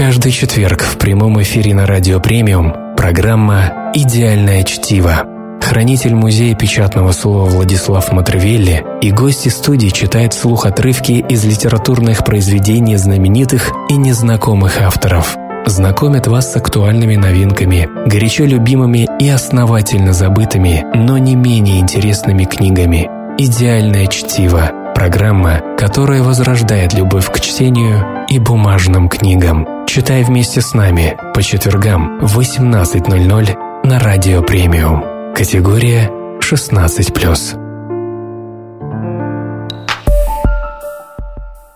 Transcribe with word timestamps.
Каждый 0.00 0.32
четверг 0.32 0.80
в 0.80 0.96
прямом 0.96 1.42
эфире 1.42 1.74
на 1.74 1.86
Радио 1.86 2.20
Премиум 2.20 2.72
программа 2.96 3.92
«Идеальное 3.94 4.62
чтиво». 4.62 5.26
Хранитель 5.60 6.14
музея 6.14 6.54
печатного 6.54 7.12
слова 7.12 7.44
Владислав 7.44 8.10
Матревелли 8.10 8.82
и 9.02 9.10
гости 9.10 9.50
студии 9.50 9.88
читают 9.88 10.32
вслух 10.32 10.64
отрывки 10.64 11.22
из 11.28 11.44
литературных 11.44 12.24
произведений 12.24 12.96
знаменитых 12.96 13.72
и 13.90 13.96
незнакомых 13.96 14.80
авторов. 14.80 15.36
Знакомят 15.66 16.26
вас 16.28 16.50
с 16.50 16.56
актуальными 16.56 17.16
новинками, 17.16 17.86
горячо 18.06 18.46
любимыми 18.46 19.06
и 19.20 19.28
основательно 19.28 20.14
забытыми, 20.14 20.82
но 20.94 21.18
не 21.18 21.36
менее 21.36 21.78
интересными 21.78 22.44
книгами. 22.44 23.06
«Идеальное 23.36 24.06
чтиво»– 24.06 24.72
программа, 24.94 25.60
которая 25.78 26.22
возрождает 26.22 26.94
любовь 26.94 27.30
к 27.30 27.38
чтению 27.40 28.26
и 28.30 28.38
бумажным 28.38 29.10
книгам. 29.10 29.79
Читай 29.92 30.22
вместе 30.22 30.60
с 30.60 30.72
нами 30.72 31.18
по 31.34 31.42
четвергам 31.42 32.20
в 32.20 32.38
18.00 32.38 33.88
на 33.88 33.98
Радио 33.98 34.40
Премиум. 34.40 35.34
Категория 35.34 36.08
16+. 36.38 37.58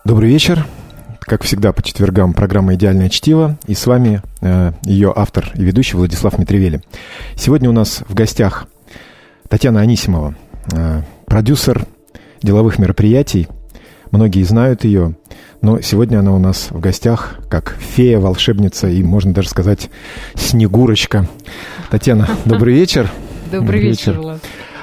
Добрый 0.04 0.30
вечер. 0.30 0.64
Как 1.18 1.42
всегда, 1.42 1.72
по 1.72 1.82
четвергам 1.82 2.34
программа 2.34 2.76
«Идеальное 2.76 3.08
чтиво». 3.08 3.58
И 3.66 3.74
с 3.74 3.84
вами 3.84 4.22
э, 4.42 4.70
ее 4.84 5.12
автор 5.16 5.50
и 5.56 5.64
ведущий 5.64 5.96
Владислав 5.96 6.38
Митревели. 6.38 6.82
Сегодня 7.34 7.68
у 7.68 7.72
нас 7.72 8.04
в 8.08 8.14
гостях 8.14 8.68
Татьяна 9.48 9.80
Анисимова, 9.80 10.36
э, 10.72 11.02
продюсер 11.26 11.84
деловых 12.44 12.78
мероприятий. 12.78 13.48
Многие 14.14 14.44
знают 14.44 14.84
ее, 14.84 15.16
но 15.60 15.80
сегодня 15.80 16.20
она 16.20 16.32
у 16.32 16.38
нас 16.38 16.68
в 16.70 16.78
гостях 16.78 17.34
как 17.50 17.76
фея, 17.80 18.20
волшебница 18.20 18.86
и, 18.86 19.02
можно 19.02 19.34
даже 19.34 19.48
сказать, 19.48 19.90
снегурочка. 20.36 21.26
Татьяна, 21.90 22.28
добрый 22.44 22.74
вечер. 22.74 23.10
Добрый 23.50 23.80
вечер, 23.80 24.20
Влад. 24.20 24.40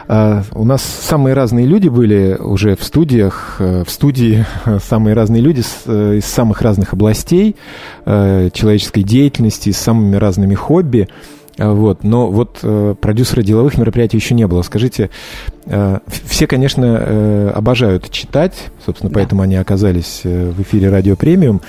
Uh, 0.08 0.44
у 0.54 0.66
нас 0.66 0.82
самые 0.82 1.34
разные 1.34 1.66
люди 1.66 1.88
были 1.88 2.36
уже 2.38 2.76
в 2.76 2.84
студиях, 2.84 3.56
uh, 3.60 3.86
в 3.86 3.90
студии 3.90 4.46
самые 4.84 5.14
разные 5.14 5.42
люди 5.42 5.62
с, 5.62 5.84
uh, 5.86 6.18
из 6.18 6.26
самых 6.26 6.62
разных 6.62 6.92
областей 6.92 7.56
человеческой 8.04 9.04
деятельности, 9.04 9.72
с 9.72 9.78
самыми 9.78 10.18
разными 10.18 10.56
хобби. 10.56 11.08
А, 11.62 11.74
вот. 11.74 12.04
Но 12.04 12.32
вот 12.32 12.60
э, 12.64 12.96
продюсера 13.00 13.44
деловых 13.44 13.78
мероприятий 13.78 14.18
еще 14.18 14.34
не 14.34 14.48
было. 14.48 14.64
Скажите, 14.64 15.12
э, 15.66 16.00
все, 16.26 16.48
конечно, 16.48 16.98
э, 17.00 17.52
обожают 17.54 18.10
читать, 18.10 18.54
собственно, 18.84 19.12
да. 19.12 19.16
поэтому 19.16 19.44
они 19.44 19.56
оказались 19.56 20.22
э, 20.24 20.50
в 20.50 20.62
эфире 20.64 20.90
Радио 20.90 21.16
Премиум. 21.16 21.62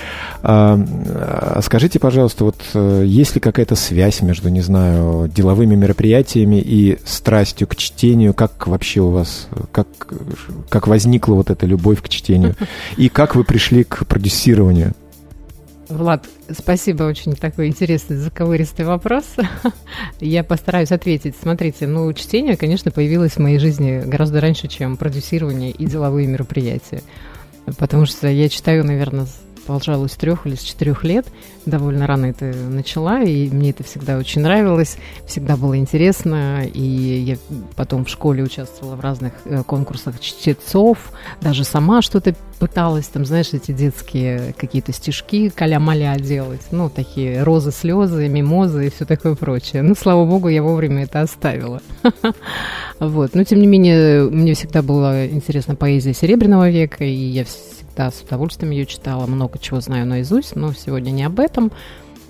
А, 0.43 0.79
а 0.79 1.61
скажите, 1.63 1.99
пожалуйста, 1.99 2.45
вот 2.45 2.57
э, 2.73 3.05
есть 3.07 3.35
ли 3.35 3.41
какая-то 3.41 3.75
связь 3.75 4.23
между, 4.23 4.49
не 4.49 4.63
знаю, 4.63 5.29
деловыми 5.29 5.75
мероприятиями 5.75 6.57
и 6.57 6.99
страстью 7.05 7.69
к 7.69 7.77
чтению? 7.77 8.33
Как 8.33 8.67
вообще 8.67 9.01
у 9.01 9.11
вас, 9.11 9.49
как, 9.73 9.89
как 10.71 10.87
возникла 10.87 11.35
вот 11.35 11.51
эта 11.51 11.67
любовь 11.67 12.01
к 12.01 12.09
чтению? 12.09 12.55
И 12.97 13.11
как 13.11 13.35
вы 13.37 13.45
пришли 13.45 13.85
к 13.85 14.07
продюсированию? 14.07 14.95
Влад, 15.93 16.27
спасибо, 16.51 17.05
очень 17.05 17.35
такой 17.35 17.67
интересный 17.69 18.17
заковыристый 18.17 18.87
вопрос. 18.87 19.25
Я 20.21 20.43
постараюсь 20.43 20.91
ответить. 20.91 21.37
Смотрите, 21.41 21.87
ну, 21.87 22.11
чтение, 22.15 22.57
конечно, 22.57 22.91
появилось 22.91 23.33
в 23.33 23.39
моей 23.41 23.59
жизни 23.59 24.03
гораздо 24.05 24.41
раньше, 24.41 24.69
чем 24.69 24.97
продюсирование 24.97 25.71
и 25.71 25.85
деловые 25.85 26.27
мероприятия. 26.27 27.03
Потому 27.79 28.07
что 28.07 28.29
я 28.29 28.49
читаю, 28.49 28.85
наверное, 28.85 29.27
пожалуй, 29.67 30.09
с 30.09 30.13
трех 30.13 30.47
или 30.47 30.55
с 30.55 30.63
четырех 30.63 31.05
лет. 31.05 31.27
Довольно 31.67 32.07
рано 32.07 32.27
это 32.27 32.47
начала, 32.47 33.23
и 33.23 33.49
мне 33.49 33.71
это 33.71 33.85
всегда 33.85 34.19
очень 34.19 34.43
нравилось, 34.43 34.97
всегда 35.27 35.57
было 35.57 35.77
интересно. 35.77 36.65
И 36.65 36.81
я 36.81 37.37
потом 37.77 38.05
в 38.05 38.09
школе 38.09 38.43
участвовала 38.43 38.97
в 38.97 39.01
разных 39.01 39.33
э, 39.45 39.63
конкурсах 39.65 40.21
чтецов, 40.21 41.13
даже 41.41 41.65
сама 41.65 42.03
что-то 42.03 42.35
пыталась, 42.59 43.09
там, 43.09 43.25
знаешь, 43.25 43.53
эти 43.53 43.73
детские 43.73 44.55
какие-то 44.57 44.93
стишки 44.93 45.49
каля-маля 45.49 46.17
делать, 46.17 46.63
ну, 46.71 46.89
такие 46.89 47.43
розы, 47.43 47.73
слезы, 47.73 48.29
мимозы 48.29 48.87
и 48.87 48.91
все 48.91 49.05
такое 49.05 49.35
прочее. 49.35 49.83
Ну, 49.83 49.97
слава 49.97 50.25
богу, 50.25 50.49
я 50.49 50.63
вовремя 50.63 51.05
это 51.05 51.21
оставила. 51.21 51.81
Вот. 52.99 53.35
Но, 53.35 53.43
тем 53.43 53.59
не 53.59 53.67
менее, 53.67 54.23
мне 54.31 54.55
всегда 54.55 54.81
была 54.81 55.27
интересна 55.27 55.75
поэзия 55.75 56.15
Серебряного 56.15 56.71
века, 56.71 57.03
и 57.03 57.13
я 57.13 57.45
да, 57.97 58.11
с 58.11 58.23
удовольствием 58.23 58.73
ее 58.73 58.87
читала, 58.87 59.27
много 59.27 59.59
чего 59.59 59.81
знаю 59.81 60.07
наизусть, 60.07 60.57
но 60.57 60.73
сегодня 60.73 61.11
не 61.11 61.25
об 61.25 61.41
этом. 61.41 61.73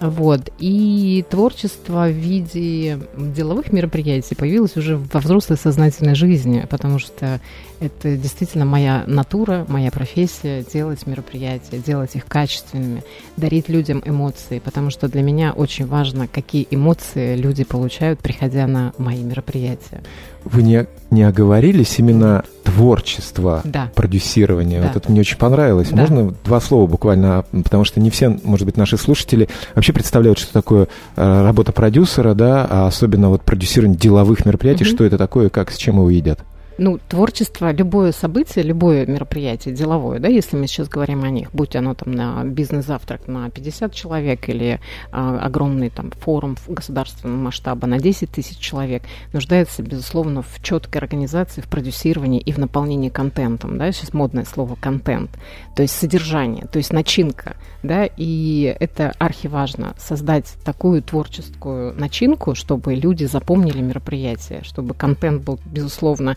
Вот. 0.00 0.50
И 0.58 1.24
творчество 1.30 2.08
в 2.08 2.12
виде 2.12 2.98
деловых 3.16 3.72
мероприятий 3.72 4.34
появилось 4.34 4.76
уже 4.76 4.96
во 4.96 5.20
взрослой 5.20 5.56
сознательной 5.56 6.16
жизни, 6.16 6.66
потому 6.68 6.98
что 6.98 7.40
это 7.82 8.16
действительно 8.16 8.65
моя 8.65 9.03
натура, 9.06 9.66
моя 9.69 9.91
профессия– 9.91 10.65
делать 10.72 11.04
мероприятия, 11.06 11.78
делать 11.78 12.15
их 12.15 12.26
качественными, 12.26 13.03
дарить 13.37 13.69
людям 13.69 14.03
эмоции, 14.04 14.60
потому 14.60 14.91
что 14.91 15.09
для 15.09 15.22
меня 15.22 15.53
очень 15.53 15.87
важно, 15.87 16.28
какие 16.28 16.66
эмоции 16.71 17.34
люди 17.34 17.65
получают, 17.65 18.21
приходя 18.21 18.69
на 18.69 18.92
мои 18.98 19.22
мероприятия. 19.22 20.03
Вы 20.44 20.62
не, 20.62 20.87
не 21.10 21.25
оговорились 21.25 21.98
именно 21.98 22.44
творчество, 22.62 23.62
да. 23.65 23.91
продюсирование. 23.94 24.81
Да. 24.81 24.87
Вот 24.87 24.97
это 24.97 25.10
мне 25.10 25.21
очень 25.21 25.37
понравилось. 25.37 25.88
Да. 25.91 25.97
Можно 25.97 26.34
два 26.44 26.60
слова 26.60 26.87
буквально, 26.87 27.44
потому 27.50 27.84
что 27.84 28.00
не 28.00 28.10
все, 28.10 28.38
может 28.44 28.65
быть, 28.65 28.76
наши 28.76 28.97
слушатели 28.97 29.48
вообще 29.75 29.92
представляют, 29.92 30.38
что 30.38 30.53
такое 30.53 30.88
э, 31.16 31.42
работа 31.42 31.72
продюсера, 31.72 32.34
да, 32.34 32.65
а 32.69 32.87
особенно 32.87 33.28
вот 33.28 33.42
продюсирование 33.42 33.98
деловых 33.98 34.47
мероприятий, 34.47 34.84
угу. 34.84 34.91
что 34.91 35.04
это 35.04 35.19
такое, 35.19 35.48
как, 35.48 35.72
с 35.72 35.76
чем 35.76 35.97
его 35.97 36.10
едят 36.10 36.44
ну, 36.78 36.99
творчество, 37.09 37.72
любое 37.72 38.12
событие, 38.12 38.65
любое 38.65 39.06
мероприятие 39.06 39.75
деловое, 39.75 40.19
да, 40.19 40.28
если 40.28 40.56
мы 40.56 40.66
сейчас 40.66 40.88
говорим 40.88 41.25
о 41.25 41.31
них, 41.31 41.53
будь 41.53 41.77
оно 41.77 41.94
там 41.94 42.12
на 42.12 42.44
бизнес-завтрак 42.44 43.28
на 43.28 43.50
50 43.50 43.93
человек 43.94 44.49
или 44.49 44.81
а, 45.10 45.38
огромный 45.38 45.91
там 45.91 46.10
форум 46.10 46.56
государственного 46.66 47.37
масштаба 47.37 47.87
на 47.87 47.99
10 47.99 48.31
тысяч 48.31 48.59
человек, 48.59 49.03
нуждается, 49.33 49.83
безусловно, 49.83 50.43
в 50.43 50.62
четкой 50.62 51.00
организации, 51.00 51.60
в 51.60 51.69
продюсировании 51.69 52.41
и 52.41 52.53
в 52.53 52.59
наполнении 52.59 53.09
контентом, 53.09 53.78
да, 53.78 53.93
сейчас 53.93 54.12
модное 54.12 54.44
слово 54.44 54.77
контент, 54.77 55.31
то 55.77 55.83
есть 55.83 55.94
содержание, 55.94 56.66
то 56.66 56.78
есть 56.78 56.93
начинка, 56.93 57.56
да, 57.82 58.09
и 58.16 58.76
это 58.81 59.12
архиважно, 59.19 59.94
создать 59.98 60.54
такую 60.65 61.03
творческую 61.03 61.94
начинку, 61.94 62.54
чтобы 62.54 62.94
люди 62.94 63.25
запомнили 63.25 63.81
мероприятие, 63.81 64.62
чтобы 64.62 64.94
контент 64.94 65.43
был, 65.43 65.59
безусловно, 65.65 66.37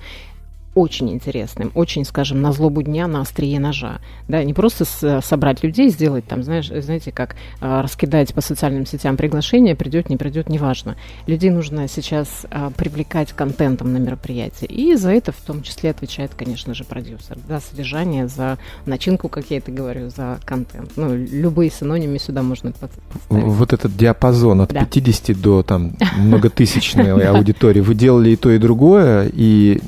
очень 0.75 1.09
интересным, 1.09 1.71
очень, 1.73 2.03
скажем, 2.03 2.41
на 2.41 2.51
злобу 2.51 2.83
дня, 2.83 3.07
на 3.07 3.21
острие 3.21 3.59
ножа. 3.59 3.99
Да, 4.27 4.43
не 4.43 4.53
просто 4.53 4.83
с, 4.83 5.21
собрать 5.21 5.63
людей, 5.63 5.89
сделать 5.89 6.27
там, 6.27 6.43
знаешь, 6.43 6.67
знаете, 6.67 7.13
как 7.13 7.35
э, 7.61 7.81
раскидать 7.81 8.33
по 8.33 8.41
социальным 8.41 8.85
сетям 8.85 9.15
приглашения, 9.15 9.73
придет, 9.75 10.09
не 10.09 10.17
придет, 10.17 10.49
неважно. 10.49 10.97
Людей 11.27 11.49
нужно 11.49 11.87
сейчас 11.87 12.45
э, 12.51 12.71
привлекать 12.75 13.31
контентом 13.31 13.93
на 13.93 13.97
мероприятие. 13.97 14.69
И 14.69 14.95
за 14.95 15.11
это 15.11 15.31
в 15.31 15.37
том 15.37 15.63
числе 15.63 15.91
отвечает, 15.91 16.31
конечно 16.35 16.73
же, 16.73 16.83
продюсер. 16.83 17.37
За 17.47 17.61
содержание, 17.61 18.27
за 18.27 18.57
начинку, 18.85 19.29
как 19.29 19.45
я 19.49 19.57
это 19.57 19.71
говорю, 19.71 20.09
за 20.09 20.39
контент. 20.43 20.91
Ну, 20.97 21.15
любые 21.15 21.71
синонимы 21.71 22.19
сюда 22.19 22.43
можно 22.43 22.73
поставить. 22.73 23.03
Вот 23.29 23.71
этот 23.71 23.95
диапазон 23.95 24.61
от 24.61 24.73
да. 24.73 24.83
50 24.85 25.39
до 25.39 25.63
там 25.63 25.95
многотысячной 26.17 27.11
аудитории. 27.29 27.79
Вы 27.79 27.95
делали 27.95 28.31
и 28.31 28.35
то, 28.35 28.51
и 28.51 28.57
другое, 28.57 29.31
и 29.33 29.79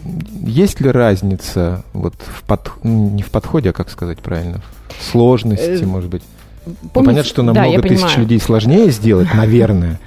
есть 0.46 0.77
есть 0.78 0.82
ли 0.82 0.92
разница 0.92 1.84
вот 1.94 2.14
в 2.18 2.44
под... 2.44 2.72
Ну, 2.84 3.10
не 3.10 3.24
в 3.24 3.32
подходе, 3.32 3.72
а 3.72 3.74
как 3.74 3.90
сказать 3.90 4.20
правильно, 4.20 4.62
в 4.90 5.04
сложности, 5.04 5.84
э, 5.84 5.86
может 5.86 6.10
быть? 6.10 6.22
Помните, 6.66 6.82
ну, 6.94 7.04
понятно, 7.04 7.24
что 7.24 7.44
на 7.44 7.54
да, 7.54 7.64
тысяч 7.64 7.82
понимаю. 7.82 8.20
людей 8.20 8.40
сложнее 8.40 8.92
сделать, 8.92 9.34
наверное. 9.34 10.00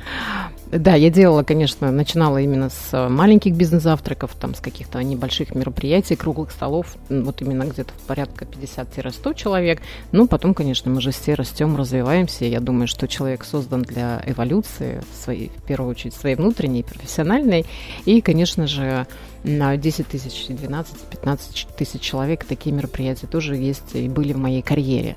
Да, 0.71 0.95
я 0.95 1.11
делала, 1.11 1.43
конечно, 1.43 1.91
начинала 1.91 2.39
именно 2.39 2.71
с 2.71 2.91
э, 2.93 3.09
маленьких 3.09 3.55
бизнес-завтраков, 3.55 4.37
там, 4.41 4.55
с 4.55 4.61
каких-то 4.61 5.03
небольших 5.03 5.53
мероприятий, 5.57 6.15
круглых 6.15 6.53
столов, 6.53 6.95
вот 7.09 7.43
именно 7.43 7.65
где-то 7.65 7.93
в 7.93 8.07
порядка 8.07 8.45
50-100 8.45 9.35
человек. 9.35 9.81
Ну, 10.13 10.29
потом, 10.29 10.55
конечно, 10.55 10.89
мы 10.89 11.01
же 11.01 11.11
все 11.11 11.35
растем, 11.35 11.77
развиваемся. 11.77 12.45
Я 12.45 12.61
думаю, 12.61 12.87
что 12.87 13.09
человек 13.09 13.45
создан 13.45 13.83
для 13.83 14.23
эволюции, 14.27 15.03
своей, 15.13 15.51
в 15.57 15.63
первую 15.63 15.91
очередь, 15.91 16.15
своей 16.15 16.37
внутренней, 16.37 16.85
профессиональной. 16.85 17.67
И, 18.05 18.21
конечно 18.21 18.69
же, 18.69 19.09
на 19.45 19.77
10 19.77 20.07
тысяч, 20.07 20.47
12, 20.49 20.95
15 20.97 21.67
тысяч 21.77 22.01
человек. 22.01 22.45
Такие 22.45 22.75
мероприятия 22.75 23.27
тоже 23.27 23.57
есть 23.57 23.95
и 23.95 24.09
были 24.09 24.33
в 24.33 24.39
моей 24.39 24.63
карьере. 24.63 25.17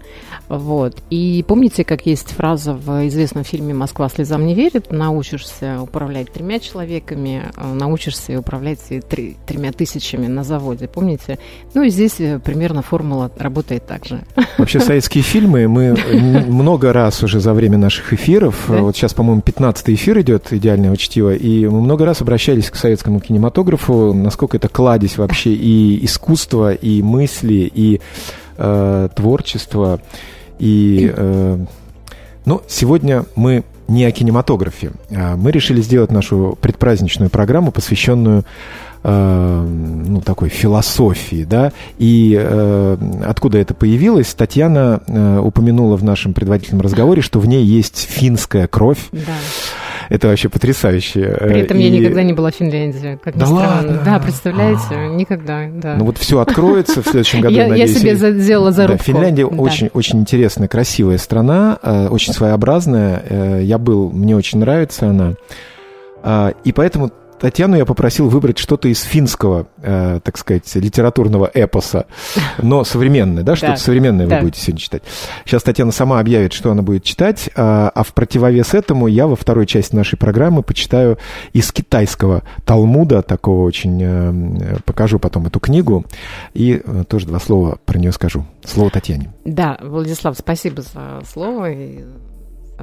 Вот. 0.49 0.97
И 1.09 1.43
помните, 1.47 1.83
как 1.83 2.05
есть 2.05 2.31
фраза 2.31 2.73
в 2.73 3.07
известном 3.07 3.43
фильме 3.43 3.73
«Москва 3.73 4.09
слезам 4.09 4.45
не 4.45 4.55
верит»? 4.55 4.91
Научишься 4.91 5.81
управлять 5.81 6.31
тремя 6.31 6.59
человеками, 6.59 7.43
э, 7.55 7.73
научишься 7.73 8.39
управлять 8.39 8.79
три, 9.09 9.37
тремя 9.45 9.71
тысячами 9.71 10.27
на 10.27 10.43
заводе. 10.43 10.87
Помните? 10.87 11.39
Ну 11.73 11.83
и 11.83 11.89
здесь 11.89 12.19
э, 12.19 12.39
примерно 12.39 12.81
формула 12.81 13.31
работает 13.37 13.85
так 13.85 14.05
же. 14.05 14.23
Вообще 14.57 14.79
советские 14.79 15.23
фильмы 15.23 15.67
мы 15.67 15.95
много 16.47 16.93
раз 16.93 17.23
уже 17.23 17.39
за 17.39 17.53
время 17.53 17.77
наших 17.77 18.13
эфиров, 18.13 18.65
да? 18.67 18.81
вот 18.81 18.95
сейчас, 18.95 19.13
по-моему, 19.13 19.41
15 19.41 19.89
эфир 19.89 20.21
идет 20.21 20.51
«Идеальное 20.51 20.95
чтиво», 20.95 21.33
и 21.33 21.67
мы 21.67 21.81
много 21.81 22.05
раз 22.05 22.21
обращались 22.21 22.69
к 22.69 22.75
советскому 22.75 23.19
кинематографу, 23.19 24.12
насколько 24.13 24.57
это 24.57 24.69
кладезь 24.69 25.17
вообще 25.17 25.53
и 25.53 26.05
искусство, 26.05 26.73
и 26.73 27.01
мысли, 27.01 27.71
и 27.73 28.01
э, 28.57 29.09
творчество. 29.15 29.99
И, 30.59 31.11
э, 31.15 31.57
ну, 32.45 32.61
сегодня 32.67 33.25
мы 33.35 33.63
не 33.87 34.05
о 34.05 34.11
кинематографе. 34.11 34.91
А 35.11 35.35
мы 35.35 35.51
решили 35.51 35.81
сделать 35.81 36.11
нашу 36.11 36.57
предпраздничную 36.61 37.29
программу, 37.29 37.71
посвященную 37.71 38.45
э, 39.03 39.67
ну, 40.07 40.21
такой 40.21 40.49
философии, 40.49 41.43
да, 41.43 41.73
и 41.97 42.37
э, 42.39 42.97
откуда 43.25 43.57
это 43.57 43.73
появилось, 43.73 44.33
Татьяна 44.33 45.01
э, 45.05 45.39
упомянула 45.39 45.97
в 45.97 46.03
нашем 46.03 46.33
предварительном 46.33 46.81
разговоре, 46.81 47.21
что 47.21 47.39
в 47.39 47.45
ней 47.45 47.63
есть 47.63 48.07
финская 48.09 48.67
кровь. 48.67 49.09
Да. 49.11 49.19
Это 50.09 50.27
вообще 50.27 50.49
потрясающе. 50.49 51.37
При 51.39 51.59
этом 51.61 51.77
и... 51.77 51.83
я 51.83 51.89
никогда 51.89 52.23
не 52.23 52.33
была 52.33 52.51
в 52.51 52.55
Финляндии, 52.55 53.19
как 53.23 53.35
да 53.35 53.45
ни 53.45 53.49
странно. 53.49 53.75
Ладно? 53.75 54.01
Да, 54.05 54.19
представляете, 54.19 54.81
а 54.91 55.07
никогда, 55.07 55.67
да. 55.71 55.95
Ну 55.95 56.05
вот 56.05 56.17
все 56.17 56.39
откроется 56.39 57.01
в 57.01 57.07
следующем 57.07 57.41
году, 57.41 57.55
я, 57.55 57.67
надеюсь. 57.67 57.91
Я 57.91 57.99
себе 58.15 58.39
сделала 58.39 58.71
зарубку. 58.71 58.97
Да, 58.97 59.03
Финляндия 59.03 59.47
да. 59.47 59.55
очень, 59.55 59.89
очень 59.93 60.19
интересная, 60.19 60.67
красивая 60.67 61.17
страна, 61.17 61.77
э, 61.81 62.07
очень 62.07 62.33
своеобразная. 62.33 63.23
Э, 63.29 63.59
я 63.63 63.77
был, 63.77 64.11
мне 64.11 64.35
очень 64.35 64.59
нравится 64.59 65.09
она. 65.09 65.33
А, 66.23 66.53
и 66.63 66.71
поэтому 66.71 67.11
Татьяну 67.43 67.75
я 67.75 67.83
попросил 67.83 68.29
выбрать 68.29 68.57
что-то 68.57 68.87
из 68.87 69.01
финского, 69.01 69.67
э, 69.81 70.21
так 70.23 70.37
сказать, 70.37 70.73
литературного 70.75 71.51
эпоса, 71.53 72.05
но 72.61 72.85
современное, 72.85 73.43
да, 73.43 73.57
что-то 73.57 73.75
современное 73.75 74.27
вы 74.27 74.39
будете 74.39 74.61
сегодня 74.61 74.79
читать. 74.79 75.03
Сейчас 75.43 75.61
Татьяна 75.61 75.91
сама 75.91 76.21
объявит, 76.21 76.53
что 76.53 76.71
она 76.71 76.83
будет 76.83 77.03
читать, 77.03 77.49
а, 77.57 77.91
а 77.93 78.03
в 78.03 78.13
противовес 78.13 78.73
этому 78.73 79.07
я 79.07 79.27
во 79.27 79.35
второй 79.35 79.65
части 79.65 79.93
нашей 79.93 80.17
программы 80.17 80.63
почитаю 80.63 81.17
из 81.51 81.69
китайского 81.73 82.43
Талмуда, 82.63 83.21
такого 83.21 83.65
очень, 83.65 83.99
э, 84.01 84.77
покажу 84.85 85.19
потом 85.19 85.45
эту 85.45 85.59
книгу, 85.59 86.05
и 86.53 86.81
э, 86.81 87.03
тоже 87.09 87.27
два 87.27 87.41
слова 87.41 87.77
про 87.85 87.99
нее 87.99 88.13
скажу. 88.13 88.45
Слово 88.63 88.89
Татьяне. 88.89 89.33
Да, 89.43 89.77
Владислав, 89.81 90.37
спасибо 90.37 90.81
за 90.81 91.19
слово 91.29 91.71
и 91.73 92.05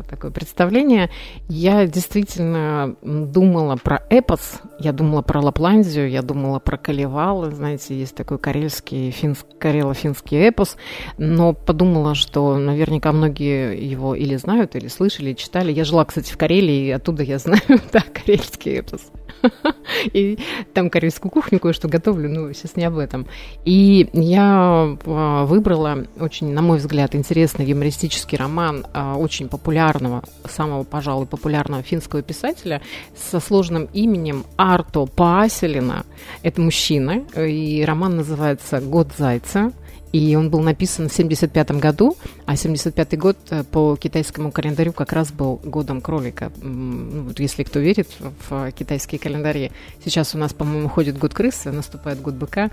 такое 0.08 0.30
представление. 0.30 1.10
Я 1.48 1.86
действительно 1.86 2.96
думала 3.02 3.76
про 3.76 4.02
эпос, 4.10 4.60
я 4.78 4.92
думала 4.92 5.22
про 5.22 5.40
Лапландию, 5.40 6.10
я 6.10 6.22
думала 6.22 6.58
про 6.58 6.76
Калевал, 6.76 7.50
знаете, 7.50 7.98
есть 7.98 8.14
такой 8.14 8.38
карельский, 8.38 9.10
финск, 9.10 9.46
карело-финский 9.58 10.38
эпос, 10.48 10.76
но 11.18 11.52
подумала, 11.52 12.14
что 12.14 12.56
наверняка 12.58 13.12
многие 13.12 13.76
его 13.76 14.14
или 14.14 14.36
знают, 14.36 14.76
или 14.76 14.88
слышали, 14.88 15.32
читали. 15.34 15.72
Я 15.72 15.84
жила, 15.84 16.04
кстати, 16.04 16.32
в 16.32 16.36
Карелии, 16.36 16.86
и 16.86 16.90
оттуда 16.90 17.22
я 17.22 17.38
знаю, 17.38 17.62
да, 17.92 18.02
карельский 18.12 18.78
эпос. 18.78 19.10
И 20.12 20.38
там 20.74 20.90
корейскую 20.90 21.30
кухню 21.30 21.58
кое-что 21.58 21.88
готовлю, 21.88 22.28
но 22.28 22.52
сейчас 22.52 22.76
не 22.76 22.84
об 22.84 22.98
этом. 22.98 23.26
И 23.64 24.08
я 24.12 24.96
а, 25.04 25.44
выбрала 25.46 26.06
очень, 26.18 26.52
на 26.52 26.62
мой 26.62 26.78
взгляд, 26.78 27.14
интересный 27.14 27.66
юмористический 27.66 28.38
роман 28.38 28.86
а, 28.92 29.16
очень 29.16 29.48
популярного, 29.48 30.22
самого, 30.48 30.84
пожалуй, 30.84 31.26
популярного 31.26 31.82
финского 31.82 32.22
писателя 32.22 32.82
со 33.16 33.40
сложным 33.40 33.88
именем 33.92 34.44
Арто 34.56 35.06
Пааселина. 35.06 36.04
Это 36.42 36.60
мужчина, 36.60 37.24
и 37.36 37.84
роман 37.84 38.16
называется 38.16 38.80
«Год 38.80 39.08
зайца». 39.16 39.72
И 40.12 40.34
он 40.34 40.50
был 40.50 40.60
написан 40.60 41.08
в 41.08 41.12
1975 41.12 41.70
году, 41.80 42.16
а 42.46 42.56
75 42.56 43.18
год 43.18 43.36
э, 43.50 43.64
по 43.64 43.96
китайскому 43.96 44.50
календарю 44.50 44.92
как 44.92 45.12
раз 45.12 45.30
был 45.30 45.60
годом 45.64 46.00
кролика. 46.00 46.50
Ну, 46.60 47.30
если 47.38 47.62
кто 47.62 47.78
верит 47.78 48.08
в 48.48 48.72
китайские 48.72 49.18
календари. 49.18 49.70
Сейчас 50.04 50.34
у 50.34 50.38
нас, 50.38 50.52
по-моему, 50.52 50.88
ходит 50.88 51.18
год 51.18 51.32
крысы, 51.34 51.70
наступает 51.70 52.20
год 52.20 52.34
быка. 52.34 52.70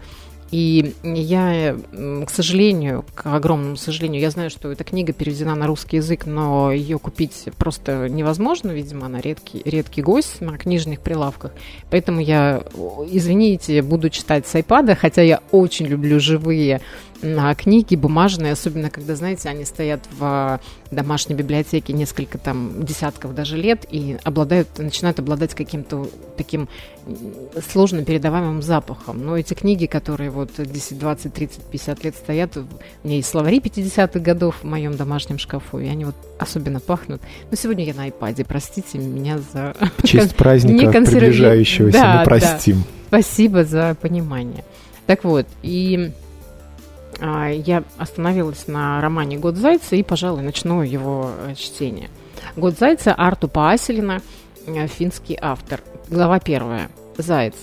И 0.50 0.94
я, 1.04 1.78
к 2.26 2.30
сожалению, 2.30 3.04
к 3.16 3.26
огромному 3.26 3.76
сожалению, 3.76 4.22
я 4.22 4.32
знаю, 4.32 4.50
что 4.50 4.72
эта 4.72 4.86
книга 4.86 5.12
переведена 5.12 5.56
на 5.56 5.68
русский 5.68 5.98
язык, 5.98 6.26
но 6.26 6.72
ее 6.72 7.00
купить 7.00 7.50
просто 7.58 8.08
невозможно, 8.08 8.72
видимо, 8.72 9.08
она 9.08 9.20
редкий, 9.20 9.62
редкий 9.66 10.02
гость 10.02 10.40
на 10.40 10.58
книжных 10.58 11.02
прилавках. 11.02 11.52
Поэтому 11.90 12.22
я, 12.22 12.64
извините, 13.12 13.82
буду 13.82 14.10
читать 14.10 14.48
с 14.48 14.56
iPad, 14.56 14.96
хотя 14.96 15.22
я 15.22 15.42
очень 15.52 15.88
люблю 15.88 16.20
живые 16.20 16.80
на 17.22 17.54
книги 17.56 17.96
бумажные, 17.96 18.54
особенно 18.54 18.90
когда, 18.90 19.16
знаете, 19.16 19.50
они 19.50 19.66
стоят 19.66 20.02
в 20.18 20.60
домашней 20.92 21.36
библиотеке 21.36 21.94
несколько 21.94 22.38
там 22.38 22.86
десятков 22.86 23.34
даже 23.34 23.58
лет 23.58 23.86
и 23.90 24.18
обладают, 24.24 24.78
начинают 24.78 25.20
обладать 25.20 25.54
каким-то 25.54 26.08
таким 26.38 26.70
сложно 27.72 28.04
передаваемым 28.04 28.62
запахом. 28.62 29.26
Но 29.26 29.38
эти 29.38 29.54
книги, 29.54 29.86
которые 29.86 30.30
вот 30.30 30.52
10, 30.58 31.00
20, 31.00 31.34
30, 31.34 31.64
50 31.64 32.04
лет 32.04 32.16
стоят, 32.16 32.58
у 32.58 32.66
меня 33.04 33.18
есть 33.18 33.30
словари 33.30 33.60
50-х 33.60 34.20
годов 34.20 34.58
в 34.62 34.64
моем 34.66 34.96
домашнем 34.96 35.40
шкафу, 35.40 35.80
и 35.80 35.88
они 35.88 36.06
вот 36.06 36.16
особенно 36.40 36.80
пахнут. 36.80 37.22
Но 37.50 37.58
сегодня 37.58 37.86
я 37.86 37.94
на 37.94 38.08
iPad, 38.08 38.46
простите 38.48 38.98
меня 38.98 39.40
за... 39.54 39.76
В 39.98 40.08
честь 40.08 40.36
праздника 40.38 40.92
приближающегося, 40.92 41.98
да, 41.98 42.20
мы 42.20 42.26
простим. 42.26 42.78
Да. 42.78 42.84
Спасибо 43.22 43.64
за 43.64 43.96
понимание. 44.00 44.64
Так 45.06 45.24
вот, 45.24 45.48
и 45.64 46.12
а, 46.12 46.27
я 47.20 47.84
остановилась 47.98 48.68
на 48.68 49.02
романе 49.02 49.38
«Год 49.38 49.56
зайца» 49.56 49.96
и, 49.96 50.04
пожалуй, 50.04 50.44
начну 50.44 50.82
его 50.84 51.32
э, 51.48 51.56
чтение. 51.56 52.10
«Год 52.56 52.78
зайца» 52.78 53.14
Арту 53.14 53.48
Пааселина, 53.48 54.22
э, 54.68 54.88
финский 54.88 55.38
автор. 55.40 55.82
Глава 56.10 56.40
первая. 56.40 56.90
Заяц. 57.18 57.56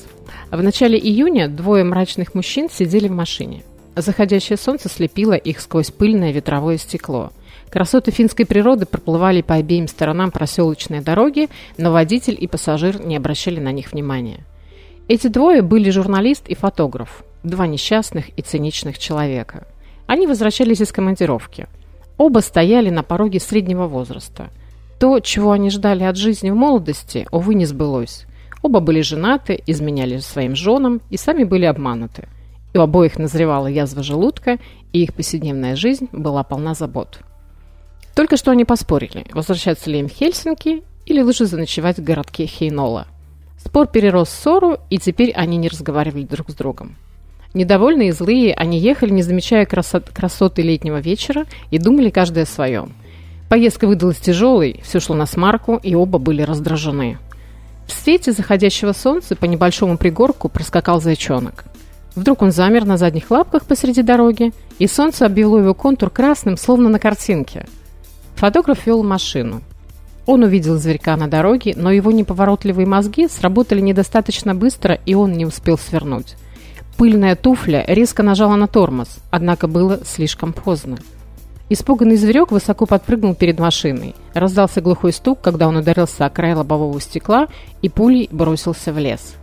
В 0.51 0.63
начале 0.63 0.99
июня 0.99 1.49
двое 1.49 1.85
мрачных 1.85 2.35
мужчин 2.35 2.69
сидели 2.69 3.09
в 3.09 3.13
машине. 3.13 3.63
Заходящее 3.95 4.57
солнце 4.57 4.89
слепило 4.89 5.35
их 5.35 5.61
сквозь 5.61 5.91
пыльное 5.91 6.33
ветровое 6.33 6.79
стекло. 6.79 7.31
Красоты 7.71 8.11
финской 8.11 8.47
природы 8.47 8.87
проплывали 8.87 9.43
по 9.43 9.55
обеим 9.55 9.87
сторонам 9.89 10.31
проселочной 10.31 11.01
дороги, 11.01 11.49
но 11.77 11.93
водитель 11.93 12.37
и 12.39 12.47
пассажир 12.47 13.05
не 13.05 13.17
обращали 13.17 13.61
на 13.61 13.73
них 13.73 13.93
внимания. 13.93 14.45
Эти 15.07 15.29
двое 15.29 15.63
были 15.63 15.91
журналист 15.91 16.49
и 16.49 16.55
фотограф 16.55 17.25
два 17.45 17.67
несчастных 17.67 18.37
и 18.37 18.43
циничных 18.43 18.99
человека. 18.99 19.67
Они 20.07 20.27
возвращались 20.27 20.81
из 20.81 20.93
командировки. 20.93 21.67
Оба 22.17 22.41
стояли 22.41 22.91
на 22.91 23.03
пороге 23.03 23.41
среднего 23.41 23.87
возраста. 23.87 24.51
То, 24.99 25.21
чего 25.21 25.53
они 25.53 25.71
ждали 25.71 26.05
от 26.05 26.17
жизни 26.17 26.51
в 26.51 26.55
молодости, 26.55 27.27
увы, 27.31 27.55
не 27.55 27.67
сбылось. 27.67 28.27
Оба 28.63 28.81
были 28.81 29.03
женаты, 29.03 29.63
изменяли 29.67 30.19
своим 30.19 30.57
женам 30.57 31.01
и 31.11 31.17
сами 31.17 31.45
были 31.45 31.65
обмануты. 31.65 32.29
И 32.73 32.79
у 32.79 32.81
обоих 32.81 33.19
назревала 33.19 33.67
язва 33.67 34.03
желудка, 34.03 34.59
и 34.93 35.03
их 35.03 35.15
повседневная 35.15 35.77
жизнь 35.77 36.09
была 36.13 36.43
полна 36.45 36.75
забот. 36.75 37.19
Только 38.15 38.37
что 38.37 38.53
они 38.53 38.65
поспорили, 38.65 39.27
возвращаться 39.33 39.91
ли 39.91 39.99
им 39.99 40.09
в 40.09 40.13
Хельсинки 40.13 40.83
или 41.05 41.21
лучше 41.21 41.47
заночевать 41.47 41.99
в 41.99 42.05
городке 42.05 42.47
Хейнола. 42.47 43.07
Спор 43.59 43.87
перерос 43.87 44.29
в 44.29 44.33
ссору, 44.33 44.79
и 44.91 44.99
теперь 44.99 45.33
они 45.33 45.57
не 45.57 45.69
разговаривали 45.69 46.25
друг 46.25 46.51
с 46.51 46.55
другом. 46.55 46.97
Недовольные 47.55 48.09
и 48.09 48.13
злые, 48.13 48.53
они 48.53 48.81
ехали, 48.81 49.11
не 49.11 49.23
замечая 49.23 49.65
красот, 49.65 50.11
красоты 50.11 50.63
летнего 50.63 50.99
вечера, 50.99 51.47
и 51.71 51.79
думали 51.79 52.11
каждый 52.11 52.43
о 52.43 52.47
своем. 52.47 52.93
Поездка 53.49 53.87
выдалась 53.87 54.19
тяжелой, 54.19 54.81
все 54.83 54.99
шло 54.99 55.15
на 55.15 55.27
смарку, 55.27 55.79
и 55.81 55.95
оба 55.95 56.19
были 56.19 56.43
раздражены. 56.43 57.19
В 57.87 57.93
свете 57.93 58.33
заходящего 58.33 58.93
солнца 58.93 59.37
по 59.37 59.45
небольшому 59.45 59.97
пригорку 59.97 60.49
проскакал 60.49 61.01
зайчонок. 61.01 61.65
Вдруг 62.17 62.43
он 62.43 62.51
замер 62.51 62.87
на 62.87 62.97
задних 62.97 63.31
лапках 63.31 63.67
посреди 63.67 64.03
дороги, 64.03 64.53
и 64.81 64.89
солнце 64.89 65.27
обвело 65.27 65.59
его 65.61 65.75
контур 65.75 66.11
красным, 66.11 66.57
словно 66.57 66.89
на 66.89 66.99
картинке. 66.99 67.67
Фотограф 68.35 68.85
вел 68.87 69.05
машину. 69.05 69.63
Он 70.27 70.43
увидел 70.43 70.77
зверька 70.77 71.17
на 71.17 71.29
дороге, 71.29 71.75
но 71.77 71.93
его 71.93 72.11
неповоротливые 72.11 72.87
мозги 72.87 73.29
сработали 73.29 73.81
недостаточно 73.81 74.57
быстро, 74.57 74.99
и 75.07 75.15
он 75.15 75.33
не 75.33 75.47
успел 75.47 75.79
свернуть. 75.79 76.35
Пыльная 76.97 77.35
туфля 77.35 77.85
резко 77.87 78.23
нажала 78.23 78.57
на 78.57 78.69
тормоз, 78.69 79.19
однако 79.31 79.67
было 79.67 80.01
слишком 80.05 80.53
поздно. 80.53 80.99
Испуганный 81.69 82.17
зверек 82.17 82.53
высоко 82.53 82.87
подпрыгнул 82.87 83.35
перед 83.35 83.59
машиной. 83.59 84.15
Раздался 84.35 84.81
глухой 84.81 85.13
стук, 85.13 85.41
когда 85.41 85.67
он 85.67 85.77
ударился 85.77 86.27
о 86.27 86.31
край 86.31 86.55
лобового 86.55 87.01
стекла 87.01 87.49
и 87.83 87.89
пулей 87.89 88.29
бросился 88.31 88.93
в 88.93 88.99
лес. 88.99 89.35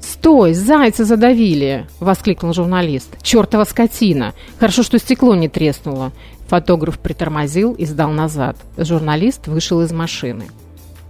«Стой, 0.00 0.54
зайца 0.54 1.04
задавили!»– 1.04 1.86
воскликнул 2.00 2.52
журналист. 2.52 3.16
«Чертова 3.22 3.64
скотина! 3.64 4.34
Хорошо, 4.58 4.82
что 4.82 4.98
стекло 4.98 5.34
не 5.34 5.48
треснуло!» 5.48 6.12
Фотограф 6.48 6.98
притормозил 6.98 7.72
и 7.74 7.84
сдал 7.84 8.10
назад. 8.10 8.56
Журналист 8.76 9.48
вышел 9.48 9.80
из 9.82 9.92
машины. 9.92 10.46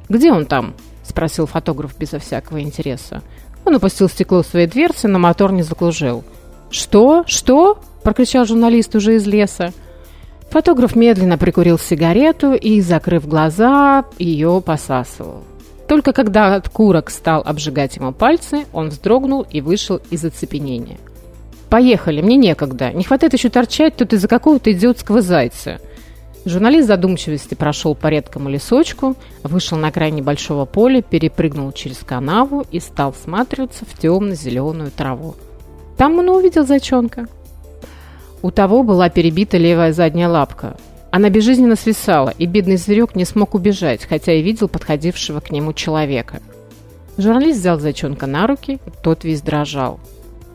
«Где 0.09 0.33
он 0.33 0.47
там?»– 0.47 0.75
спросил 1.05 1.47
фотограф 1.47 1.97
безо 1.99 2.19
всякого 2.19 2.61
интереса. 2.61 3.23
Он 3.69 3.75
опустил 3.75 4.09
стекло 4.09 4.43
своей 4.43 4.67
дверцы, 4.67 5.09
но 5.09 5.19
мотор 5.19 5.53
не 5.53 5.63
заглушил. 5.63 6.25
«Что? 6.71 7.25
Что?»– 7.27 7.79
прокричал 8.03 8.47
журналист 8.47 8.95
уже 8.95 9.17
из 9.17 9.27
леса. 9.27 9.75
Фотограф 10.49 10.97
медленно 10.97 11.37
прикурил 11.37 11.79
сигарету 11.79 12.55
и, 12.55 12.81
закрыв 12.81 13.29
глаза, 13.29 14.07
ее 14.19 14.63
посасывал. 14.65 15.43
Только 15.87 16.15
когда 16.15 16.55
от 16.55 16.71
курок 16.71 17.11
стал 17.11 17.43
обжигать 17.45 17.97
ему 17.97 18.13
пальцы, 18.13 18.65
он 18.73 18.89
вздрогнул 18.89 19.43
и 19.43 19.61
вышел 19.61 20.01
из 20.09 20.25
оцепенения. 20.25 20.97
«Поехали, 21.69 22.23
мне 22.23 22.37
некогда. 22.37 22.91
Не 22.95 23.05
хватает 23.05 23.35
еще 23.35 23.51
торчать 23.51 23.97
тут 23.97 24.15
из-за 24.15 24.29
какого-то 24.29 24.73
идиотского 24.73 25.21
зайца». 25.21 25.79
Журналист 26.49 26.89
задумчивости 26.89 27.55
прошел 27.55 27.95
по 27.95 28.07
редкому 28.07 28.49
лесочку, 28.49 29.17
вышел 29.43 29.77
на 29.77 29.93
край 29.93 30.11
небольшого 30.11 30.65
поля, 30.65 31.03
перепрыгнул 31.03 31.73
через 31.73 31.99
канаву 31.99 32.65
и 32.71 32.81
стал 32.81 33.13
всматриваться 33.13 33.85
в 33.85 33.99
темно-зеленую 33.99 34.91
траву. 34.91 35.35
Там 35.99 36.19
он 36.19 36.31
увидел 36.31 36.67
зайчонка. 36.67 37.27
У 38.41 38.51
того 38.51 38.83
была 38.83 39.11
перебита 39.11 39.59
левая 39.59 39.93
задняя 39.93 40.27
лапка. 40.27 40.79
Она 41.11 41.29
безжизненно 41.29 41.77
свисала, 41.77 42.33
и 42.39 42.47
бедный 42.47 42.79
зверек 42.79 43.15
не 43.15 43.27
смог 43.27 43.55
убежать, 43.55 44.07
хотя 44.07 44.33
и 44.33 44.41
видел 44.41 44.69
подходившего 44.69 45.41
к 45.41 45.51
нему 45.51 45.75
человека. 45.75 46.41
Журналист 47.19 47.61
взял 47.61 47.79
зайчонка 47.79 48.27
на 48.27 48.47
руки, 48.47 48.79
тот 49.03 49.23
весь 49.23 49.43
дрожал. 49.43 50.01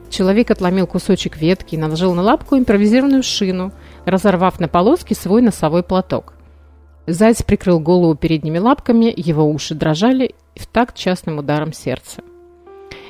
Человек 0.09 0.49
отломил 0.49 0.87
кусочек 0.87 1.37
ветки 1.37 1.75
и 1.75 1.77
наложил 1.77 2.15
на 2.15 2.23
лапку 2.23 2.57
импровизированную 2.57 3.21
шину, 3.21 3.71
разорвав 4.05 4.59
на 4.59 4.67
полоски 4.67 5.13
свой 5.13 5.41
носовой 5.41 5.83
платок. 5.83 6.33
Заяц 7.05 7.43
прикрыл 7.43 7.79
голову 7.79 8.15
передними 8.15 8.59
лапками, 8.59 9.13
его 9.15 9.43
уши 9.45 9.75
дрожали 9.75 10.35
в 10.55 10.67
такт 10.67 10.95
частным 10.95 11.39
ударом 11.39 11.73
сердца. 11.73 12.21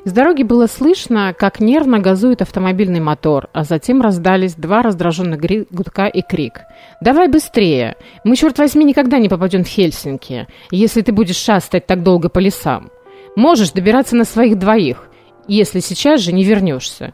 С 0.05 0.11
дороги 0.11 0.43
было 0.43 0.67
слышно, 0.67 1.33
как 1.37 1.61
нервно 1.61 1.99
газует 1.99 2.41
автомобильный 2.41 2.99
мотор, 2.99 3.49
а 3.53 3.63
затем 3.63 4.01
раздались 4.01 4.55
два 4.55 4.81
раздраженных 4.81 5.39
гудка 5.71 6.07
и 6.07 6.21
крик. 6.21 6.61
«Давай 6.99 7.29
быстрее! 7.29 7.95
Мы, 8.25 8.35
черт 8.35 8.57
возьми, 8.57 8.83
никогда 8.83 9.17
не 9.17 9.29
попадем 9.29 9.63
в 9.63 9.67
Хельсинки, 9.67 10.47
если 10.71 11.01
ты 11.01 11.13
будешь 11.13 11.37
шастать 11.37 11.87
так 11.87 12.03
долго 12.03 12.27
по 12.27 12.39
лесам. 12.39 12.89
Можешь 13.37 13.71
добираться 13.71 14.17
на 14.17 14.25
своих 14.25 14.59
двоих, 14.59 15.09
если 15.47 15.79
сейчас 15.79 16.19
же 16.19 16.33
не 16.33 16.43
вернешься». 16.43 17.13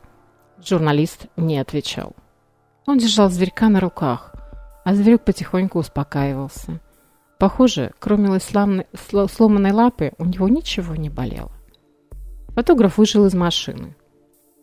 Журналист 0.66 1.28
не 1.38 1.60
отвечал. 1.60 2.16
Он 2.90 2.98
держал 2.98 3.30
зверька 3.30 3.70
на 3.70 3.80
руках, 3.80 4.34
а 4.84 4.96
зверек 4.96 5.22
потихоньку 5.22 5.78
успокаивался. 5.78 6.80
Похоже, 7.38 7.92
кроме 8.00 8.40
сломанной 8.40 9.72
лапы, 9.72 10.14
у 10.18 10.26
него 10.26 10.50
ничего 10.50 10.96
не 10.96 11.08
болело. 11.08 11.52
Фотограф 12.56 12.98
вышел 12.98 13.28
из 13.28 13.36
машины. 13.36 13.96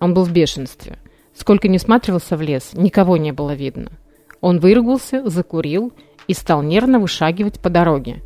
Он 0.00 0.12
был 0.12 0.24
в 0.24 0.32
бешенстве. 0.32 0.98
Сколько 1.36 1.68
не 1.68 1.78
всматривался 1.78 2.36
в 2.36 2.42
лес, 2.42 2.72
никого 2.72 3.16
не 3.16 3.30
было 3.30 3.54
видно. 3.54 3.92
Он 4.40 4.58
выругался, 4.58 5.24
закурил 5.30 5.92
и 6.26 6.34
стал 6.34 6.64
нервно 6.64 6.98
вышагивать 6.98 7.60
по 7.60 7.70
дороге. 7.70 8.24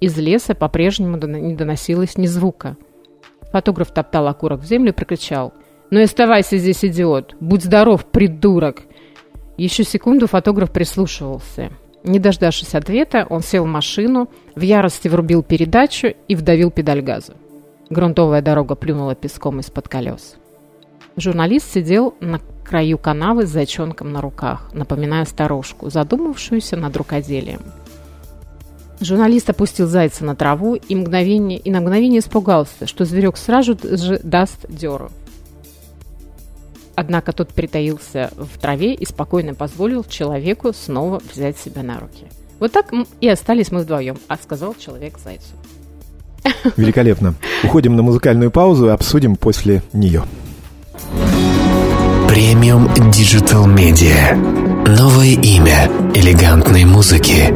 Из 0.00 0.18
леса 0.18 0.56
по-прежнему 0.56 1.16
не 1.16 1.54
доносилось 1.54 2.16
ни 2.16 2.26
звука. 2.26 2.76
Фотограф 3.52 3.92
топтал 3.92 4.26
окурок 4.26 4.62
в 4.62 4.66
землю 4.66 4.90
и 4.90 4.96
прокричал. 4.96 5.54
«Ну 5.90 6.00
и 6.00 6.02
оставайся 6.02 6.56
здесь, 6.56 6.84
идиот! 6.84 7.36
Будь 7.38 7.62
здоров, 7.62 8.04
придурок!» 8.04 8.87
Еще 9.58 9.82
секунду 9.82 10.28
фотограф 10.28 10.70
прислушивался. 10.70 11.70
Не 12.04 12.20
дождавшись 12.20 12.76
ответа, 12.76 13.26
он 13.28 13.42
сел 13.42 13.64
в 13.64 13.66
машину, 13.66 14.28
в 14.54 14.60
ярости 14.60 15.08
врубил 15.08 15.42
передачу 15.42 16.14
и 16.28 16.36
вдавил 16.36 16.70
педаль 16.70 17.02
газа. 17.02 17.34
Грунтовая 17.90 18.40
дорога 18.40 18.76
плюнула 18.76 19.16
песком 19.16 19.58
из-под 19.58 19.88
колес. 19.88 20.36
Журналист 21.16 21.72
сидел 21.72 22.14
на 22.20 22.40
краю 22.64 22.98
канавы 22.98 23.46
с 23.46 23.50
зайчонком 23.50 24.12
на 24.12 24.20
руках, 24.20 24.70
напоминая 24.72 25.24
старушку, 25.24 25.90
задумавшуюся 25.90 26.76
над 26.76 26.96
рукоделием. 26.96 27.62
Журналист 29.00 29.50
опустил 29.50 29.88
зайца 29.88 30.24
на 30.24 30.36
траву 30.36 30.76
и, 30.76 30.94
мгновение, 30.94 31.58
и 31.58 31.70
на 31.72 31.80
мгновение 31.80 32.20
испугался, 32.20 32.86
что 32.86 33.04
зверек 33.04 33.36
сразу 33.36 33.76
же 33.82 34.20
даст 34.22 34.66
деру. 34.68 35.10
Однако 37.00 37.30
тот 37.32 37.50
притаился 37.50 38.32
в 38.36 38.58
траве 38.58 38.92
и 38.92 39.06
спокойно 39.06 39.54
позволил 39.54 40.02
человеку 40.02 40.72
снова 40.72 41.22
взять 41.32 41.56
себя 41.56 41.84
на 41.84 42.00
руки. 42.00 42.24
Вот 42.58 42.72
так 42.72 42.92
и 43.20 43.28
остались 43.28 43.70
мы 43.70 43.82
вдвоем, 43.82 44.18
а 44.26 44.36
сказал 44.36 44.74
человек 44.76 45.14
зайцу. 45.22 45.44
Великолепно. 46.76 47.36
Уходим 47.62 47.94
на 47.94 48.02
музыкальную 48.02 48.50
паузу 48.50 48.86
и 48.86 48.90
обсудим 48.90 49.36
после 49.36 49.84
нее. 49.92 50.24
Премиум 52.26 52.86
Digital 52.86 53.72
Media. 53.72 54.34
Новое 54.98 55.40
имя 55.40 55.88
элегантной 56.16 56.84
музыки. 56.84 57.46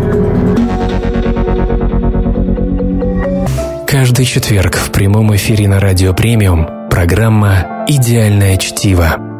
Каждый 3.88 4.24
четверг 4.24 4.76
в 4.76 4.92
прямом 4.92 5.34
эфире 5.34 5.66
на 5.66 5.80
Радио 5.80 6.14
Премиум 6.14 6.88
программа 6.88 7.84
«Идеальное 7.88 8.56
чтиво». 8.56 9.31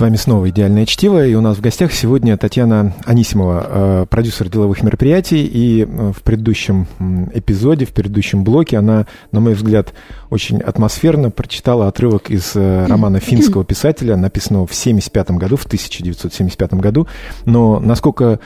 С 0.00 0.02
вами 0.02 0.16
снова 0.16 0.48
«Идеальное 0.48 0.86
чтиво», 0.86 1.26
и 1.26 1.34
у 1.34 1.42
нас 1.42 1.58
в 1.58 1.60
гостях 1.60 1.92
сегодня 1.92 2.34
Татьяна 2.38 2.94
Анисимова, 3.04 3.66
э, 3.68 4.06
продюсер 4.08 4.48
деловых 4.48 4.82
мероприятий, 4.82 5.44
и 5.44 5.82
э, 5.82 6.12
в 6.16 6.22
предыдущем 6.22 6.86
эпизоде, 7.34 7.84
в 7.84 7.90
предыдущем 7.90 8.42
блоке 8.42 8.78
она, 8.78 9.04
на 9.30 9.40
мой 9.40 9.52
взгляд, 9.52 9.92
очень 10.30 10.62
атмосферно 10.62 11.30
прочитала 11.30 11.86
отрывок 11.86 12.30
из 12.30 12.52
э, 12.54 12.86
романа 12.86 13.20
финского 13.20 13.62
писателя, 13.62 14.16
написанного 14.16 14.66
в 14.66 14.70
1975 14.70 15.32
году, 15.32 15.56
в 15.56 15.66
1975 15.66 16.72
году, 16.80 17.06
но 17.44 17.78
насколько 17.78 18.40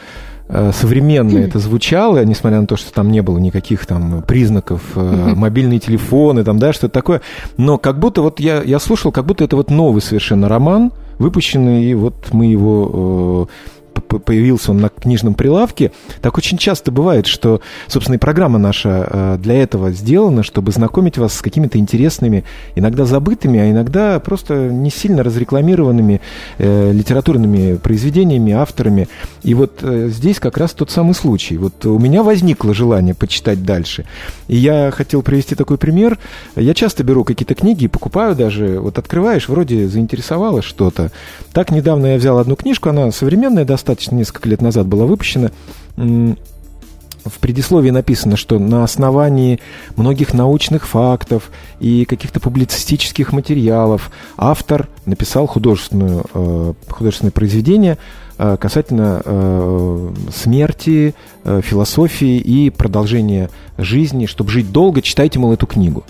современно 0.48 1.38
это 1.38 1.60
звучало, 1.60 2.22
несмотря 2.24 2.60
на 2.60 2.66
то, 2.66 2.76
что 2.76 2.92
там 2.92 3.12
не 3.12 3.22
было 3.22 3.38
никаких 3.38 3.86
там 3.86 4.22
признаков, 4.22 4.82
мобильные 4.94 5.78
телефоны, 5.78 6.42
там, 6.42 6.58
да, 6.58 6.72
что-то 6.72 6.92
такое. 6.92 7.22
Но 7.56 7.78
как 7.78 7.98
будто 7.98 8.22
вот 8.22 8.40
я, 8.40 8.60
я 8.62 8.78
слушал, 8.80 9.10
как 9.12 9.24
будто 9.24 9.44
это 9.44 9.56
вот 9.56 9.70
новый 9.70 10.02
совершенно 10.02 10.46
роман, 10.46 10.92
выпущенный, 11.18 11.84
и 11.84 11.94
вот 11.94 12.14
мы 12.32 12.46
его 12.46 13.48
э, 13.96 14.00
появился 14.18 14.70
он 14.70 14.78
на 14.78 14.88
книжном 14.88 15.34
прилавке. 15.34 15.92
Так 16.20 16.36
очень 16.38 16.58
часто 16.58 16.90
бывает, 16.92 17.26
что, 17.26 17.60
собственно, 17.88 18.16
и 18.16 18.18
программа 18.18 18.58
наша 18.58 19.08
э, 19.08 19.38
для 19.38 19.62
этого 19.62 19.92
сделана, 19.92 20.42
чтобы 20.42 20.72
знакомить 20.72 21.18
вас 21.18 21.34
с 21.34 21.42
какими-то 21.42 21.78
интересными, 21.78 22.44
иногда 22.74 23.04
забытыми, 23.04 23.60
а 23.60 23.70
иногда 23.70 24.20
просто 24.20 24.68
не 24.68 24.90
сильно 24.90 25.22
разрекламированными 25.22 26.20
э, 26.58 26.92
литературными 26.92 27.76
произведениями, 27.76 28.52
авторами. 28.52 29.08
И 29.42 29.54
вот 29.54 29.80
э, 29.82 30.08
здесь 30.10 30.38
как 30.40 30.58
раз 30.58 30.72
тот 30.72 30.90
самый 30.90 31.14
случай. 31.14 31.56
Вот 31.56 31.84
у 31.86 31.98
меня 31.98 32.22
возникло 32.22 32.74
желание 32.74 33.14
почитать 33.14 33.64
дальше. 33.64 34.04
И 34.48 34.56
я 34.56 34.90
хотел 34.90 35.22
привести 35.22 35.54
такой 35.54 35.78
пример. 35.78 36.18
Я 36.56 36.74
часто 36.74 37.04
беру 37.04 37.24
какие-то 37.24 37.54
книги 37.54 37.84
и 37.84 37.88
покупаю 37.88 38.34
даже, 38.34 38.78
вот 38.80 38.98
открываешь, 38.98 39.48
вроде 39.48 39.88
заинтересовало 39.88 40.62
что-то. 40.62 41.10
Так 41.52 41.70
недавно 41.70 42.06
я 42.06 42.16
взял 42.16 42.38
одну 42.38 42.56
книжку, 42.56 42.88
она 42.88 43.10
современная 43.12 43.64
достаточно, 43.64 44.03
достаточно 44.04 44.16
несколько 44.16 44.48
лет 44.48 44.62
назад 44.62 44.86
была 44.86 45.06
выпущена. 45.06 45.50
В 45.96 47.38
предисловии 47.40 47.88
написано, 47.88 48.36
что 48.36 48.58
на 48.58 48.84
основании 48.84 49.58
многих 49.96 50.34
научных 50.34 50.86
фактов 50.86 51.50
и 51.80 52.04
каких-то 52.04 52.38
публицистических 52.38 53.32
материалов 53.32 54.10
автор 54.36 54.88
написал 55.06 55.46
художественную, 55.46 56.24
э, 56.34 56.74
художественное 56.90 57.32
произведение 57.32 57.96
э, 58.36 58.58
касательно 58.60 59.22
э, 59.24 60.12
смерти, 60.34 61.14
философии 61.44 62.36
и 62.36 62.68
продолжения 62.68 63.48
жизни. 63.78 64.26
Чтобы 64.26 64.50
жить 64.50 64.70
долго, 64.70 65.00
читайте, 65.00 65.38
мол, 65.38 65.54
эту 65.54 65.66
книгу. 65.66 66.04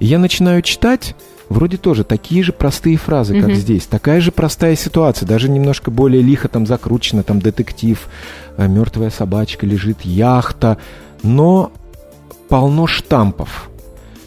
И 0.00 0.06
я 0.06 0.18
начинаю 0.18 0.62
читать, 0.62 1.14
вроде 1.50 1.76
тоже 1.76 2.04
такие 2.04 2.42
же 2.42 2.52
простые 2.52 2.96
фразы, 2.96 3.38
как 3.38 3.50
mm-hmm. 3.50 3.54
здесь, 3.56 3.86
такая 3.86 4.20
же 4.22 4.32
простая 4.32 4.76
ситуация, 4.76 5.26
даже 5.26 5.50
немножко 5.50 5.90
более 5.90 6.22
лихо 6.22 6.48
там 6.48 6.66
закручено, 6.66 7.22
там 7.22 7.40
детектив, 7.40 8.08
э, 8.56 8.66
мертвая 8.66 9.10
собачка 9.10 9.66
лежит, 9.66 10.02
яхта, 10.02 10.78
но 11.22 11.72
полно 12.48 12.86
штампов. 12.86 13.68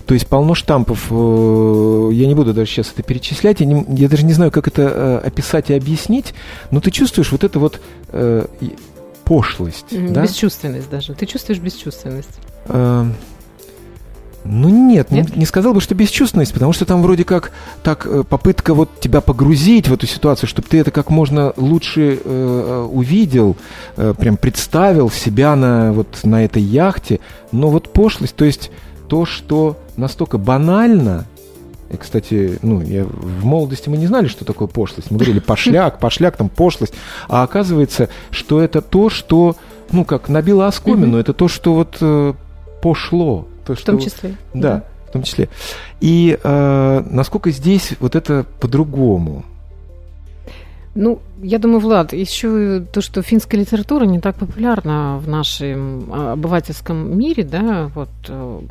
То 0.06 0.14
есть 0.14 0.28
полно 0.28 0.54
штампов, 0.54 1.08
э, 1.10 2.10
я 2.12 2.28
не 2.28 2.36
буду 2.36 2.54
даже 2.54 2.70
сейчас 2.70 2.92
это 2.92 3.02
перечислять, 3.04 3.62
я, 3.62 3.66
не, 3.66 3.86
я 3.98 4.10
даже 4.10 4.26
не 4.26 4.34
знаю, 4.34 4.52
как 4.52 4.68
это 4.68 4.82
э, 4.82 5.28
описать 5.28 5.70
и 5.70 5.74
объяснить, 5.74 6.34
но 6.72 6.82
ты 6.82 6.92
чувствуешь 6.92 7.32
вот 7.32 7.46
это 7.46 7.58
вот 7.58 7.80
э, 8.10 8.46
пошлость. 9.24 9.92
Mm-hmm, 9.92 10.12
да? 10.12 10.24
Бесчувственность 10.24 10.90
даже. 10.90 11.14
Ты 11.14 11.26
чувствуешь 11.26 11.60
бесчувственность. 11.60 12.38
Э, 12.66 13.06
Ну 14.46 14.70
нет, 14.70 15.12
нет? 15.12 15.36
Не, 15.36 15.42
не 15.42 15.46
сказал 15.46 15.74
бы, 15.74 15.82
что 15.82 15.96
бесчувственность, 15.96 16.54
потому 16.54 16.74
что 16.74 16.86
там 16.86 17.02
вроде 17.02 17.24
как 17.24 17.52
так 17.82 18.06
э, 18.06 18.24
попытка 18.24 18.74
вот 18.74 19.00
тебя 19.00 19.22
погрузить 19.22 19.88
в 19.88 19.94
эту 19.94 20.06
ситуацию, 20.06 20.50
чтобы 20.50 20.68
ты 20.68 20.80
это 20.80 20.92
как 20.92 21.10
можно 21.10 21.54
лучше 21.56 22.20
э, 22.24 22.88
увидел, 22.92 23.56
э, 23.96 24.14
прям 24.18 24.36
представил 24.38 25.10
себя 25.10 25.56
на 25.56 25.94
вот 25.94 26.20
на 26.24 26.44
этой 26.44 26.62
яхте. 26.62 27.20
Но 27.52 27.70
вот 27.70 27.94
пошлость, 27.94 28.36
то 28.36 28.44
есть 28.44 28.70
то, 29.08 29.26
что 29.26 29.78
настолько 29.96 30.38
банально, 30.38 31.26
и, 31.90 31.98
кстати, 31.98 32.58
ну, 32.64 32.82
я, 32.82 33.06
в 33.06 33.46
молодости 33.46 33.88
мы 33.88 33.98
не 33.98 34.08
знали, 34.08 34.28
что 34.28 34.46
такое 34.46 34.68
пошлость. 34.68 35.12
Мы 35.12 35.18
говорили 35.18 35.40
пошляк, 35.40 36.00
пошляк, 36.00 36.36
там 36.36 36.50
пошлость. 36.50 36.94
А 37.30 37.44
оказывается, 37.44 38.10
что 38.32 38.62
это 38.62 38.82
то, 38.82 39.10
что, 39.10 39.56
ну, 39.92 40.04
как 40.04 40.28
набило 40.28 40.68
оскомину, 40.68 41.18
это 41.18 41.34
то, 41.34 41.48
что 41.48 41.76
вот 41.76 41.98
э, 42.02 42.34
пошло. 42.82 43.48
То, 43.66 43.76
что, 43.76 43.84
в 43.84 43.96
том 43.96 44.00
числе. 44.00 44.36
Да, 44.54 44.62
да. 44.62 44.84
в 45.10 45.12
том 45.14 45.24
числе. 45.24 45.50
И 46.02 46.38
э, 46.42 47.04
насколько 47.10 47.52
здесь 47.52 47.94
вот 48.00 48.16
это 48.16 48.46
по-другому? 48.60 49.46
Ну, 50.96 51.20
я 51.42 51.58
думаю, 51.58 51.80
Влад, 51.80 52.14
еще 52.14 52.82
то, 52.92 53.02
что 53.02 53.24
финская 53.24 53.60
литература 53.60 54.06
не 54.06 54.20
так 54.20 54.36
популярна 54.36 55.18
в 55.18 55.28
нашем 55.28 56.08
а, 56.14 56.34
обывательском 56.34 57.18
мире, 57.18 57.44
да, 57.44 57.90
вот 57.96 58.10
э, 58.30 58.62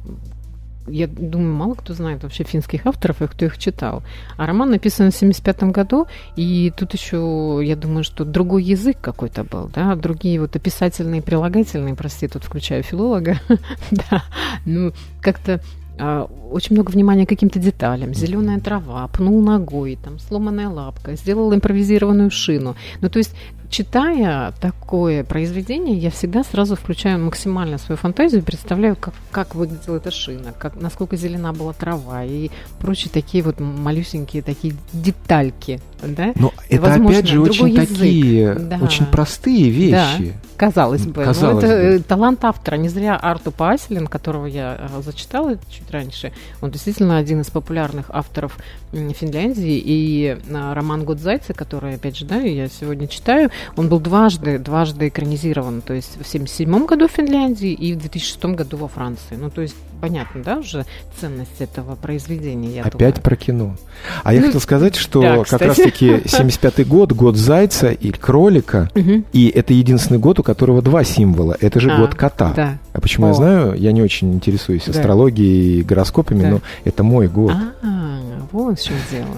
я 0.86 1.06
думаю, 1.06 1.52
мало 1.54 1.74
кто 1.74 1.94
знает 1.94 2.22
вообще 2.22 2.44
финских 2.44 2.86
авторов 2.86 3.22
и 3.22 3.26
кто 3.26 3.44
их 3.46 3.58
читал. 3.58 4.02
А 4.36 4.46
роман 4.46 4.70
написан 4.70 5.10
в 5.10 5.16
75 5.16 5.64
году, 5.64 6.06
и 6.36 6.72
тут 6.76 6.94
еще, 6.94 7.60
я 7.62 7.76
думаю, 7.76 8.04
что 8.04 8.24
другой 8.24 8.64
язык 8.64 8.98
какой-то 9.00 9.44
был, 9.44 9.70
да, 9.74 9.94
другие 9.94 10.40
вот 10.40 10.56
описательные, 10.56 11.22
прилагательные, 11.22 11.94
прости, 11.94 12.28
тут 12.28 12.44
включаю 12.44 12.82
филолога, 12.82 13.38
да, 13.90 14.24
ну, 14.64 14.92
как-то 15.20 15.60
а, 15.98 16.24
очень 16.50 16.74
много 16.74 16.90
внимания 16.90 17.26
к 17.26 17.28
каким-то 17.28 17.58
деталям. 17.58 18.14
Зеленая 18.14 18.60
трава, 18.60 19.06
пнул 19.08 19.42
ногой, 19.42 19.98
там 20.02 20.18
сломанная 20.18 20.68
лапка, 20.68 21.16
сделал 21.16 21.54
импровизированную 21.54 22.30
шину. 22.30 22.76
Ну, 23.00 23.08
то 23.08 23.18
есть 23.18 23.34
читая 23.72 24.52
такое 24.60 25.24
произведение, 25.24 25.96
я 25.96 26.10
всегда 26.10 26.44
сразу 26.44 26.76
включаю 26.76 27.18
максимально 27.18 27.78
свою 27.78 27.96
фантазию, 27.96 28.42
представляю, 28.42 28.96
как, 28.96 29.14
как 29.30 29.54
выглядела 29.54 29.96
эта 29.96 30.10
шина, 30.10 30.52
как, 30.56 30.76
насколько 30.80 31.16
зелена 31.16 31.54
была 31.54 31.72
трава 31.72 32.22
и 32.22 32.50
прочие 32.78 33.10
такие 33.10 33.42
вот 33.42 33.58
малюсенькие 33.58 34.42
такие 34.42 34.74
детальки. 34.92 35.80
Да? 36.02 36.32
Но 36.34 36.52
это 36.68 36.82
Возможно, 36.82 37.18
опять 37.18 37.28
же 37.28 37.40
очень 37.40 37.68
язык. 37.68 37.88
такие, 37.88 38.54
да. 38.54 38.78
очень 38.82 39.06
простые 39.06 39.70
вещи. 39.70 39.92
Да, 39.92 40.48
казалось 40.56 41.06
бы. 41.06 41.24
Казалось 41.24 41.62
Но 41.62 41.68
это 41.68 41.76
бы. 41.76 41.82
Э, 41.82 41.98
талант 42.00 42.44
автора. 42.44 42.76
Не 42.76 42.88
зря 42.88 43.16
Арту 43.16 43.52
Паселин, 43.52 44.08
которого 44.08 44.46
я 44.46 44.90
э, 44.92 45.02
зачитала 45.02 45.56
чуть 45.70 45.90
раньше, 45.90 46.32
он 46.60 46.70
действительно 46.72 47.18
один 47.18 47.40
из 47.40 47.50
популярных 47.50 48.06
авторов 48.08 48.58
Финляндии. 48.90 49.80
И 49.84 50.36
э, 50.44 50.72
роман 50.74 51.04
Гудзайца, 51.04 51.54
который, 51.54 51.94
опять 51.94 52.16
же, 52.16 52.24
да, 52.24 52.36
я 52.36 52.68
сегодня 52.68 53.06
читаю, 53.06 53.50
он 53.76 53.88
был 53.88 54.00
дважды, 54.00 54.59
дважды 54.59 55.09
экранизирован, 55.09 55.81
то 55.83 55.95
есть 55.95 56.12
в 56.12 56.26
1977 56.26 56.87
году 56.87 57.09
в 57.09 57.12
Финляндии 57.12 57.73
и 57.73 57.95
в 57.95 57.99
2006 57.99 58.45
году 58.45 58.76
во 58.76 58.88
Франции. 58.88 59.37
Ну, 59.37 59.50
то 59.50 59.62
есть 59.62 59.76
понятно, 60.02 60.42
да, 60.42 60.59
уже 60.59 60.85
ценность 61.21 61.61
этого 61.61 61.95
произведения, 61.95 62.76
я 62.76 62.83
Опять 62.83 62.99
думаю. 62.99 63.23
про 63.23 63.37
кино. 63.37 63.76
А 64.25 64.33
ну, 64.33 64.38
я 64.38 64.42
хотел 64.47 64.61
сказать, 64.61 64.97
что 64.97 65.23
да, 65.23 65.45
как 65.45 65.61
раз-таки 65.61 66.07
75-й 66.25 66.85
год, 66.85 67.12
год 67.12 67.37
зайца 67.37 67.90
и 67.90 68.11
кролика, 68.11 68.90
угу. 68.97 69.25
и 69.33 69.49
это 69.49 69.73
единственный 69.73 70.19
год, 70.19 70.40
у 70.40 70.42
которого 70.42 70.83
два 70.83 71.04
символа. 71.04 71.57
Это 71.61 71.78
же 71.78 71.90
а, 71.90 71.99
год 71.99 72.16
кота. 72.16 72.52
Да. 72.54 72.78
А 72.92 73.00
почему 73.00 73.26
О. 73.26 73.28
я 73.28 73.35
знаю? 73.35 73.75
Я 73.75 73.92
не 73.92 74.02
очень 74.02 74.35
интересуюсь 74.35 74.87
да. 74.87 74.90
астрологией 74.90 75.81
и 75.81 75.83
гороскопами, 75.83 76.42
да. 76.42 76.50
но 76.50 76.61
это 76.85 77.04
мой 77.04 77.28
год. 77.28 77.52
А, 77.83 78.19
вот 78.50 78.81
в 78.81 78.85
чем 78.85 78.97
дело. 79.11 79.28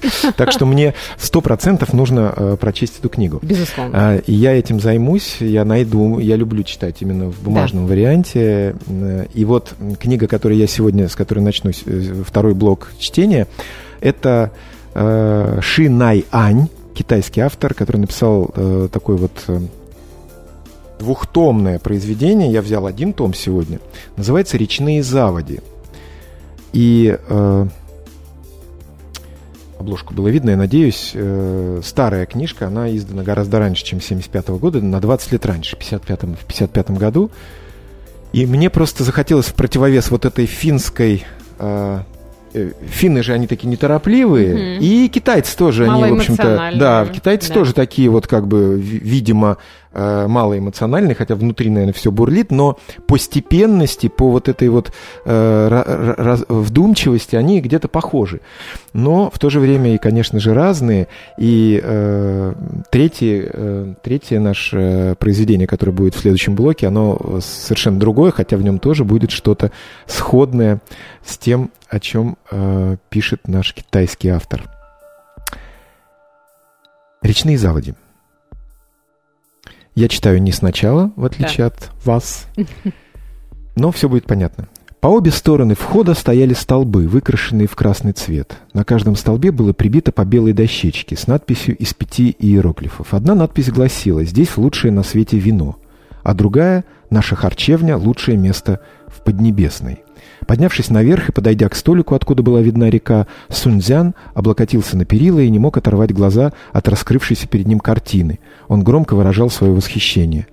Так 0.36 0.52
что 0.52 0.66
мне 0.66 0.94
сто 1.18 1.40
процентов 1.40 1.92
нужно 1.92 2.32
э, 2.36 2.56
прочесть 2.58 2.98
эту 2.98 3.08
книгу. 3.08 3.38
Безусловно. 3.42 3.92
А, 3.94 4.16
и 4.16 4.32
я 4.32 4.52
этим 4.52 4.80
займусь, 4.80 5.36
я 5.40 5.64
найду, 5.64 6.18
я 6.18 6.36
люблю 6.36 6.62
читать 6.62 6.96
именно 7.00 7.30
в 7.30 7.40
бумажном 7.42 7.86
да. 7.86 7.90
варианте. 7.90 8.76
И 9.34 9.44
вот 9.44 9.74
книга, 9.98 10.26
которую 10.26 10.58
я 10.58 10.66
сегодня, 10.66 11.08
с 11.08 11.14
которой 11.14 11.40
начну 11.40 11.70
э, 11.70 12.22
второй 12.26 12.54
блок 12.54 12.92
чтения, 12.98 13.46
это 14.00 14.52
э, 14.94 15.58
Ши 15.60 15.88
Най 15.88 16.24
Ань, 16.30 16.68
китайский 16.94 17.40
автор, 17.40 17.74
который 17.74 17.98
написал 17.98 18.52
такой 18.92 19.16
вот 19.16 19.32
двухтомное 20.98 21.78
произведение. 21.78 22.52
Я 22.52 22.62
взял 22.62 22.86
один 22.86 23.12
том 23.12 23.34
сегодня. 23.34 23.80
Называется 24.16 24.56
«Речные 24.56 25.02
заводи». 25.02 25.60
И 26.72 27.18
э, 27.18 27.66
обложку 29.80 30.14
было 30.14 30.28
видно, 30.28 30.50
я 30.50 30.56
надеюсь. 30.56 31.12
Э, 31.14 31.80
старая 31.82 32.26
книжка, 32.26 32.66
она 32.66 32.94
издана 32.94 33.22
гораздо 33.22 33.58
раньше, 33.58 33.84
чем 33.84 34.00
75 34.00 34.48
-го 34.48 34.58
года, 34.58 34.80
на 34.80 35.00
20 35.00 35.32
лет 35.32 35.46
раньше, 35.46 35.76
в 35.76 35.78
55 35.78 36.22
в 36.22 36.44
55 36.44 36.90
году. 36.92 37.30
И 38.32 38.46
мне 38.46 38.70
просто 38.70 39.02
захотелось 39.02 39.46
в 39.46 39.54
противовес 39.54 40.10
вот 40.10 40.24
этой 40.24 40.46
финской 40.46 41.24
э, 41.58 42.00
э 42.52 42.72
финны 42.88 43.22
же 43.22 43.32
они 43.32 43.46
такие 43.46 43.68
неторопливые, 43.68 44.54
mm-hmm. 44.54 44.78
и 44.80 45.08
китайцы 45.08 45.56
тоже, 45.56 45.90
они, 45.90 46.12
в 46.12 46.14
общем-то, 46.14 46.72
да, 46.76 47.06
китайцы 47.06 47.48
да. 47.48 47.54
тоже 47.54 47.72
такие 47.72 48.08
вот, 48.10 48.26
как 48.26 48.46
бы, 48.46 48.78
видимо, 48.78 49.56
э, 49.92 50.26
малоэмоциональный, 50.26 51.14
хотя 51.14 51.34
внутри, 51.34 51.70
наверное, 51.70 51.92
все 51.92 52.10
бурлит, 52.10 52.50
но 52.50 52.78
по 53.06 53.18
степенности, 53.18 54.08
по 54.08 54.30
вот 54.30 54.48
этой 54.48 54.68
вот 54.68 54.92
э, 55.24 56.14
раз, 56.16 56.44
вдумчивости 56.48 57.36
они 57.36 57.60
где-то 57.60 57.88
похожи. 57.88 58.40
Но 58.92 59.30
в 59.30 59.38
то 59.38 59.50
же 59.50 59.60
время 59.60 59.94
и, 59.94 59.98
конечно 59.98 60.40
же, 60.40 60.54
разные. 60.54 61.08
И 61.38 61.80
э, 61.82 62.54
третье, 62.90 63.50
э, 63.52 63.94
третье 64.02 64.40
наше 64.40 65.16
произведение, 65.18 65.66
которое 65.66 65.92
будет 65.92 66.14
в 66.14 66.20
следующем 66.20 66.54
блоке, 66.54 66.86
оно 66.86 67.40
совершенно 67.40 67.98
другое, 67.98 68.30
хотя 68.30 68.56
в 68.56 68.62
нем 68.62 68.78
тоже 68.78 69.04
будет 69.04 69.30
что-то 69.30 69.70
сходное 70.06 70.80
с 71.24 71.38
тем, 71.38 71.70
о 71.88 72.00
чем 72.00 72.36
э, 72.50 72.96
пишет 73.08 73.48
наш 73.48 73.74
китайский 73.74 74.28
автор. 74.28 74.64
Речные 77.22 77.58
заводи– 77.58 77.94
я 79.94 80.08
читаю 80.08 80.40
не 80.42 80.52
сначала, 80.52 81.12
в 81.16 81.24
отличие 81.24 81.58
да. 81.58 81.66
от 81.66 81.90
вас, 82.04 82.46
но 83.76 83.90
все 83.90 84.08
будет 84.08 84.24
понятно. 84.24 84.68
По 85.00 85.08
обе 85.08 85.30
стороны 85.30 85.74
входа 85.74 86.12
стояли 86.12 86.52
столбы, 86.52 87.08
выкрашенные 87.08 87.66
в 87.66 87.74
красный 87.74 88.12
цвет. 88.12 88.58
На 88.74 88.84
каждом 88.84 89.16
столбе 89.16 89.50
было 89.50 89.72
прибито 89.72 90.12
по 90.12 90.26
белой 90.26 90.52
дощечке 90.52 91.16
с 91.16 91.26
надписью 91.26 91.74
из 91.78 91.94
пяти 91.94 92.36
иероглифов. 92.38 93.14
Одна 93.14 93.34
надпись 93.34 93.70
гласила 93.70 94.24
«Здесь 94.24 94.58
лучшее 94.58 94.92
на 94.92 95.02
свете 95.02 95.38
вино», 95.38 95.78
а 96.22 96.34
другая 96.34 96.84
«Наша 97.08 97.34
харчевня– 97.34 97.96
лучшее 97.98 98.36
место 98.36 98.80
в 99.06 99.24
Поднебесной». 99.24 100.04
Поднявшись 100.50 100.90
наверх 100.90 101.28
и 101.28 101.32
подойдя 101.32 101.68
к 101.68 101.76
столику, 101.76 102.16
откуда 102.16 102.42
была 102.42 102.60
видна 102.60 102.90
река, 102.90 103.28
Сунцзян 103.50 104.16
облокотился 104.34 104.96
на 104.96 105.04
перила 105.04 105.38
и 105.38 105.48
не 105.48 105.60
мог 105.60 105.76
оторвать 105.76 106.12
глаза 106.12 106.52
от 106.72 106.88
раскрывшейся 106.88 107.46
перед 107.46 107.68
ним 107.68 107.78
картины. 107.78 108.40
Он 108.66 108.82
громко 108.82 109.14
выражал 109.14 109.48
свое 109.48 109.72
восхищение. 109.72 110.48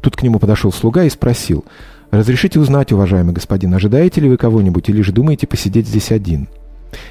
Тут 0.00 0.16
к 0.16 0.22
нему 0.22 0.38
подошел 0.38 0.72
слуга 0.72 1.04
и 1.04 1.10
спросил, 1.10 1.66
«Разрешите 2.10 2.60
узнать, 2.60 2.92
уважаемый 2.92 3.34
господин, 3.34 3.74
ожидаете 3.74 4.22
ли 4.22 4.30
вы 4.30 4.38
кого-нибудь 4.38 4.88
или 4.88 5.02
же 5.02 5.12
думаете 5.12 5.46
посидеть 5.46 5.86
здесь 5.86 6.12
один?» 6.12 6.48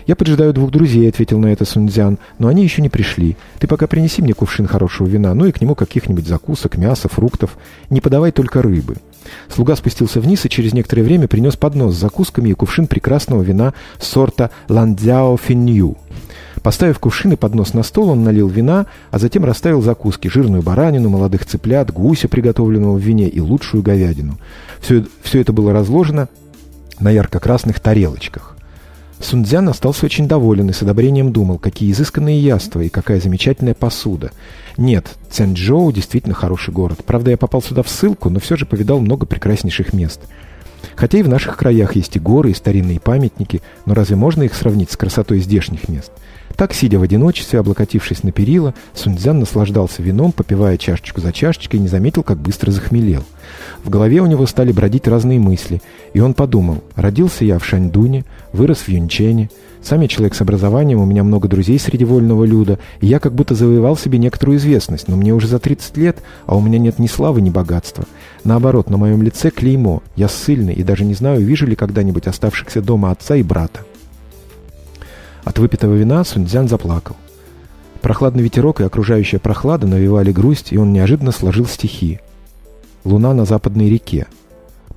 «Я 0.07 0.15
поджидаю 0.15 0.51
двух 0.51 0.71
друзей»,— 0.71 1.07
ответил 1.09 1.37
на 1.37 1.53
это 1.53 1.63
Сунцзян, 1.63 2.17
«но 2.39 2.47
они 2.47 2.63
еще 2.63 2.81
не 2.81 2.89
пришли. 2.89 3.37
Ты 3.59 3.67
пока 3.67 3.85
принеси 3.85 4.23
мне 4.23 4.33
кувшин 4.33 4.65
хорошего 4.65 5.05
вина, 5.05 5.35
ну 5.35 5.45
и 5.45 5.51
к 5.51 5.61
нему 5.61 5.75
каких-нибудь 5.75 6.25
закусок, 6.25 6.75
мяса, 6.75 7.07
фруктов. 7.07 7.55
Не 7.91 8.01
подавай 8.01 8.31
только 8.31 8.63
рыбы». 8.63 8.95
Слуга 9.49 9.75
спустился 9.75 10.19
вниз 10.19 10.45
и 10.45 10.49
через 10.49 10.73
некоторое 10.73 11.03
время 11.03 11.27
принес 11.27 11.55
поднос 11.55 11.95
с 11.95 11.99
закусками 11.99 12.49
и 12.49 12.53
кувшин 12.53 12.87
прекрасного 12.87 13.41
вина 13.41 13.73
сорта 13.99 14.51
Ландзяо 14.69 15.37
Финью. 15.37 15.97
Поставив 16.63 16.99
кувшин 16.99 17.33
и 17.33 17.35
поднос 17.35 17.73
на 17.73 17.83
стол, 17.83 18.09
он 18.09 18.23
налил 18.23 18.47
вина, 18.47 18.85
а 19.09 19.19
затем 19.19 19.45
расставил 19.45 19.81
закуски, 19.81 20.27
жирную 20.27 20.61
баранину, 20.61 21.09
молодых 21.09 21.45
цыплят, 21.45 21.91
гуся, 21.91 22.27
приготовленного 22.27 22.97
в 22.97 23.01
вине, 23.01 23.27
и 23.27 23.39
лучшую 23.39 23.81
говядину. 23.81 24.37
Все, 24.79 25.05
все 25.23 25.41
это 25.41 25.53
было 25.53 25.73
разложено 25.73 26.29
на 26.99 27.09
ярко-красных 27.09 27.79
тарелочках. 27.79 28.57
Сунцзян 29.23 29.69
остался 29.69 30.05
очень 30.05 30.27
доволен 30.27 30.69
и 30.69 30.73
с 30.73 30.81
одобрением 30.81 31.31
думал, 31.31 31.59
какие 31.59 31.91
изысканные 31.91 32.39
яства 32.39 32.81
и 32.81 32.89
какая 32.89 33.19
замечательная 33.19 33.73
посуда. 33.73 34.31
Нет, 34.77 35.15
Цянчжоу 35.29 35.91
действительно 35.91 36.33
хороший 36.33 36.73
город. 36.73 36.99
Правда, 37.05 37.31
я 37.31 37.37
попал 37.37 37.61
сюда 37.61 37.83
в 37.83 37.89
ссылку, 37.89 38.29
но 38.29 38.39
все 38.39 38.55
же 38.55 38.65
повидал 38.65 38.99
много 38.99 39.25
прекраснейших 39.25 39.93
мест. 39.93 40.21
Хотя 40.95 41.19
и 41.19 41.23
в 41.23 41.29
наших 41.29 41.57
краях 41.57 41.95
есть 41.95 42.15
и 42.15 42.19
горы, 42.19 42.51
и 42.51 42.55
старинные 42.55 42.99
памятники, 42.99 43.61
но 43.85 43.93
разве 43.93 44.15
можно 44.15 44.43
их 44.43 44.53
сравнить 44.53 44.91
с 44.91 44.97
красотой 44.97 45.39
здешних 45.39 45.87
мест? 45.87 46.11
Так, 46.55 46.73
сидя 46.73 46.99
в 46.99 47.03
одиночестве, 47.03 47.59
облокотившись 47.59 48.23
на 48.23 48.31
перила, 48.31 48.73
Сунцзян 48.93 49.39
наслаждался 49.39 50.01
вином, 50.01 50.31
попивая 50.31 50.77
чашечку 50.77 51.21
за 51.21 51.31
чашечкой, 51.31 51.79
и 51.79 51.83
не 51.83 51.87
заметил, 51.87 52.23
как 52.23 52.37
быстро 52.37 52.71
захмелел. 52.71 53.23
В 53.83 53.89
голове 53.89 54.21
у 54.21 54.25
него 54.25 54.45
стали 54.45 54.71
бродить 54.71 55.07
разные 55.07 55.39
мысли, 55.39 55.81
и 56.13 56.19
он 56.19 56.33
подумал, 56.33 56.83
родился 56.95 57.45
я 57.45 57.59
в 57.59 57.65
Шаньдуне, 57.65 58.25
вырос 58.53 58.79
в 58.79 58.89
Юнчене, 58.89 59.49
сам 59.81 60.01
я 60.01 60.07
человек 60.07 60.35
с 60.35 60.41
образованием, 60.41 60.99
у 60.99 61.05
меня 61.05 61.23
много 61.23 61.47
друзей 61.47 61.79
среди 61.79 62.05
вольного 62.05 62.43
люда, 62.43 62.77
и 62.99 63.07
я 63.07 63.19
как 63.19 63.33
будто 63.33 63.55
завоевал 63.55 63.97
себе 63.97 64.19
некоторую 64.19 64.59
известность, 64.59 65.07
но 65.07 65.15
мне 65.15 65.33
уже 65.33 65.47
за 65.47 65.57
30 65.57 65.97
лет, 65.97 66.17
а 66.45 66.55
у 66.55 66.61
меня 66.61 66.77
нет 66.77 66.99
ни 66.99 67.07
славы, 67.07 67.41
ни 67.41 67.49
богатства. 67.49 68.05
Наоборот, 68.43 68.89
на 68.89 68.97
моем 68.97 69.23
лице 69.23 69.49
клеймо, 69.49 70.03
я 70.15 70.27
ссыльный 70.27 70.75
и 70.75 70.83
даже 70.83 71.03
не 71.03 71.15
знаю, 71.15 71.41
вижу 71.41 71.65
ли 71.65 71.75
когда-нибудь 71.75 72.27
оставшихся 72.27 72.81
дома 72.81 73.09
отца 73.09 73.35
и 73.35 73.43
брата. 73.43 73.79
От 75.43 75.59
выпитого 75.59 75.95
вина 75.95 76.23
Сунцзян 76.23 76.67
заплакал. 76.67 77.15
Прохладный 78.01 78.43
ветерок 78.43 78.81
и 78.81 78.83
окружающая 78.83 79.39
прохлада 79.39 79.87
навевали 79.87 80.31
грусть, 80.31 80.71
и 80.71 80.77
он 80.77 80.93
неожиданно 80.93 81.31
сложил 81.31 81.65
стихи. 81.65 82.19
«Луна 83.03 83.33
на 83.33 83.45
западной 83.45 83.89
реке», 83.89 84.27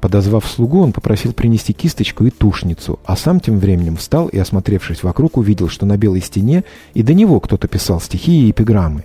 Подозвав 0.05 0.47
слугу, 0.47 0.83
он 0.83 0.93
попросил 0.93 1.33
принести 1.33 1.73
кисточку 1.73 2.27
и 2.27 2.31
тушницу, 2.31 3.01
а 3.07 3.17
сам 3.17 3.41
тем 3.41 3.59
временем 3.59 3.97
встал 3.97 4.29
и, 4.29 4.37
осмотревшись 4.37 5.03
вокруг, 5.03 5.39
увидел, 5.39 5.71
что 5.71 5.87
на 5.87 5.97
белой 5.97 6.21
стене 6.21 6.65
и 6.93 7.03
до 7.03 7.15
него 7.15 7.41
кто-то 7.41 7.69
писал 7.69 8.03
стихи 8.03 8.47
и 8.47 8.51
эпиграммы. 8.51 9.05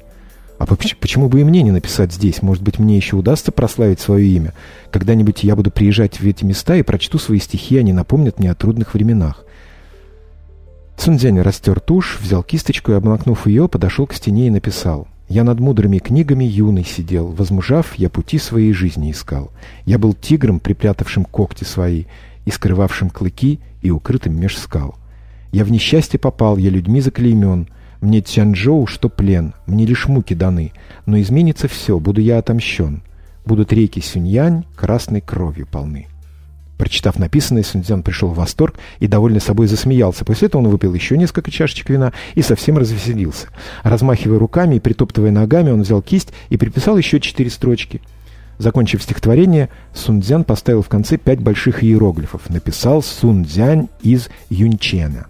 А 0.57 0.65
почему 0.65 1.29
бы 1.29 1.39
и 1.39 1.45
мне 1.45 1.61
не 1.61 1.71
написать 1.71 2.11
здесь? 2.11 2.41
Может 2.41 2.63
быть, 2.63 2.79
мне 2.79 2.97
еще 2.97 3.15
удастся 3.15 3.53
прославить 3.53 4.01
свое 4.01 4.27
имя? 4.27 4.53
Когда-нибудь 4.91 5.41
я 5.45 5.55
буду 5.55 5.71
приезжать 5.71 6.19
в 6.19 6.27
эти 6.27 6.43
места 6.43 6.75
и 6.75 6.83
прочту 6.83 7.17
свои 7.17 7.39
стихи, 7.39 7.77
они 7.77 7.93
напомнят 7.93 8.37
мне 8.37 8.51
о 8.51 8.55
трудных 8.55 8.93
временах. 8.93 9.45
Цунзянь 10.99 11.39
растер 11.39 11.79
тушь, 11.79 12.19
взял 12.21 12.43
кисточку 12.43 12.91
и, 12.91 12.95
обмакнув 12.95 13.47
ее, 13.47 13.67
подошел 13.67 14.05
к 14.05 14.13
стене 14.13 14.47
и 14.47 14.51
написал— 14.51 15.07
я 15.29 15.43
над 15.43 15.59
мудрыми 15.59 15.99
книгами 15.99 16.43
юный 16.43 16.83
сидел, 16.83 17.27
возмужав, 17.27 17.93
я 17.93 18.09
пути 18.09 18.39
своей 18.39 18.73
жизни 18.73 19.11
искал. 19.11 19.51
Я 19.85 19.99
был 19.99 20.15
тигром, 20.15 20.59
припрятавшим 20.59 21.23
когти 21.23 21.65
свои, 21.65 22.05
и 22.45 22.51
скрывавшим 22.51 23.11
клыки, 23.11 23.59
и 23.83 23.91
укрытым 23.91 24.35
меж 24.35 24.57
скал. 24.57 24.95
Я 25.51 25.65
в 25.65 25.71
несчастье 25.71 26.19
попал, 26.19 26.57
я 26.57 26.71
людьми 26.71 26.99
заклеймен, 26.99 27.69
мне 28.01 28.21
Тяньчжоу, 28.21 28.87
что 28.87 29.07
плен, 29.07 29.53
мне 29.67 29.85
лишь 29.85 30.07
муки 30.07 30.33
даны, 30.33 30.71
но 31.05 31.21
изменится 31.21 31.67
все, 31.67 31.99
буду 31.99 32.21
я 32.21 32.39
отомщен. 32.39 33.03
Будут 33.45 33.71
реки 33.71 33.99
Сюньянь 33.99 34.65
красной 34.75 35.21
кровью 35.21 35.67
полны. 35.67 36.07
Прочитав 36.79 37.19
написанное, 37.19 37.63
Сунцзян 37.63 38.03
пришел 38.03 38.29
в 38.29 38.35
восторг 38.35 38.75
и 38.99 39.07
довольно 39.07 39.41
собой 39.41 39.67
засмеялся. 39.67 40.23
После 40.23 40.47
этого 40.47 40.61
он 40.61 40.69
выпил 40.69 40.93
еще 40.93 41.17
несколько 41.17 41.51
чашечек 41.51 41.89
вина 41.89 42.13
и 42.35 42.41
совсем 42.41 42.77
развеселился. 42.77 43.47
Размахивая 43.83 44.39
руками 44.39 44.75
и 44.75 44.79
притоптывая 44.79 45.31
ногами, 45.31 45.71
он 45.71 45.81
взял 45.81 46.01
кисть 46.01 46.29
и 46.47 46.55
приписал 46.55 46.97
еще 46.97 47.19
четыре 47.19 47.49
строчки. 47.49 48.01
Закончив 48.59 49.03
стихотворение, 49.03 49.67
Сунцзян 49.93 50.45
поставил 50.45 50.81
в 50.81 50.87
конце 50.87 51.17
пять 51.17 51.41
больших 51.41 51.83
иероглифов. 51.83 52.49
Написал 52.49 53.03
Сунцзянь 53.03 53.89
из 54.01 54.29
Юнчена. 54.49 55.27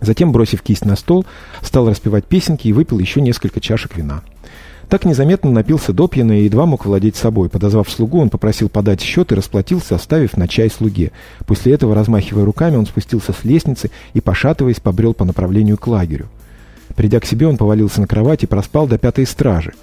Затем, 0.00 0.30
бросив 0.30 0.62
кисть 0.62 0.84
на 0.84 0.94
стол, 0.94 1.26
стал 1.60 1.90
распевать 1.90 2.24
песенки 2.24 2.68
и 2.68 2.72
выпил 2.72 3.00
еще 3.00 3.20
несколько 3.20 3.60
чашек 3.60 3.96
вина. 3.96 4.22
Так 4.90 5.04
незаметно 5.04 5.52
напился 5.52 5.92
допьяно 5.92 6.40
и 6.40 6.44
едва 6.46 6.66
мог 6.66 6.84
владеть 6.84 7.14
собой. 7.14 7.48
Подозвав 7.48 7.88
слугу, 7.88 8.18
он 8.18 8.28
попросил 8.28 8.68
подать 8.68 9.00
счет 9.00 9.30
и 9.30 9.36
расплатился, 9.36 9.94
оставив 9.94 10.36
на 10.36 10.48
чай 10.48 10.68
слуге. 10.68 11.12
После 11.46 11.74
этого, 11.74 11.94
размахивая 11.94 12.44
руками, 12.44 12.74
он 12.74 12.86
спустился 12.86 13.32
с 13.32 13.44
лестницы 13.44 13.92
и, 14.14 14.20
пошатываясь, 14.20 14.80
побрел 14.80 15.14
по 15.14 15.24
направлению 15.24 15.78
к 15.78 15.86
лагерю. 15.86 16.26
Придя 16.96 17.20
к 17.20 17.24
себе, 17.24 17.46
он 17.46 17.56
повалился 17.56 18.00
на 18.00 18.08
кровать 18.08 18.42
и 18.42 18.48
проспал 18.48 18.88
до 18.88 18.98
пятой 18.98 19.26
стражи. 19.26 19.74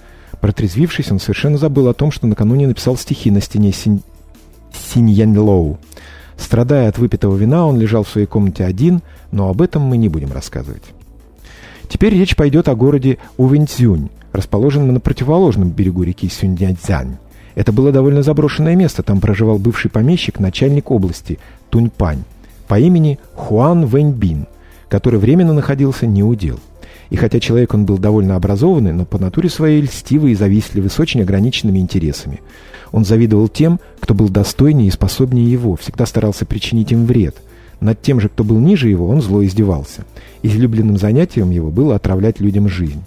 Протрезвившись, 0.41 1.09
он 1.09 1.21
совершенно 1.21 1.57
забыл 1.57 1.87
о 1.87 1.93
том, 1.93 2.11
что 2.11 2.27
накануне 2.27 2.67
написал 2.67 2.97
стихи 2.97 3.31
на 3.31 3.39
стене 3.39 3.71
Синь... 3.71 4.03
Синьянь-Лоу. 4.73 5.77
Страдая 6.35 6.89
от 6.89 6.97
выпитого 6.97 7.37
вина, 7.37 7.65
он 7.65 7.79
лежал 7.79 8.03
в 8.03 8.09
своей 8.09 8.27
комнате 8.27 8.65
один, 8.65 9.01
но 9.31 9.47
об 9.47 9.61
этом 9.61 9.83
мы 9.83 9.95
не 9.95 10.09
будем 10.09 10.33
рассказывать. 10.33 10.83
Теперь 11.87 12.13
речь 12.13 12.35
пойдет 12.35 12.67
о 12.67 12.75
городе 12.75 13.19
Увенцзюнь, 13.37 14.09
расположенном 14.37 14.93
на 14.93 14.99
противоположном 14.99 15.69
берегу 15.69 16.03
реки 16.03 16.29
Сюньцзянь. 16.29 17.17
Это 17.55 17.71
было 17.71 17.91
довольно 17.91 18.23
заброшенное 18.23 18.75
место, 18.75 19.03
там 19.03 19.19
проживал 19.19 19.57
бывший 19.57 19.91
помещик, 19.91 20.39
начальник 20.39 20.91
области 20.91 21.39
Туньпань 21.69 22.23
по 22.67 22.79
имени 22.79 23.19
Хуан 23.35 23.85
Вэньбин, 23.85 24.47
который 24.89 25.19
временно 25.19 25.53
находился 25.53 26.05
не 26.05 26.23
у 26.23 26.35
дел. 26.35 26.59
И 27.09 27.15
хотя 27.15 27.39
человек 27.39 27.73
он 27.73 27.85
был 27.85 27.97
довольно 27.97 28.35
образованный, 28.35 28.91
но 28.91 29.05
по 29.05 29.17
натуре 29.17 29.49
своей 29.49 29.81
льстивый 29.81 30.33
и 30.33 30.35
завистливый 30.35 30.89
с 30.89 30.99
очень 30.99 31.21
ограниченными 31.21 31.79
интересами. 31.79 32.41
Он 32.91 33.05
завидовал 33.05 33.47
тем, 33.47 33.79
кто 33.99 34.13
был 34.13 34.29
достойнее 34.29 34.87
и 34.87 34.91
способнее 34.91 35.49
его, 35.49 35.75
всегда 35.77 36.05
старался 36.05 36.45
причинить 36.45 36.91
им 36.91 37.05
вред. 37.05 37.35
Над 37.79 38.01
тем 38.01 38.19
же, 38.19 38.27
кто 38.27 38.43
был 38.43 38.59
ниже 38.59 38.89
его, 38.89 39.07
он 39.07 39.21
зло 39.21 39.43
издевался. 39.43 40.03
Излюбленным 40.41 40.97
занятием 40.97 41.51
его 41.51 41.69
было 41.69 41.95
отравлять 41.95 42.39
людям 42.39 42.67
жизнь. 42.67 43.03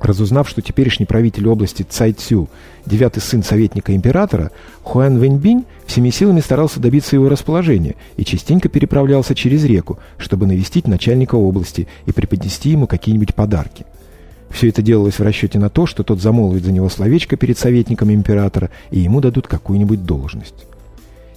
Разузнав, 0.00 0.48
что 0.48 0.62
теперешний 0.62 1.06
правитель 1.06 1.48
области 1.48 1.82
Цай 1.82 2.12
Цю, 2.12 2.48
девятый 2.84 3.22
сын 3.22 3.42
советника 3.42 3.94
императора, 3.94 4.50
Хуан 4.82 5.18
Вэньбинь 5.18 5.64
всеми 5.86 6.10
силами 6.10 6.40
старался 6.40 6.80
добиться 6.80 7.16
его 7.16 7.28
расположения 7.28 7.94
и 8.16 8.24
частенько 8.24 8.68
переправлялся 8.68 9.34
через 9.34 9.64
реку, 9.64 9.98
чтобы 10.18 10.46
навестить 10.46 10.86
начальника 10.86 11.36
области 11.36 11.88
и 12.04 12.12
преподнести 12.12 12.70
ему 12.70 12.86
какие-нибудь 12.86 13.34
подарки. 13.34 13.86
Все 14.50 14.68
это 14.68 14.82
делалось 14.82 15.18
в 15.18 15.22
расчете 15.22 15.58
на 15.58 15.70
то, 15.70 15.86
что 15.86 16.02
тот 16.02 16.20
замолвит 16.20 16.64
за 16.64 16.72
него 16.72 16.88
словечко 16.88 17.36
перед 17.36 17.58
советником 17.58 18.12
императора, 18.12 18.70
и 18.90 19.00
ему 19.00 19.20
дадут 19.20 19.48
какую-нибудь 19.48 20.04
должность. 20.04 20.66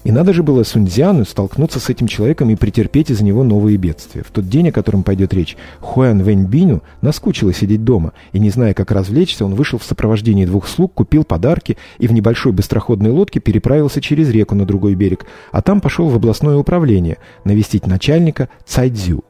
И 0.06 0.12
надо 0.12 0.32
же 0.32 0.44
было 0.44 0.64
Сунцзяну 0.64 1.26
столкнуться 1.26 1.80
с 1.80 1.90
этим 1.90 2.08
человеком 2.08 2.50
и 2.50 2.56
претерпеть 2.56 3.12
из 3.12 3.20
него 3.20 3.44
новые 3.44 3.76
бедствия. 3.76 4.24
В 4.24 4.32
тот 4.32 4.48
день, 4.48 4.70
о 4.70 4.72
котором 4.72 5.04
пойдет 5.04 5.34
речь, 5.34 5.58
Хуэн 5.82 6.24
Вэньбиню 6.24 6.82
наскучило 7.02 7.54
сидеть 7.54 7.84
дома, 7.84 8.14
и 8.32 8.40
не 8.40 8.50
зная, 8.50 8.74
как 8.74 8.92
развлечься, 8.92 9.44
он 9.44 9.56
вышел 9.56 9.78
в 9.78 9.84
сопровождении 9.84 10.46
двух 10.46 10.68
слуг, 10.68 10.94
купил 10.94 11.26
подарки 11.26 11.78
и 11.98 12.08
в 12.08 12.14
небольшой 12.14 12.54
быстроходной 12.54 13.12
лодке 13.12 13.42
переправился 13.42 14.00
через 14.00 14.30
реку 14.30 14.56
на 14.56 14.66
другой 14.66 14.96
берег, 14.96 15.26
а 15.52 15.62
там 15.62 15.82
пошел 15.82 16.08
в 16.08 16.16
областное 16.16 16.56
управление 16.56 17.18
навестить 17.44 17.86
начальника 17.86 18.48
Цайдзю. 18.66 19.26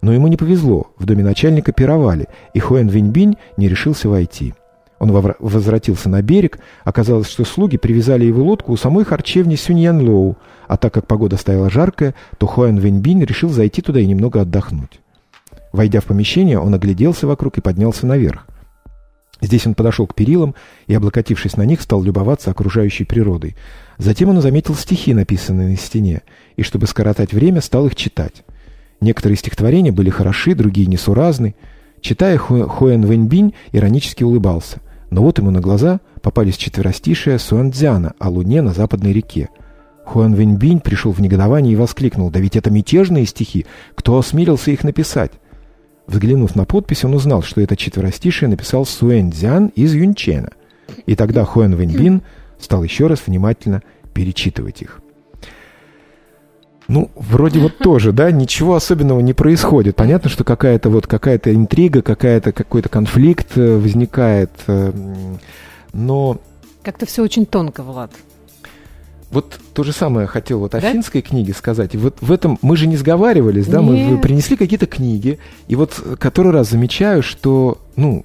Но 0.00 0.14
ему 0.14 0.28
не 0.28 0.36
повезло, 0.36 0.90
в 0.96 1.04
доме 1.04 1.22
начальника 1.22 1.72
пировали, 1.72 2.28
и 2.54 2.60
Хуэн 2.60 2.88
Вэньбинь 2.88 3.36
не 3.58 3.68
решился 3.68 4.08
войти. 4.08 4.54
Он 4.98 5.10
возвратился 5.38 6.08
на 6.08 6.22
берег. 6.22 6.58
Оказалось, 6.84 7.28
что 7.28 7.44
слуги 7.44 7.76
привязали 7.76 8.24
его 8.24 8.42
лодку 8.42 8.72
у 8.72 8.76
самой 8.76 9.04
харчевни 9.04 9.54
Сюньянлоу, 9.54 10.36
а 10.66 10.76
так 10.76 10.92
как 10.92 11.06
погода 11.06 11.36
стояла 11.36 11.70
жаркая, 11.70 12.14
то 12.38 12.46
Хуэн 12.46 12.80
Вэньбин 12.80 13.22
решил 13.22 13.48
зайти 13.48 13.80
туда 13.80 14.00
и 14.00 14.06
немного 14.06 14.40
отдохнуть. 14.40 15.00
Войдя 15.72 16.00
в 16.00 16.04
помещение, 16.04 16.58
он 16.58 16.74
огляделся 16.74 17.26
вокруг 17.26 17.58
и 17.58 17.60
поднялся 17.60 18.06
наверх. 18.06 18.46
Здесь 19.40 19.66
он 19.66 19.74
подошел 19.74 20.06
к 20.06 20.14
перилам 20.14 20.56
и, 20.88 20.94
облокотившись 20.94 21.56
на 21.56 21.62
них, 21.62 21.80
стал 21.80 22.02
любоваться 22.02 22.50
окружающей 22.50 23.04
природой. 23.04 23.54
Затем 23.96 24.30
он 24.30 24.40
заметил 24.40 24.74
стихи, 24.74 25.14
написанные 25.14 25.68
на 25.68 25.76
стене, 25.76 26.22
и, 26.56 26.62
чтобы 26.62 26.88
скоротать 26.88 27.32
время, 27.32 27.60
стал 27.60 27.86
их 27.86 27.94
читать. 27.94 28.44
Некоторые 29.00 29.36
стихотворения 29.36 29.92
были 29.92 30.10
хороши, 30.10 30.56
другие 30.56 30.88
несуразны. 30.88 31.54
Читая, 32.00 32.36
Хуэн 32.36 33.06
Вэньбинь 33.06 33.54
иронически 33.70 34.24
улыбался. 34.24 34.80
Но 35.10 35.22
вот 35.22 35.38
ему 35.38 35.50
на 35.50 35.60
глаза 35.60 36.00
попались 36.22 36.56
четверостишие 36.56 37.38
Суандзяна 37.38 38.14
о 38.18 38.28
луне 38.28 38.62
на 38.62 38.72
западной 38.72 39.12
реке. 39.12 39.48
Хуан 40.04 40.34
Вэньбинь 40.34 40.80
пришел 40.80 41.12
в 41.12 41.20
негодование 41.20 41.72
и 41.72 41.76
воскликнул, 41.76 42.30
«Да 42.30 42.40
ведь 42.40 42.56
это 42.56 42.70
мятежные 42.70 43.26
стихи! 43.26 43.66
Кто 43.94 44.18
осмелился 44.18 44.70
их 44.70 44.84
написать?» 44.84 45.32
Взглянув 46.06 46.56
на 46.56 46.64
подпись, 46.64 47.04
он 47.04 47.14
узнал, 47.14 47.42
что 47.42 47.60
это 47.60 47.76
четверостишие 47.76 48.48
написал 48.48 48.86
Суэнцзян 48.86 49.66
из 49.74 49.94
Юнчена. 49.94 50.50
И 51.04 51.14
тогда 51.14 51.44
Хуэн 51.44 51.76
Вэньбин 51.76 52.22
стал 52.58 52.82
еще 52.82 53.06
раз 53.06 53.22
внимательно 53.26 53.82
перечитывать 54.14 54.80
их. 54.80 55.02
Ну, 56.88 57.10
вроде 57.14 57.60
вот 57.60 57.76
тоже, 57.78 58.12
да, 58.12 58.30
ничего 58.30 58.74
особенного 58.74 59.20
не 59.20 59.34
происходит. 59.34 59.94
Понятно, 59.94 60.30
что 60.30 60.42
какая-то 60.42 60.88
вот 60.88 61.06
какая-то 61.06 61.54
интрига, 61.54 62.00
какая-то 62.00 62.52
какой-то 62.52 62.88
конфликт 62.88 63.58
э, 63.58 63.76
возникает, 63.76 64.50
э, 64.66 64.92
но... 65.92 66.38
Как-то 66.82 67.04
все 67.04 67.22
очень 67.22 67.44
тонко, 67.44 67.82
Влад. 67.82 68.10
Вот 69.30 69.60
то 69.74 69.84
же 69.84 69.92
самое 69.92 70.26
хотел 70.26 70.60
вот 70.60 70.74
о 70.74 70.80
да? 70.80 70.90
финской 70.90 71.20
книге 71.20 71.52
сказать. 71.52 71.94
И 71.94 71.98
вот 71.98 72.16
в 72.22 72.32
этом 72.32 72.58
мы 72.62 72.78
же 72.78 72.86
не 72.86 72.96
сговаривались, 72.96 73.66
да, 73.66 73.82
Нет. 73.82 74.10
мы 74.10 74.18
принесли 74.18 74.56
какие-то 74.56 74.86
книги, 74.86 75.38
и 75.66 75.76
вот 75.76 76.02
который 76.18 76.52
раз 76.52 76.70
замечаю, 76.70 77.22
что, 77.22 77.76
ну, 77.96 78.24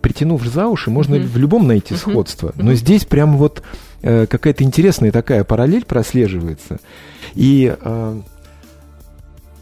притянув 0.00 0.44
за 0.44 0.68
уши, 0.68 0.90
можно 0.90 1.16
mm-hmm. 1.16 1.26
в 1.26 1.36
любом 1.36 1.66
найти 1.66 1.94
mm-hmm. 1.94 2.10
сходство. 2.12 2.52
Но 2.56 2.70
mm-hmm. 2.70 2.76
здесь 2.76 3.04
прям 3.06 3.36
вот 3.36 3.58
э, 3.60 3.62
какая-то 4.04 4.64
интересная 4.64 5.12
такая 5.12 5.44
параллель 5.44 5.84
прослеживается. 5.84 6.78
И 7.34 7.74
э, 7.78 8.20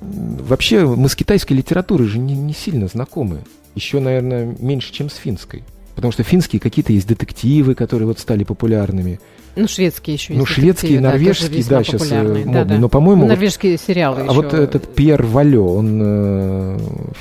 вообще 0.01 0.85
мы 0.85 1.09
с 1.09 1.17
китайской 1.17 1.55
литературой 1.55 2.09
же 2.09 2.19
не, 2.19 2.35
не 2.35 2.53
сильно 2.53 2.87
знакомы. 2.89 3.39
Еще, 3.75 4.01
наверное, 4.01 4.55
меньше, 4.59 4.93
чем 4.93 5.09
с 5.09 5.15
финской. 5.15 5.65
Потому 5.95 6.13
что 6.13 6.23
финские 6.23 6.61
какие-то 6.61 6.93
есть 6.93 7.07
детективы, 7.07 7.75
которые 7.75 8.07
вот 8.07 8.19
стали 8.19 8.45
популярными. 8.45 9.21
Ну, 9.57 9.69
шведские 9.69 10.15
еще 10.15 10.33
есть. 10.33 10.41
Ну, 10.41 10.47
шведские, 10.47 11.01
да, 11.01 11.11
норвежские, 11.11 11.65
да, 11.65 11.85
сейчас 11.85 12.11
э, 12.11 12.23
модные. 12.23 12.47
Да, 12.47 12.65
да. 12.65 12.79
Но, 12.79 12.89
по-моему... 12.89 13.23
Ну, 13.23 13.29
вот- 13.29 13.35
Норвежские 13.35 13.77
сериалы 13.77 14.21
а 14.21 14.25
еще. 14.25 14.33
вот 14.33 14.55
этот 14.55 14.95
Пьер 14.95 15.23
Валё, 15.23 15.67
он 15.67 16.01
э, 16.03 16.79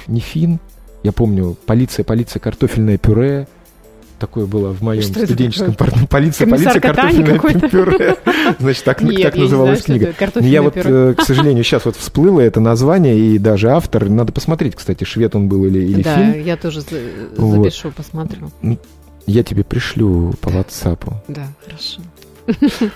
не 0.07 0.21
фин. 0.21 0.59
Я 1.03 1.11
помню, 1.11 1.57
полиция, 1.65 2.03
полиция, 2.03 2.39
картофельное 2.39 2.97
пюре. 2.97 3.47
Такое 4.21 4.45
было 4.45 4.71
в 4.71 4.83
моем 4.83 5.01
Что 5.01 5.25
студенческом 5.25 5.73
портфеле. 5.73 6.05
Полиция, 6.07 6.45
Комиссар 6.47 6.79
полиция, 6.79 6.93
картофельное 6.93 7.69
пюре. 7.69 8.15
Значит, 8.59 8.83
так, 8.83 9.01
Нет, 9.01 9.21
так 9.23 9.35
называлась 9.35 9.79
знаю, 9.83 9.99
что 9.99 10.05
книга. 10.05 10.13
картофельное 10.13 10.51
Я 10.51 10.61
вот, 10.61 10.73
пюре. 10.75 10.89
э, 10.91 11.13
к 11.15 11.21
сожалению, 11.23 11.63
сейчас 11.63 11.85
вот 11.85 11.95
всплыло 11.95 12.39
это 12.39 12.59
название 12.59 13.17
и 13.17 13.39
даже 13.39 13.71
автор. 13.71 14.07
Надо 14.07 14.31
посмотреть, 14.31 14.75
кстати, 14.75 15.05
швед 15.05 15.35
он 15.35 15.47
был 15.47 15.65
или, 15.65 15.79
или 15.79 16.03
Да, 16.03 16.15
фин. 16.33 16.43
я 16.45 16.55
тоже 16.55 16.81
за- 16.81 16.99
Вот. 17.35 17.63
запишу, 17.63 17.89
посмотрю. 17.91 18.51
Я 19.25 19.41
тебе 19.43 19.63
пришлю 19.63 20.35
по 20.39 20.49
WhatsApp. 20.49 20.99
Да, 21.27 21.47
хорошо. 21.65 22.01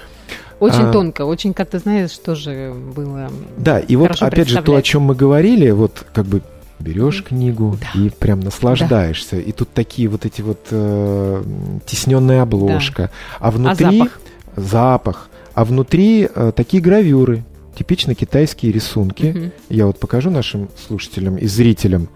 Очень 0.60 0.84
А. 0.84 0.92
тонко, 0.94 1.24
очень, 1.26 1.54
как 1.56 1.70
ты 1.72 1.80
знаешь, 1.80 2.12
тоже 2.18 2.72
было. 2.96 3.30
Да, 3.58 3.80
и 3.80 3.96
вот 3.96 4.12
опять 4.22 4.48
же 4.48 4.62
то, 4.62 4.76
о 4.76 4.82
чем 4.84 5.02
мы 5.02 5.16
говорили, 5.16 5.72
вот 5.72 6.06
как 6.14 6.26
бы 6.28 6.42
берешь 6.80 7.24
книгу 7.24 7.78
Да. 7.82 8.00
и 8.00 8.10
прям 8.10 8.40
наслаждаешься. 8.42 9.38
И 9.38 9.52
тут 9.52 9.70
такие 9.74 10.08
вот 10.08 10.26
эти 10.26 10.42
вот 10.42 10.60
э, 10.72 11.44
тесненная 11.86 12.42
обложка. 12.42 13.12
А 13.40 13.48
А 13.48 13.52
внутри 13.52 14.00
запах? 14.00 14.20
запах. 14.56 15.30
А 15.54 15.66
внутри 15.66 16.28
э, 16.34 16.52
такие 16.56 16.84
гравюры, 16.84 17.44
типично 17.78 18.14
китайские 18.16 18.72
рисунки. 18.72 19.26
Мгм. 19.26 19.52
Я 19.70 19.88
вот 19.88 20.00
покажу 20.00 20.30
нашим 20.30 20.70
слушателям 20.88 21.38
и 21.38 21.48
зрителям. 21.48 22.10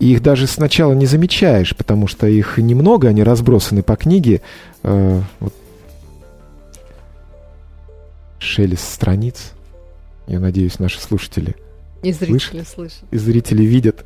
И 0.00 0.12
их 0.12 0.22
даже 0.22 0.46
сначала 0.46 0.92
не 0.92 1.06
замечаешь, 1.06 1.76
потому 1.76 2.06
что 2.06 2.26
их 2.28 2.58
немного, 2.58 3.08
они 3.08 3.22
разбросаны 3.24 3.82
по 3.82 3.96
книге. 3.96 4.42
Э, 4.82 5.20
вот. 5.40 5.52
Шелест 8.38 8.92
страниц. 8.92 9.52
Я 10.26 10.40
надеюсь, 10.40 10.78
наши 10.78 11.00
слушатели 11.00 11.56
И 12.02 12.12
зрители 12.12 12.62
слышат. 12.62 13.04
и 13.10 13.16
зрители 13.18 13.64
видят. 13.64 14.04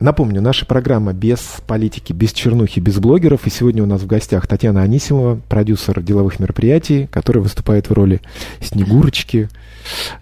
Напомню, 0.00 0.40
наша 0.40 0.64
программа 0.64 1.12
без 1.12 1.56
политики, 1.66 2.14
без 2.14 2.32
чернухи, 2.32 2.80
без 2.80 2.98
блогеров. 2.98 3.46
И 3.46 3.50
сегодня 3.50 3.82
у 3.82 3.86
нас 3.86 4.00
в 4.00 4.06
гостях 4.06 4.46
Татьяна 4.46 4.80
Анисимова, 4.80 5.38
продюсер 5.50 6.00
деловых 6.00 6.40
мероприятий, 6.40 7.06
которая 7.12 7.42
выступает 7.42 7.90
в 7.90 7.92
роли 7.92 8.22
Снегурочки. 8.62 9.50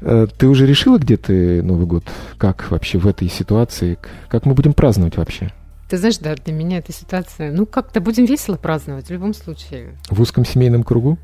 Э, 0.00 0.26
Ты 0.36 0.48
уже 0.48 0.66
решила, 0.66 0.98
где 0.98 1.16
ты 1.16 1.62
Новый 1.62 1.86
год? 1.86 2.02
Как 2.38 2.68
вообще 2.72 2.98
в 2.98 3.06
этой 3.06 3.28
ситуации? 3.28 3.98
Как 4.28 4.46
мы 4.46 4.54
будем 4.54 4.72
праздновать 4.72 5.16
вообще? 5.16 5.52
Ты 5.88 5.96
знаешь, 5.96 6.18
да, 6.18 6.34
для 6.34 6.52
меня 6.52 6.78
эта 6.78 6.92
ситуация, 6.92 7.52
ну, 7.52 7.64
как-то 7.64 8.00
будем 8.00 8.24
весело 8.24 8.56
праздновать 8.56 9.06
в 9.06 9.10
любом 9.10 9.32
случае. 9.32 9.90
В 10.10 10.20
узком 10.20 10.44
семейном 10.44 10.82
кругу? 10.82 11.18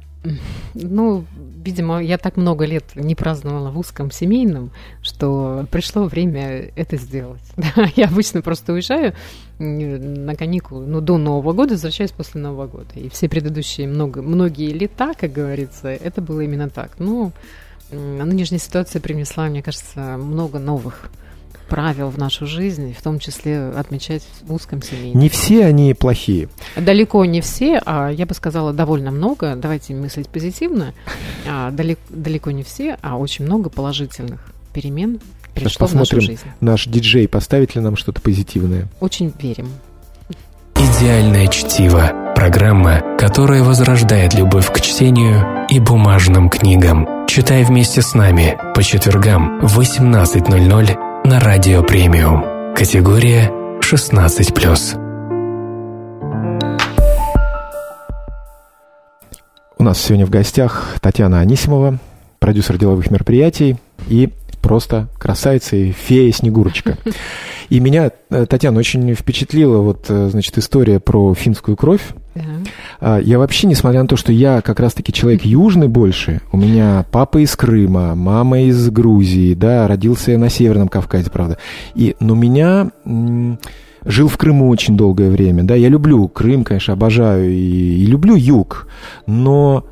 Ну, 0.75 1.25
видимо, 1.65 2.03
я 2.03 2.19
так 2.19 2.37
много 2.37 2.65
лет 2.65 2.85
не 2.95 3.15
праздновала 3.15 3.71
в 3.71 3.79
узком 3.79 4.11
семейном, 4.11 4.71
что 5.03 5.67
пришло 5.71 6.05
время 6.05 6.71
это 6.77 6.97
сделать. 6.97 7.43
Да, 7.57 7.89
я 7.97 8.07
обычно 8.07 8.43
просто 8.43 8.73
уезжаю 8.73 9.15
на 9.59 10.35
каникулы, 10.35 10.87
ну, 10.87 11.01
до 11.01 11.19
Нового 11.19 11.53
года, 11.53 11.73
возвращаюсь 11.73 12.11
после 12.11 12.41
Нового 12.41 12.67
года. 12.67 12.95
И 12.95 13.09
все 13.09 13.29
предыдущие 13.29 13.89
много, 13.89 14.23
многие 14.23 14.71
лета, 14.71 15.13
как 15.19 15.33
говорится, 15.33 15.89
это 15.89 16.21
было 16.21 16.41
именно 16.41 16.69
так. 16.69 16.93
Ну, 16.99 17.33
нынешняя 17.91 18.61
ситуация 18.61 19.01
принесла, 19.01 19.47
мне 19.47 19.63
кажется, 19.63 20.17
много 20.19 20.59
новых 20.59 21.11
правил 21.69 22.09
в 22.11 22.19
нашу 22.19 22.47
жизнь, 22.47 22.95
в 22.99 23.03
том 23.03 23.19
числе 23.19 23.69
отмечать 23.69 24.23
в 24.43 24.53
узком 24.53 24.83
семейном. 24.83 25.21
Не 25.21 25.29
все 25.29 25.65
они 25.65 25.95
плохие. 25.95 26.49
Далеко 26.77 27.25
не 27.25 27.41
все, 27.41 27.81
а 27.85 28.11
я 28.11 28.27
бы 28.27 28.35
сказала 28.35 28.73
довольно 28.73 29.11
много. 29.11 29.57
Давайте 29.57 29.95
мыслить 29.95 30.29
позитивно. 30.29 30.95
А, 31.49 31.71
далеко, 31.71 32.01
далеко 32.11 32.51
не 32.51 32.63
все, 32.63 32.99
а 33.03 33.17
очень 33.17 33.45
много 33.45 33.71
положительных 33.71 34.41
перемен 34.73 35.21
пришло 35.55 35.87
в 35.87 35.95
нашу 35.95 36.21
жизнь. 36.21 36.43
Наш 36.61 36.87
диджей 36.87 37.29
поставит 37.29 37.75
ли 37.75 37.81
нам 37.81 37.97
что-то 37.97 38.21
позитивное? 38.21 38.89
Очень 39.01 39.33
верим. 39.41 39.69
«Идеальное 40.77 41.47
чтиво»– 41.47 42.13
программа, 42.37 43.01
которая 43.19 43.63
возрождает 43.63 44.35
любовь 44.35 44.71
к 44.71 44.81
чтению 44.81 45.67
и 45.71 45.81
бумажным 45.81 46.51
книгам. 46.51 47.27
Читай 47.27 47.65
вместе 47.65 48.03
с 48.03 48.15
нами 48.15 48.59
по 48.75 48.83
четвергам 48.83 49.61
в 49.61 49.79
18.00 49.79 51.14
на 51.25 51.41
Радио 51.41 51.83
Премиум. 51.83 52.75
Категория 52.75 53.51
16+. 53.81 55.01
У 59.79 59.83
нас 59.83 59.99
сегодня 60.03 60.27
в 60.27 60.31
гостях 60.31 60.97
Татьяна 61.01 61.41
Анисимова, 61.41 61.99
продюсер 62.41 62.77
деловых 62.77 63.11
мероприятий 63.11 63.77
и 64.07 64.29
просто 64.61 65.09
красавица 65.19 65.77
и 65.77 65.93
фея 65.93 66.31
Снегурочка. 66.31 66.99
И 67.71 67.81
меня, 67.81 68.11
э, 68.29 68.45
Татьяна, 68.45 68.79
очень 68.79 69.15
впечатлила 69.15 69.79
вот, 69.79 70.05
э, 70.11 70.29
значит, 70.29 70.59
история 70.59 71.01
про 71.01 71.35
финскую 71.35 71.79
кровь. 71.79 72.03
Да. 72.35 72.43
А, 73.01 73.19
Я 73.21 73.39
вообще, 73.39 73.67
несмотря 73.67 74.03
на 74.03 74.09
то, 74.09 74.17
что 74.17 74.33
я 74.33 74.61
как 74.61 74.81
раз-таки 74.81 75.13
человек 75.13 75.45
южный 75.45 75.89
больше, 75.89 76.41
у 76.53 76.57
меня 76.57 77.05
папа 77.11 77.39
из 77.39 77.55
Крыма, 77.57 78.15
мама 78.15 78.63
из 78.63 78.91
Грузии, 78.91 79.55
да, 79.55 79.87
родился 79.89 80.33
я 80.33 80.39
на 80.39 80.49
Северном 80.51 80.89
Кавказе, 80.89 81.31
правда. 81.31 81.59
И, 81.95 82.17
но 82.21 82.35
меня 82.35 82.91
жил 84.05 84.29
в 84.29 84.37
Крыму 84.37 84.69
очень 84.69 84.97
долгое 84.97 85.31
время, 85.31 85.63
да, 85.63 85.75
я 85.75 85.89
люблю 85.89 86.29
Крым, 86.29 86.65
конечно, 86.65 86.93
обожаю 86.93 87.51
и, 87.51 87.55
и 88.03 88.07
люблю 88.07 88.35
юг, 88.35 88.87
но 89.27 89.87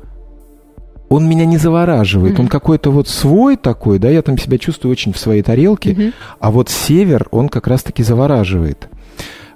он 1.09 1.27
меня 1.27 1.45
не 1.45 1.57
завораживает, 1.57 2.33
он 2.39 2.45
Мгм. 2.45 2.49
какой-то 2.49 2.91
вот 2.91 3.07
свой 3.07 3.55
такой, 3.55 3.99
да, 3.99 4.09
я 4.09 4.21
там 4.21 4.37
себя 4.37 4.57
чувствую 4.57 4.91
очень 4.91 5.13
в 5.13 5.17
своей 5.17 5.41
тарелке, 5.43 5.93
Мгм. 5.93 6.13
а 6.39 6.51
вот 6.51 6.69
север, 6.69 7.27
он 7.31 7.49
как 7.49 7.67
раз-таки 7.67 8.03
завораживает. 8.03 8.87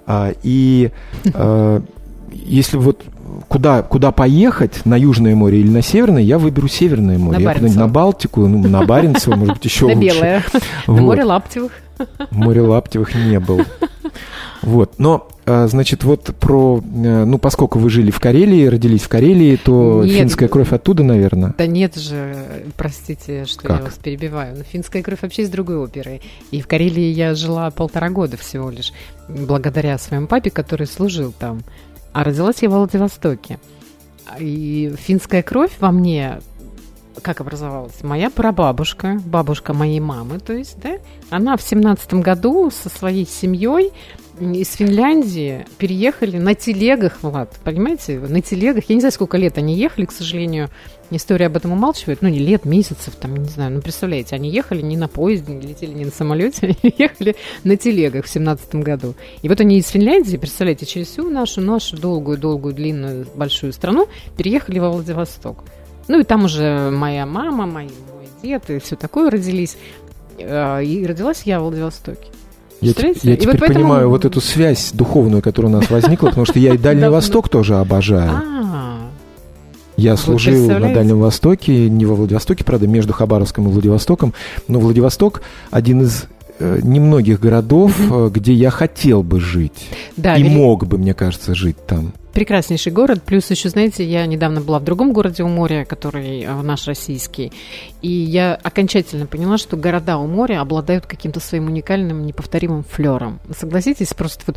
А, 0.06 0.32
и 0.42 0.90
э, 1.34 1.80
если 2.48 2.76
вот 2.76 3.02
куда, 3.48 3.82
куда 3.82 4.12
поехать, 4.12 4.84
на 4.84 4.96
Южное 4.96 5.34
море 5.34 5.60
или 5.60 5.68
на 5.68 5.82
Северное, 5.82 6.22
я 6.22 6.38
выберу 6.38 6.68
Северное 6.68 7.18
море. 7.18 7.38
На 7.38 7.42
я 7.42 7.54
куда-нибудь 7.54 7.78
на 7.78 7.88
Балтику, 7.88 8.46
ну, 8.46 8.66
на 8.68 8.84
Баренцево, 8.84 9.36
может 9.36 9.54
быть, 9.56 9.64
еще 9.64 9.86
лучше. 9.86 9.98
белое. 9.98 10.44
На 10.86 10.92
Вот. 10.94 11.00
море 11.02 11.24
Лаптевых. 11.24 11.72
Море 12.30 12.60
Лаптевых 12.62 13.14
не 13.14 13.40
был. 13.40 13.62
Вот, 14.62 14.94
но, 14.98 15.28
а, 15.46 15.68
значит, 15.68 16.02
вот 16.02 16.34
про, 16.40 16.78
э, 16.80 17.24
ну, 17.24 17.38
поскольку 17.38 17.78
вы 17.78 17.90
жили 17.90 18.10
в 18.10 18.18
Карелии, 18.18 18.66
родились 18.66 19.02
в 19.02 19.08
Карелии, 19.08 19.54
то 19.56 20.02
Нет. 20.04 20.16
финская 20.16 20.48
кровь 20.48 20.72
оттуда, 20.72 21.04
наверное. 21.04 21.54
Да 21.56 21.66
нет 21.66 21.96
же, 21.96 22.34
простите, 22.76 23.44
что 23.44 23.62
Как? 23.62 23.78
я 23.78 23.84
вас 23.84 23.94
перебиваю. 23.94 24.56
Но 24.56 24.64
финская 24.64 25.02
кровь 25.02 25.22
вообще 25.22 25.42
из 25.42 25.48
другой 25.50 25.76
оперы. 25.76 26.20
И 26.50 26.60
в 26.60 26.66
Карелии 26.66 27.12
я 27.12 27.34
жила 27.34 27.70
полтора 27.70 28.10
года 28.10 28.36
всего 28.36 28.68
лишь, 28.70 28.92
благодаря 29.28 29.96
своему 29.98 30.26
папе, 30.26 30.50
который 30.50 30.86
служил 30.88 31.32
там. 31.38 31.60
А 32.12 32.24
родилась 32.24 32.62
я 32.62 32.68
в 32.68 32.72
Владивостоке. 32.72 33.58
И 34.38 34.92
финская 34.98 35.42
кровь 35.42 35.72
во 35.80 35.90
мне 35.90 36.40
как 37.22 37.40
образовалась? 37.40 38.02
Моя 38.02 38.30
прабабушка, 38.30 39.18
бабушка 39.24 39.74
моей 39.74 40.00
мамы, 40.00 40.38
то 40.38 40.52
есть, 40.52 40.78
да, 40.80 40.98
она 41.30 41.56
в 41.56 41.62
семнадцатом 41.62 42.20
году 42.20 42.70
со 42.70 42.88
своей 42.88 43.26
семьей 43.26 43.92
из 44.40 44.74
Финляндии 44.74 45.66
переехали 45.78 46.38
на 46.38 46.54
телегах, 46.54 47.18
Влад, 47.22 47.56
понимаете, 47.64 48.20
на 48.20 48.40
телегах. 48.40 48.84
Я 48.88 48.94
не 48.94 49.00
знаю, 49.00 49.12
сколько 49.12 49.36
лет 49.36 49.58
они 49.58 49.74
ехали, 49.74 50.04
к 50.06 50.12
сожалению, 50.12 50.70
история 51.16 51.46
об 51.46 51.56
этом 51.56 51.72
умалчивает. 51.72 52.20
Ну, 52.20 52.28
не 52.28 52.38
лет, 52.38 52.64
месяцев, 52.64 53.14
там, 53.18 53.36
не 53.36 53.48
знаю. 53.48 53.72
Ну, 53.72 53.80
представляете, 53.80 54.36
они 54.36 54.50
ехали 54.50 54.82
не 54.82 54.96
на 54.96 55.08
поезде, 55.08 55.52
не 55.54 55.66
летели 55.66 55.92
не 55.94 56.04
на 56.04 56.10
самолете, 56.10 56.76
они 56.82 56.94
ехали 56.98 57.34
на 57.64 57.76
телегах 57.76 58.26
в 58.26 58.28
семнадцатом 58.28 58.82
году. 58.82 59.14
И 59.42 59.48
вот 59.48 59.60
они 59.60 59.78
из 59.78 59.88
Финляндии, 59.88 60.36
представляете, 60.36 60.86
через 60.86 61.08
всю 61.08 61.30
нашу, 61.30 61.60
нашу 61.60 61.96
долгую-долгую, 61.96 62.74
длинную, 62.74 63.26
большую 63.34 63.72
страну 63.72 64.06
переехали 64.36 64.78
во 64.78 64.90
Владивосток. 64.90 65.64
Ну, 66.08 66.20
и 66.20 66.24
там 66.24 66.44
уже 66.44 66.90
моя 66.90 67.26
мама, 67.26 67.66
мой, 67.66 67.84
мой 67.84 68.28
дед 68.42 68.68
и 68.70 68.78
все 68.78 68.96
такое 68.96 69.30
родились. 69.30 69.76
Э, 70.38 70.82
И 70.84 71.04
родилась 71.06 71.42
я 71.44 71.58
в 71.60 71.64
Владивостоке. 71.64 72.28
Я, 72.80 72.92
те- 72.94 73.08
я 73.08 73.14
теперь 73.36 73.46
вот 73.48 73.58
поэтому- 73.58 73.74
понимаю 73.74 74.08
вот 74.08 74.24
эту 74.24 74.40
связь 74.40 74.92
духовную, 74.92 75.42
которая 75.42 75.72
у 75.72 75.74
нас 75.76 75.90
возникла, 75.90 76.28
потому 76.28 76.46
что 76.46 76.60
я 76.60 76.74
и 76.74 76.78
Дальний 76.78 77.00
Да. 77.02 77.10
Восток 77.10 77.48
тоже 77.48 77.74
обожаю. 77.76 78.30
Я 79.98 80.16
служил 80.16 80.68
на? 80.68 80.94
Дальнем 80.94 81.18
Востоке, 81.18 81.90
не 81.90 82.06
во 82.06 82.14
Владивостоке, 82.14 82.64
правда, 82.64 82.86
между 82.86 83.12
Хабаровском 83.12 83.66
и 83.68 83.70
Владивостоком, 83.70 84.32
но 84.68 84.78
Владивосток 84.78 85.42
один 85.70 86.02
из 86.02 86.26
э, 86.60 86.78
немногих 86.82 87.40
городов, 87.40 87.92
э, 88.10 88.30
где 88.32 88.52
я 88.52 88.70
хотел 88.70 89.22
бы 89.22 89.40
жить 89.40 89.88
да, 90.16 90.36
и 90.36 90.42
вели- 90.42 90.54
мог 90.56 90.86
бы, 90.86 90.98
мне 90.98 91.14
кажется, 91.14 91.54
жить 91.54 91.76
там. 91.86 92.12
прекраснейший 92.32 92.92
город. 92.92 93.22
Плюс 93.24 93.50
еще, 93.50 93.68
знаете, 93.68 94.04
я 94.04 94.24
недавно 94.26 94.60
была 94.60 94.78
в 94.78 94.84
другом 94.84 95.12
городе 95.12 95.42
у 95.42 95.48
моря, 95.48 95.84
который 95.84 96.42
э, 96.42 96.62
наш 96.62 96.86
российский. 96.86 97.52
И 98.00 98.08
я 98.08 98.54
окончательно 98.54 99.26
поняла, 99.26 99.58
что 99.58 99.76
города 99.76 100.18
у 100.18 100.28
моря 100.28 100.60
обладают 100.60 101.06
каким-то 101.06 101.40
своим 101.40 101.66
уникальным, 101.66 102.24
неповторимым 102.24 102.84
флером. 102.88 103.40
Согласитесь, 103.56 104.14
просто 104.14 104.44
вот 104.46 104.56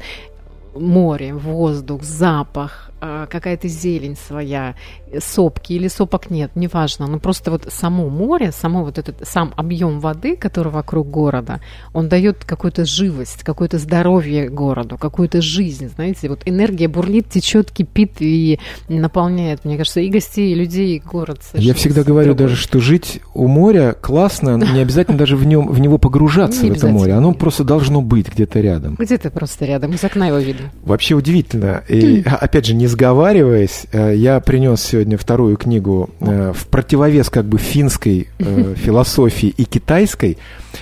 море, 0.80 1.34
воздух, 1.34 2.04
запах, 2.04 2.90
какая-то 3.02 3.68
зелень 3.68 4.16
своя, 4.16 4.76
сопки 5.20 5.74
или 5.74 5.88
сопок 5.88 6.30
нет, 6.30 6.52
неважно, 6.56 7.08
но 7.08 7.20
просто 7.20 7.52
вот 7.52 7.68
само 7.70 8.10
море, 8.10 8.52
само 8.52 8.84
вот 8.84 8.98
этот 8.98 9.28
сам 9.28 9.54
объем 9.56 10.00
воды, 10.00 10.36
который 10.36 10.72
вокруг 10.72 11.10
города, 11.10 11.62
он 11.94 12.10
дает 12.10 12.46
какую-то 12.46 12.86
живость, 12.86 13.44
какое-то 13.44 13.78
здоровье 13.78 14.50
городу, 14.50 14.98
какую-то 14.98 15.42
жизнь, 15.42 15.90
знаете, 15.90 16.30
вот 16.30 16.42
энергия 16.46 16.88
бурлит, 16.88 17.30
течет, 17.30 17.72
кипит 17.72 18.18
и 18.20 18.60
наполняет, 18.88 19.66
мне 19.66 19.78
кажется, 19.78 20.02
и 20.02 20.10
гостей, 20.10 20.52
и 20.52 20.56
людей, 20.56 20.98
и 20.98 21.00
город. 21.00 21.42
Я 21.54 21.74
всегда 21.74 22.04
говорю 22.04 22.34
другой. 22.34 22.48
даже, 22.48 22.56
что 22.56 22.80
жить 22.80 23.22
у 23.34 23.48
моря 23.48 23.96
классно, 24.00 24.58
не 24.58 24.80
обязательно 24.82 25.18
даже 25.18 25.36
в, 25.36 25.46
нем, 25.46 25.68
в 25.70 25.80
него 25.80 25.98
погружаться, 25.98 26.66
в 26.66 26.72
это 26.72 26.88
море, 26.88 27.14
оно 27.14 27.34
просто 27.34 27.64
должно 27.64 28.02
быть 28.02 28.32
где-то 28.32 28.60
рядом. 28.60 28.96
Где-то 29.00 29.32
просто 29.32 29.66
рядом, 29.66 29.92
из 29.94 30.04
окна 30.04 30.28
его 30.28 30.38
видно. 30.38 30.72
Вообще 30.84 31.16
удивительно. 31.16 31.84
И, 31.88 32.24
опять 32.24 32.66
же, 32.66 32.74
не 32.74 32.88
сговариваясь, 32.91 33.86
э, 33.91 34.13
я 34.15 34.39
принес 34.39 34.82
сегодня 34.82 35.17
вторую 35.17 35.58
книгу 35.58 36.10
э, 36.19 36.54
в 36.54 36.67
противовес 36.67 37.30
как 37.30 37.45
бы 37.45 37.58
финской 37.58 38.27
э, 38.38 38.75
философии 38.77 39.49
и 39.49 39.63
китайской. 39.63 40.38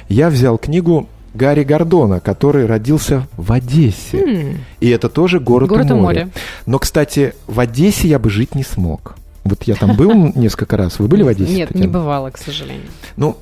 Я 0.10 0.30
взял 0.30 0.58
книгу 0.58 1.08
Гарри 1.34 1.64
Гордона, 1.64 2.20
который 2.20 2.66
родился 2.66 3.28
в 3.38 3.52
Одессе. 3.52 4.18
Mm. 4.18 4.58
И 4.82 4.90
это 4.90 5.08
тоже 5.08 5.40
город, 5.40 5.70
город 5.70 5.92
у 5.92 5.96
моря. 5.96 6.02
моря. 6.02 6.30
Но, 6.66 6.80
кстати, 6.80 7.34
в 7.48 7.60
Одессе 7.60 8.08
я 8.08 8.20
бы 8.20 8.30
жить 8.30 8.56
не 8.56 8.64
смог. 8.64 9.16
Вот 9.44 9.64
я 9.64 9.76
там 9.76 9.96
был 9.96 10.14
несколько 10.36 10.76
раз. 10.76 11.00
Вы 11.00 11.08
были 11.08 11.24
в 11.24 11.28
Одессе? 11.28 11.54
Нет, 11.54 11.76
не 11.76 11.88
бывало, 11.88 12.32
к 12.32 12.38
сожалению. 12.38 12.88
Ну, 13.16 13.38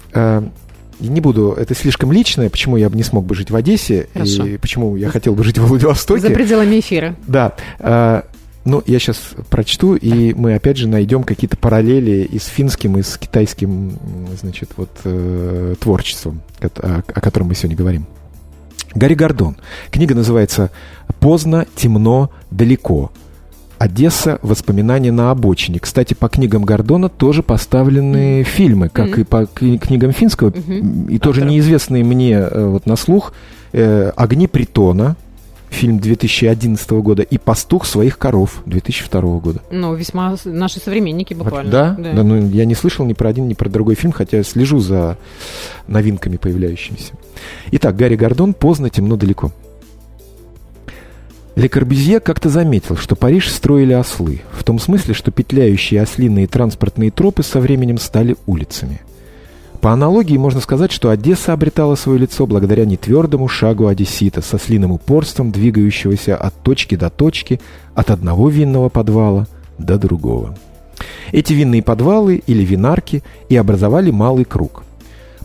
не 1.00 1.22
буду, 1.22 1.54
это 1.54 1.76
слишком 1.76 2.12
личное, 2.12 2.50
почему 2.50 2.76
я 2.76 2.90
бы 2.90 2.98
не 2.98 3.04
смог 3.04 3.24
бы 3.24 3.36
жить 3.36 3.52
в 3.52 3.56
Одессе 3.56 4.08
Хорошо. 4.14 4.46
и 4.48 4.58
почему 4.58 4.96
я 4.96 5.10
хотел 5.10 5.36
бы 5.36 5.44
жить 5.44 5.60
в 5.60 5.68
Владивостоке. 5.68 6.22
За 6.22 6.30
пределами 6.32 6.80
эфира. 6.80 7.16
Да. 7.28 7.54
Ну, 8.68 8.84
я 8.86 9.00
сейчас 9.00 9.18
прочту, 9.50 9.96
и 9.96 10.34
мы 10.34 10.54
опять 10.54 10.76
же 10.76 10.90
найдем 10.90 11.24
какие-то 11.24 11.56
параллели 11.56 12.28
и 12.30 12.38
с 12.38 12.48
финским, 12.48 12.98
и 12.98 13.02
с 13.02 13.18
китайским, 13.18 13.94
значит, 14.42 14.72
вот 14.76 14.90
э, 15.06 15.76
творчеством, 15.80 16.42
о, 16.60 17.02
о 17.08 17.22
котором 17.22 17.48
мы 17.48 17.56
сегодня 17.56 17.78
говорим. 17.78 18.08
Гарри 18.94 19.14
Гордон. 19.14 19.56
Книга 19.90 20.16
называется 20.16 20.72
«Поздно, 21.22 21.66
темно, 21.78 22.30
далеко». 22.52 23.14
Одесса. 23.78 24.38
Воспоминания 24.42 25.14
на 25.14 25.32
обочине. 25.32 25.80
Кстати, 25.80 26.14
по 26.14 26.28
книгам 26.28 26.66
Гордона 26.66 27.08
тоже 27.08 27.44
поставлены 27.44 28.42
mm. 28.42 28.44
фильмы, 28.44 28.90
как 28.90 29.18
mm. 29.18 29.22
и 29.22 29.24
по 29.24 29.46
книгам 29.46 30.12
финского, 30.12 30.50
mm-hmm. 30.50 31.10
и 31.10 31.20
тоже 31.20 31.46
неизвестные 31.46 32.04
мне 32.04 32.34
э, 32.34 32.66
вот 32.66 32.86
на 32.86 32.98
слух 32.98 33.32
э, 33.72 34.12
«Огни 34.18 34.48
притона», 34.48 35.16
фильм 35.70 36.00
2011 36.00 36.90
года, 36.92 37.24
и 37.24 37.38
«Пастух 37.38 37.86
своих 37.86 38.18
коров» 38.18 38.62
2002 38.66 39.22
года. 39.40 39.62
Ну, 39.72 39.94
весьма 39.96 40.36
наши 40.46 40.80
современники 40.80 41.34
буквально. 41.34 41.72
Да? 41.72 41.96
Да, 41.98 42.14
да 42.14 42.24
ну, 42.24 42.50
я 42.50 42.66
не 42.66 42.76
слышал 42.76 43.06
ни 43.06 43.14
про 43.14 43.30
один, 43.30 43.48
ни 43.48 43.54
про 43.54 43.70
другой 43.70 43.96
фильм, 43.96 44.12
хотя 44.12 44.44
слежу 44.44 44.80
за 44.80 45.18
новинками 45.88 46.38
появляющимися. 46.38 47.14
Итак, 47.72 47.96
Гарри 47.96 48.16
Гордон 48.16 48.54
«Поздно, 48.54 48.90
темно, 48.90 49.18
далеко». 49.18 49.52
Ле 51.56 51.70
Корбюзье 51.70 52.20
как-то 52.20 52.50
заметил, 52.50 52.96
что 52.96 53.16
Париж 53.16 53.52
строили 53.52 53.94
ослы, 53.94 54.42
в 54.52 54.64
том 54.64 54.78
смысле, 54.78 55.16
что 55.16 55.32
петляющие 55.32 56.00
ослиные 56.00 56.46
транспортные 56.46 57.10
тропы 57.10 57.42
со 57.42 57.60
временем 57.60 57.98
стали 57.98 58.36
улицами. 58.46 59.02
По 59.82 59.94
аналогии 59.94 60.38
можно 60.38 60.60
сказать, 60.60 60.92
что 60.92 61.10
Одесса 61.10 61.54
обретала 61.54 61.96
свое 61.96 62.20
лицо 62.20 62.48
благодаря 62.48 62.86
нетвердому 62.86 63.48
шагу 63.48 63.88
одессита 63.88 64.42
со 64.42 64.58
слиным 64.58 64.92
упорством, 64.92 65.52
двигающегося 65.52 66.36
от 66.36 66.54
точки 66.64 66.96
до 66.96 67.10
точки, 67.10 67.62
от 67.94 68.10
одного 68.10 68.50
винного 68.50 68.90
подвала 68.90 69.48
до 69.78 70.00
другого. 70.00 70.58
Эти 71.32 71.54
винные 71.54 71.84
подвалы 71.84 72.42
или 72.48 72.64
винарки 72.64 73.24
и 73.50 73.56
образовали 73.56 74.10
малый 74.10 74.46
круг. 74.46 74.84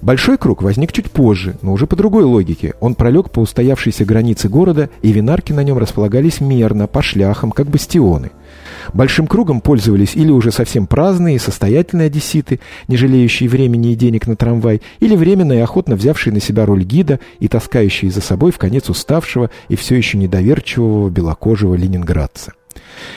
Большой 0.01 0.38
круг 0.38 0.62
возник 0.62 0.92
чуть 0.92 1.11
позже, 1.11 1.57
но 1.61 1.73
уже 1.73 1.87
по 1.87 1.95
другой 1.95 2.25
логике. 2.25 2.75
Он 2.81 2.95
пролег 2.95 3.31
по 3.31 3.40
устоявшейся 3.40 4.05
границе 4.05 4.49
города, 4.49 4.88
и 5.03 5.12
винарки 5.12 5.53
на 5.53 5.62
нем 5.62 5.79
располагались 5.79 6.40
мерно, 6.40 6.87
по 6.87 7.03
шляхам, 7.03 7.53
как 7.53 7.68
бастионы– 7.68 8.31
Большим 8.92 9.27
кругом 9.27 9.61
пользовались 9.61 10.14
или 10.14 10.31
уже 10.31 10.51
совсем 10.51 10.87
праздные 10.87 11.37
и 11.37 11.38
состоятельные 11.38 12.07
одесситы, 12.07 12.61
не 12.88 12.97
жалеющие 12.97 13.49
времени 13.49 13.92
и 13.92 13.97
денег 13.97 14.27
на 14.27 14.37
трамвай, 14.37 14.83
или 15.01 15.16
временно 15.16 15.53
и 15.53 15.59
охотно 15.59 15.97
взявшие 15.97 16.33
на 16.33 16.40
себя 16.40 16.66
роль 16.66 16.85
гида 16.85 17.21
и 17.38 17.49
таскающие 17.49 18.11
за 18.11 18.21
собой 18.21 18.53
в 18.53 18.59
конец 18.59 18.88
уставшего 18.88 19.51
и 19.68 19.77
все 19.77 19.97
еще 19.97 20.18
недоверчивого 20.18 21.09
белокожего 21.11 21.75
ленинградца. 21.75 22.53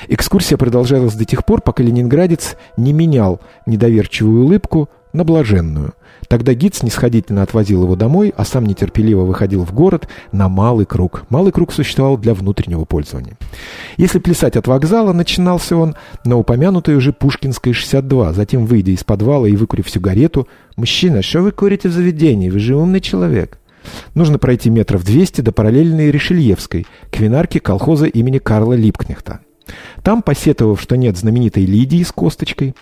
Экскурсия 0.08 0.58
продолжалась 0.58 1.14
до 1.14 1.26
тех 1.26 1.46
пор, 1.46 1.62
пока 1.62 1.84
ленинградец 1.84 2.58
не 2.78 2.94
менял 2.94 3.40
недоверчивую 3.66 4.44
улыбку 4.44 4.90
на 5.14 5.24
блаженную– 5.24 5.94
Тогда 6.36 6.54
гид 6.54 6.76
снисходительно 6.76 7.44
отвозил 7.44 7.84
его 7.84 7.96
домой, 7.96 8.34
а 8.36 8.44
сам 8.44 8.66
нетерпеливо 8.66 9.22
выходил 9.22 9.64
в 9.64 9.74
город 9.74 10.10
на 10.34 10.50
малый 10.50 10.86
круг. 10.86 11.24
Малый 11.30 11.54
круг 11.54 11.72
существовал 11.72 12.18
для 12.18 12.34
внутреннего 12.34 12.84
пользования. 12.84 13.38
Если 13.96 14.20
плясать 14.20 14.58
от 14.58 14.68
вокзала, 14.68 15.14
начинался 15.14 15.78
он 15.78 15.96
на 16.26 16.36
упомянутой 16.36 16.98
уже 16.98 17.14
Пушкинской 17.14 17.72
62. 17.72 18.34
Затем, 18.34 18.66
выйдя 18.66 18.92
из 18.92 19.06
подвала 19.06 19.46
и 19.46 19.56
выкурив 19.56 19.90
сигарету, 19.90 20.50
«Мужчина, 20.76 21.22
что 21.22 21.40
вы 21.40 21.54
курите 21.54 21.88
в 21.88 21.94
заведении? 21.94 22.50
Вы 22.50 22.60
же 22.60 22.76
умный 22.76 23.00
человек». 23.00 23.58
Нужно 24.14 24.38
пройти 24.38 24.70
метров 24.70 25.06
200 25.06 25.40
до 25.40 25.54
параллельной 25.54 26.12
Решельевской, 26.12 26.86
к 27.14 27.18
винарке 27.18 27.62
колхоза 27.62 28.08
имени 28.08 28.40
Карла 28.40 28.74
Липкнехта. 28.74 29.40
Там, 30.04 30.22
посетовав, 30.22 30.82
что 30.82 30.98
нет 30.98 31.16
знаменитой 31.16 31.66
Лидии 31.66 32.04
с 32.04 32.12
косточкой, 32.12 32.76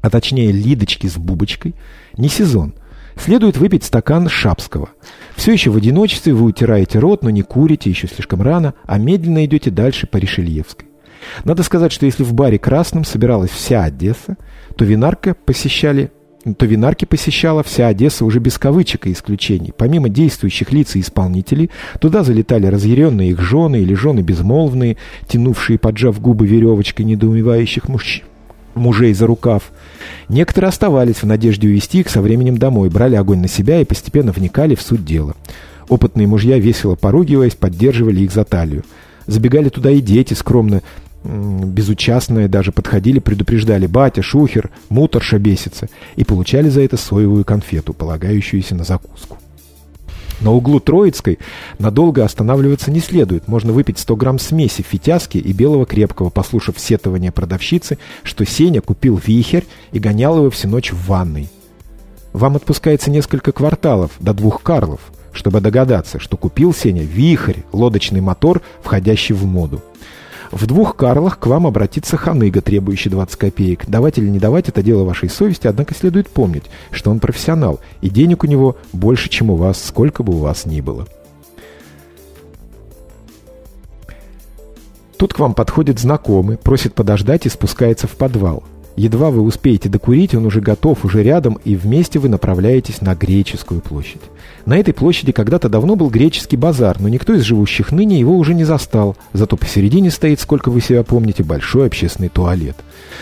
а 0.00 0.10
точнее 0.10 0.50
Лидочки 0.50 1.06
с 1.06 1.16
бубочкой, 1.16 1.76
не 2.16 2.28
сезон. 2.28 2.74
Следует 3.18 3.56
выпить 3.56 3.84
стакан 3.84 4.28
шапского. 4.28 4.90
Все 5.36 5.52
еще 5.52 5.70
в 5.70 5.76
одиночестве 5.76 6.32
вы 6.32 6.46
утираете 6.46 6.98
рот, 6.98 7.22
но 7.22 7.30
не 7.30 7.42
курите, 7.42 7.90
еще 7.90 8.06
слишком 8.06 8.42
рано, 8.42 8.74
а 8.84 8.98
медленно 8.98 9.44
идете 9.44 9.70
дальше 9.70 10.06
по 10.06 10.16
Решельевской. 10.16 10.88
Надо 11.44 11.62
сказать, 11.62 11.92
что 11.92 12.06
если 12.06 12.22
в 12.22 12.32
баре 12.32 12.58
«Красном» 12.58 13.04
собиралась 13.04 13.50
вся 13.50 13.84
Одесса, 13.84 14.36
то 14.76 14.84
винарка 14.84 15.34
посещали 15.34 16.10
то 16.56 16.64
винарки 16.64 17.04
посещала 17.04 17.62
вся 17.62 17.88
Одесса 17.88 18.24
уже 18.24 18.38
без 18.38 18.58
кавычек 18.58 19.06
и 19.06 19.12
исключений. 19.12 19.72
Помимо 19.76 20.08
действующих 20.08 20.72
лиц 20.72 20.96
и 20.96 21.00
исполнителей, 21.00 21.68
туда 22.00 22.22
залетали 22.22 22.66
разъяренные 22.66 23.30
их 23.30 23.40
жены 23.40 23.80
или 23.80 23.92
жены 23.92 24.20
безмолвные, 24.20 24.96
тянувшие, 25.26 25.78
поджав 25.78 26.20
губы 26.20 26.46
веревочкой 26.46 27.04
недоумевающих 27.04 27.88
мужчин 27.88 28.24
мужей 28.78 29.12
за 29.14 29.26
рукав. 29.26 29.70
Некоторые 30.28 30.68
оставались 30.68 31.22
в 31.22 31.26
надежде 31.26 31.68
увести 31.68 32.00
их 32.00 32.10
со 32.10 32.22
временем 32.22 32.58
домой, 32.58 32.88
брали 32.88 33.16
огонь 33.16 33.40
на 33.40 33.48
себя 33.48 33.80
и 33.80 33.84
постепенно 33.84 34.32
вникали 34.32 34.74
в 34.74 34.82
суть 34.82 35.04
дела. 35.04 35.34
Опытные 35.88 36.26
мужья, 36.26 36.58
весело 36.58 36.94
поругиваясь, 36.94 37.54
поддерживали 37.54 38.20
их 38.20 38.32
за 38.32 38.44
талию. 38.44 38.84
Забегали 39.26 39.68
туда 39.68 39.90
и 39.90 40.00
дети, 40.00 40.34
скромно, 40.34 40.82
безучастные 41.24 42.48
даже 42.48 42.72
подходили, 42.72 43.18
предупреждали 43.18 43.86
«батя, 43.86 44.22
шухер, 44.22 44.70
муторша 44.88 45.38
бесится» 45.38 45.88
и 46.16 46.24
получали 46.24 46.68
за 46.68 46.82
это 46.82 46.96
соевую 46.96 47.44
конфету, 47.44 47.92
полагающуюся 47.92 48.74
на 48.74 48.84
закуску. 48.84 49.38
На 50.40 50.52
углу 50.52 50.78
Троицкой 50.78 51.38
надолго 51.78 52.24
останавливаться 52.24 52.90
не 52.90 53.00
следует. 53.00 53.48
Можно 53.48 53.72
выпить 53.72 53.98
100 53.98 54.16
грамм 54.16 54.38
смеси 54.38 54.82
фитяски 54.82 55.38
и 55.38 55.52
белого 55.52 55.84
крепкого, 55.84 56.30
послушав 56.30 56.78
сетование 56.78 57.32
продавщицы, 57.32 57.98
что 58.22 58.46
Сеня 58.46 58.80
купил 58.80 59.20
вихерь 59.24 59.66
и 59.90 59.98
гонял 59.98 60.36
его 60.36 60.50
всю 60.50 60.68
ночь 60.68 60.92
в 60.92 61.06
ванной. 61.06 61.48
Вам 62.32 62.56
отпускается 62.56 63.10
несколько 63.10 63.52
кварталов 63.52 64.12
до 64.20 64.32
двух 64.32 64.62
Карлов, 64.62 65.00
чтобы 65.32 65.60
догадаться, 65.60 66.20
что 66.20 66.36
купил 66.36 66.72
Сеня 66.72 67.02
вихрь, 67.02 67.60
лодочный 67.72 68.20
мотор, 68.20 68.62
входящий 68.82 69.34
в 69.34 69.44
моду. 69.44 69.82
В 70.50 70.66
двух 70.66 70.96
Карлах 70.96 71.38
к 71.38 71.46
вам 71.46 71.66
обратится 71.66 72.16
ханыга, 72.16 72.60
требующий 72.60 73.10
20 73.10 73.36
копеек. 73.36 73.86
Давать 73.86 74.18
или 74.18 74.28
не 74.28 74.38
давать– 74.38 74.68
это 74.70 74.82
дело 74.82 75.04
вашей 75.04 75.28
совести, 75.28 75.66
однако 75.66 75.94
следует 75.94 76.28
помнить, 76.28 76.64
что 76.90 77.10
он 77.10 77.20
профессионал, 77.20 77.80
и 78.00 78.08
денег 78.08 78.44
у 78.44 78.46
него 78.46 78.76
больше, 78.92 79.28
чем 79.28 79.50
у 79.50 79.56
вас, 79.56 79.82
сколько 79.82 80.22
бы 80.22 80.34
у 80.34 80.38
вас 80.38 80.64
ни 80.64 80.80
было. 80.80 81.06
Тут 85.18 85.34
к 85.34 85.38
вам 85.38 85.52
подходит 85.52 85.98
знакомый, 85.98 86.56
просит 86.56 86.94
подождать 86.94 87.44
и 87.44 87.48
спускается 87.48 88.06
в 88.06 88.12
подвал. 88.12 88.62
Едва 88.98 89.30
вы 89.30 89.42
успеете 89.42 89.88
докурить, 89.88 90.34
он 90.34 90.44
уже 90.44 90.60
готов, 90.60 91.04
уже 91.04 91.22
рядом, 91.22 91.60
и 91.64 91.76
вместе 91.76 92.18
вы 92.18 92.28
направляетесь 92.28 93.00
на 93.00 93.14
Греческую 93.14 93.80
площадь. 93.80 94.20
На 94.66 94.76
этой 94.76 94.92
площади 94.92 95.30
когда-то 95.30 95.68
давно 95.68 95.94
был 95.94 96.10
греческий 96.10 96.56
базар, 96.56 96.96
но 96.98 97.08
никто 97.08 97.32
из 97.32 97.42
живущих 97.42 97.92
ныне 97.92 98.18
его 98.18 98.36
уже 98.36 98.54
не 98.54 98.64
застал. 98.64 99.16
Зато 99.32 99.56
посередине 99.56 100.10
стоит, 100.10 100.40
сколько 100.40 100.70
вы 100.70 100.80
себя 100.80 101.04
помните, 101.04 101.44
большой 101.44 101.86
общественный 101.86 102.28
туалет. 102.28 102.74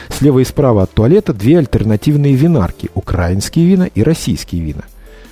Слева 0.09 0.39
и 0.39 0.45
справа 0.45 0.85
от 0.85 0.93
туалета 0.93 1.35
две 1.35 1.59
альтернативные 1.59 2.37
винарки– 2.37 2.89
украинские 2.95 3.67
вина 3.67 3.85
и 3.85 4.03
российские 4.03 4.63
вина. 4.63 4.85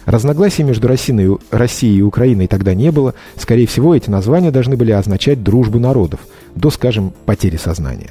Разногласий 0.04 0.62
между 0.62 0.88
Россией, 0.88 1.98
и 1.98 2.02
Украиной 2.02 2.48
тогда 2.48 2.74
не 2.74 2.92
было. 2.92 3.14
Скорее 3.38 3.66
всего, 3.66 3.94
эти 3.94 4.10
названия 4.10 4.50
должны 4.50 4.76
были 4.76 4.90
означать 4.90 5.42
дружбу 5.42 5.78
народов, 5.78 6.20
до, 6.54 6.68
скажем, 6.68 7.14
потери 7.24 7.56
сознания. 7.56 8.10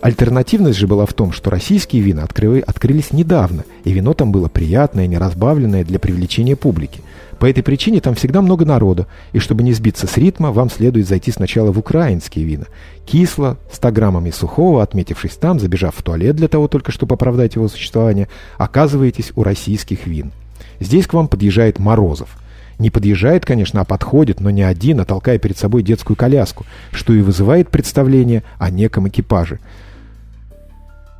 Альтернативность 0.00 0.78
же 0.78 0.86
была 0.86 1.06
в 1.06 1.12
том, 1.12 1.32
что 1.32 1.50
российские 1.50 2.02
вина 2.02 2.24
открыли, 2.24 2.62
открылись 2.66 3.12
недавно, 3.12 3.64
и 3.84 3.92
вино 3.92 4.14
там 4.14 4.32
было 4.32 4.48
приятное, 4.48 5.06
неразбавленное 5.06 5.84
для 5.84 5.98
привлечения 5.98 6.56
публики. 6.56 7.00
По 7.38 7.48
этой 7.48 7.62
причине 7.62 8.00
там 8.00 8.14
всегда 8.14 8.40
много 8.40 8.64
народа, 8.64 9.06
и 9.32 9.38
чтобы 9.38 9.62
не 9.62 9.72
сбиться 9.72 10.06
с 10.06 10.16
ритма, 10.16 10.52
вам 10.52 10.70
следует 10.70 11.06
зайти 11.06 11.30
сначала 11.30 11.70
в 11.70 11.78
украинские 11.78 12.44
вина. 12.44 12.66
Кисло, 13.04 13.58
100 13.72 13.92
граммами 13.92 14.30
сухого, 14.30 14.82
отметившись 14.82 15.36
там, 15.36 15.60
забежав 15.60 15.94
в 15.96 16.02
туалет 16.02 16.36
для 16.36 16.48
того 16.48 16.66
только, 16.66 16.92
чтобы 16.92 17.14
оправдать 17.14 17.54
его 17.54 17.68
существование, 17.68 18.28
оказываетесь 18.56 19.32
у 19.36 19.42
российских 19.42 20.06
вин. 20.06 20.32
Здесь 20.80 21.06
к 21.06 21.14
вам 21.14 21.28
подъезжает 21.28 21.78
Морозов. 21.78 22.36
Не 22.78 22.90
подъезжает, 22.90 23.46
конечно, 23.46 23.80
а 23.80 23.84
подходит, 23.84 24.40
но 24.40 24.50
не 24.50 24.62
один, 24.62 25.00
а 25.00 25.04
толкая 25.04 25.38
перед 25.38 25.56
собой 25.56 25.82
детскую 25.82 26.16
коляску, 26.16 26.66
что 26.92 27.12
и 27.12 27.20
вызывает 27.20 27.70
представление 27.70 28.42
о 28.58 28.70
неком 28.70 29.08
экипаже– 29.08 29.60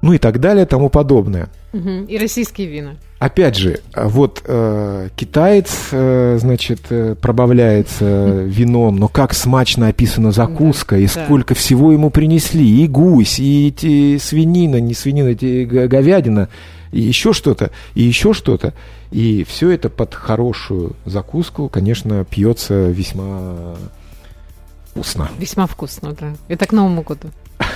ну 0.03 0.13
и 0.13 0.19
так 0.19 0.39
далее, 0.39 0.67
тому 0.67 0.89
подобное. 0.89 1.49
И 1.73 2.17
российские 2.19 2.69
вина. 2.69 2.95
Опять 3.19 3.57
же, 3.57 3.81
вот 3.95 4.43
э, 4.47 5.09
китаец, 5.17 5.89
э, 5.91 6.39
значит, 6.41 6.81
э, 6.91 7.17
пробавляется 7.21 8.43
вином, 8.45 8.97
но 8.97 9.09
как 9.09 9.35
смачно 9.35 9.89
описана 9.89 10.33
закуска, 10.33 10.95
да, 10.95 11.01
и 11.01 11.07
сколько 11.07 11.55
да. 11.55 11.59
всего 11.59 11.93
ему 11.93 12.11
принесли, 12.11 12.85
и 12.85 12.87
гусь, 12.87 13.39
и 13.39 13.69
эти 13.69 14.17
свинина, 14.19 14.81
не 14.81 14.95
свинина, 14.95 15.29
эти 15.29 15.65
говядина, 15.65 16.49
и 16.93 17.01
еще 17.01 17.33
что-то, 17.33 17.71
и 17.95 18.03
еще 18.03 18.33
что-то. 18.33 18.75
И 19.11 19.45
все 19.45 19.71
это 19.71 19.89
под 19.89 20.15
хорошую 20.15 20.97
закуску, 21.05 21.69
конечно, 21.69 22.25
пьется 22.25 22.91
весьма 22.91 23.77
вкусно. 24.97 25.31
Весьма 25.39 25.67
вкусно, 25.67 26.13
да. 26.13 26.35
Это 26.49 26.67
к 26.67 26.73
Новому 26.73 27.03
году. 27.03 27.31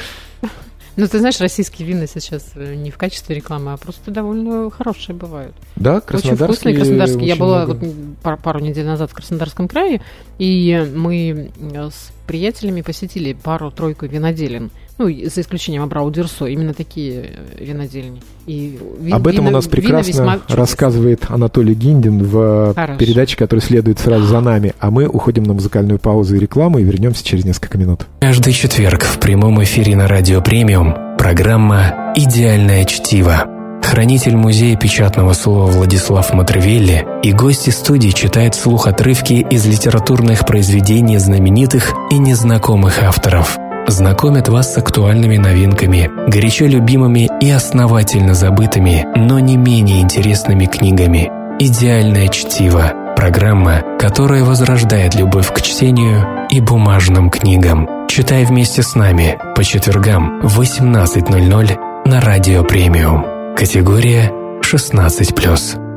Ну, 0.97 1.07
ты 1.07 1.21
знаешь, 1.21 1.41
российские 1.41 1.87
вина 1.87 2.07
сейчас 2.07 2.51
э, 2.57 2.75
не 2.75 2.91
в 2.91 2.99
качестве 2.99 3.37
рекламы, 3.37 3.73
а 3.73 3.77
просто 3.77 4.11
довольно 4.11 4.71
хорошие 4.71 5.15
бывают. 5.15 5.55
Да, 5.77 6.01
краснодарские. 6.01 6.35
Очень 6.35 6.45
вкусные 6.45 6.75
краснодарские. 6.75 7.27
Я 7.27 7.37
была 7.37 7.65
вот 7.65 7.79
пару, 8.23 8.37
пару 8.37 8.59
недель 8.59 8.85
назад 8.85 9.11
в 9.11 9.15
Краснодарском 9.15 9.69
крае, 9.69 10.03
и 10.39 10.91
мы 10.95 11.53
с 11.57 12.11
приятелями 12.27 12.83
посетили 12.83 13.33
пару-тройку 13.33 14.07
виноделин 14.07 14.73
ну, 15.01 15.09
за 15.09 15.41
исключением 15.41 15.83
Абрау 15.83 16.11
Дюрсо, 16.11 16.45
именно 16.45 16.75
такие 16.75 17.31
э, 17.59 17.65
винодельни. 17.65 18.21
И 18.47 18.79
ви, 19.01 19.13
Об 19.13 19.27
этом 19.27 19.47
вина, 19.47 19.49
у 19.49 19.53
нас 19.53 19.67
прекрасно 19.67 20.41
рассказывает 20.49 21.25
Анатолий 21.29 21.75
Гиндин 21.75 22.23
в 22.23 22.75
Хорошо. 22.75 22.99
передаче, 22.99 23.37
которая 23.39 23.65
следует 23.65 23.99
сразу 23.99 24.27
за 24.27 24.41
нами. 24.41 24.75
А 24.79 24.91
мы 24.91 25.07
уходим 25.07 25.45
на 25.45 25.55
музыкальную 25.55 25.99
паузу 25.99 26.37
и 26.37 26.39
рекламу 26.39 26.79
и 26.79 26.85
вернемся 26.85 27.25
через 27.25 27.47
несколько 27.47 27.79
минут. 27.79 28.07
Каждый 28.21 28.53
четверг 28.53 29.03
в 29.05 29.19
прямом 29.19 29.63
эфире 29.63 29.97
на 29.97 30.07
Радио 30.07 30.43
Премиум 30.43 30.95
программа 31.17 32.13
«Идеальное 32.15 32.85
чтиво». 32.85 33.47
Хранитель 33.83 34.37
музея 34.37 34.77
печатного 34.77 35.33
слова 35.33 35.71
Владислав 35.71 36.33
Матревелли 36.35 37.07
и 37.23 37.33
гости 37.33 37.71
студии 37.71 38.11
читают 38.11 38.55
слух 38.55 38.87
отрывки 38.87 39.47
из 39.51 39.65
литературных 39.65 40.45
произведений 40.45 41.17
знаменитых 41.17 41.95
и 42.11 42.19
незнакомых 42.19 43.03
авторов– 43.03 43.59
знакомят 43.91 44.49
вас 44.49 44.75
с 44.75 44.79
актуальными 44.79 45.37
новинками, 45.37 46.11
горячо 46.29 46.67
любимыми 46.67 47.29
и 47.41 47.51
основательно 47.51 48.35
забытыми, 48.35 49.07
но 49.17 49.39
не 49.39 49.57
менее 49.57 50.01
интересными 50.01 50.67
книгами. 50.67 51.31
«Идеальное 51.59 52.29
чтиво»– 52.29 52.93
программа, 53.17 53.83
которая 53.99 54.45
возрождает 54.45 55.15
любовь 55.15 55.53
к 55.53 55.61
чтению 55.61 56.27
и 56.51 56.61
бумажным 56.61 57.29
книгам. 57.31 57.89
Читай 58.09 58.45
вместе 58.45 58.83
с 58.83 58.95
нами 58.95 59.39
по 59.55 59.63
четвергам 59.63 60.41
в 60.41 60.61
18.00 60.61 62.09
на 62.09 62.21
Радио 62.21 62.65
Премиум. 62.65 63.55
Категория 63.55 64.33
16+. 64.63 65.90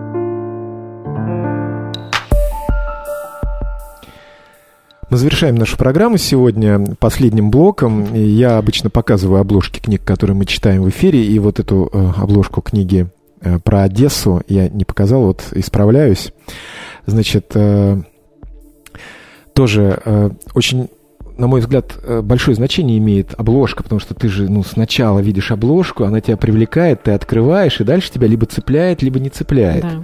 Мы 5.13 5.19
завершаем 5.19 5.53
нашу 5.53 5.77
программу 5.77 6.17
сегодня 6.17 6.83
последним 6.97 7.51
блоком. 7.51 8.15
Я 8.15 8.57
обычно 8.57 8.89
показываю 8.89 9.41
обложки 9.41 9.79
книг, 9.79 10.03
которые 10.03 10.35
мы 10.35 10.45
читаем 10.47 10.81
в 10.81 10.89
эфире, 10.89 11.23
и 11.23 11.37
вот 11.37 11.59
эту 11.59 11.87
э, 11.93 12.13
обложку 12.17 12.61
книги 12.61 13.05
э, 13.39 13.59
про 13.59 13.83
Одессу 13.83 14.41
я 14.47 14.69
не 14.69 14.85
показал, 14.85 15.25
вот 15.25 15.43
исправляюсь. 15.51 16.33
Значит, 17.05 17.51
э, 17.53 18.01
тоже 19.53 20.33
очень 20.55 20.89
на 21.37 21.47
мой 21.47 21.61
взгляд, 21.61 21.93
э, 22.03 22.21
большое 22.21 22.55
значение 22.55 22.97
имеет 22.97 23.33
обложка, 23.37 23.83
потому 23.83 23.99
что 23.99 24.13
ты 24.13 24.27
же 24.27 24.49
ну, 24.49 24.63
сначала 24.63 25.19
видишь 25.19 25.51
обложку, 25.51 26.03
она 26.03 26.21
тебя 26.21 26.37
привлекает, 26.37 27.03
ты 27.03 27.11
открываешь, 27.11 27.79
и 27.79 27.83
дальше 27.83 28.11
тебя 28.11 28.27
либо 28.27 28.45
цепляет, 28.45 29.01
либо 29.01 29.19
не 29.19 29.29
цепляет. 29.29 29.81
Да. 29.81 30.03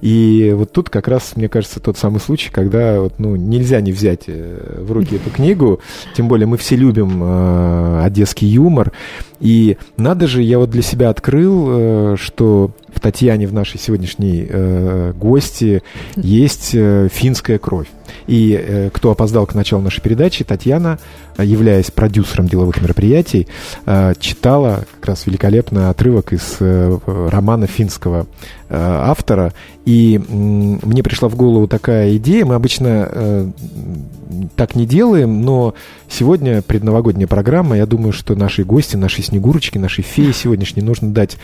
И 0.00 0.52
вот 0.56 0.72
тут 0.72 0.90
как 0.90 1.08
раз, 1.08 1.36
мне 1.36 1.48
кажется, 1.48 1.80
тот 1.80 1.96
самый 1.96 2.18
случай, 2.20 2.50
когда 2.50 3.00
вот, 3.00 3.14
ну, 3.18 3.36
нельзя 3.36 3.80
не 3.80 3.92
взять 3.92 4.24
э, 4.26 4.82
в 4.82 4.90
руки 4.92 5.16
эту 5.16 5.30
книгу, 5.30 5.80
тем 6.16 6.28
более 6.28 6.46
мы 6.46 6.56
все 6.56 6.76
любим 6.76 7.22
э, 7.22 8.02
одесский 8.04 8.48
юмор, 8.48 8.92
и 9.40 9.76
надо 9.96 10.26
же, 10.26 10.42
я 10.42 10.58
вот 10.58 10.70
для 10.70 10.82
себя 10.82 11.10
открыл, 11.10 11.66
э, 11.68 12.16
что 12.18 12.70
в 12.94 13.00
Татьяне, 13.00 13.46
в 13.46 13.52
нашей 13.52 13.78
сегодняшней 13.78 14.46
э, 14.48 15.12
гости, 15.14 15.82
есть 16.16 16.70
э, 16.74 17.08
финская 17.12 17.58
кровь. 17.58 17.88
И 18.26 18.58
э, 18.58 18.90
кто 18.92 19.10
опоздал 19.10 19.46
к 19.46 19.54
началу 19.54 19.82
нашей 19.82 20.00
передачи, 20.00 20.44
Татьяна, 20.44 20.98
являясь 21.42 21.90
продюсером 21.90 22.46
деловых 22.46 22.80
мероприятий, 22.80 23.48
э, 23.86 24.14
читала 24.18 24.84
как 24.94 25.06
раз 25.06 25.26
великолепный 25.26 25.88
отрывок 25.88 26.32
из 26.32 26.56
э, 26.60 26.98
романа 27.06 27.66
финского 27.66 28.26
э, 28.68 28.76
автора. 28.76 29.52
И 29.84 30.18
мне 30.28 31.02
пришла 31.02 31.28
в 31.28 31.36
голову 31.36 31.68
такая 31.68 32.16
идея. 32.16 32.46
Мы 32.46 32.54
обычно 32.54 33.52
так 34.56 34.74
не 34.74 34.86
делаем, 34.86 35.42
но 35.42 35.74
сегодня 36.08 36.62
предновогодняя 36.62 37.28
программа. 37.28 37.76
Я 37.76 37.84
думаю, 37.84 38.14
что 38.14 38.34
наши 38.34 38.64
гости, 38.64 38.96
наши 38.96 39.20
снегурочки, 39.22 39.76
нашей 39.76 40.02
феи 40.02 40.32
сегодняшней 40.32 40.82
нужно 40.82 41.10
дать 41.10 41.36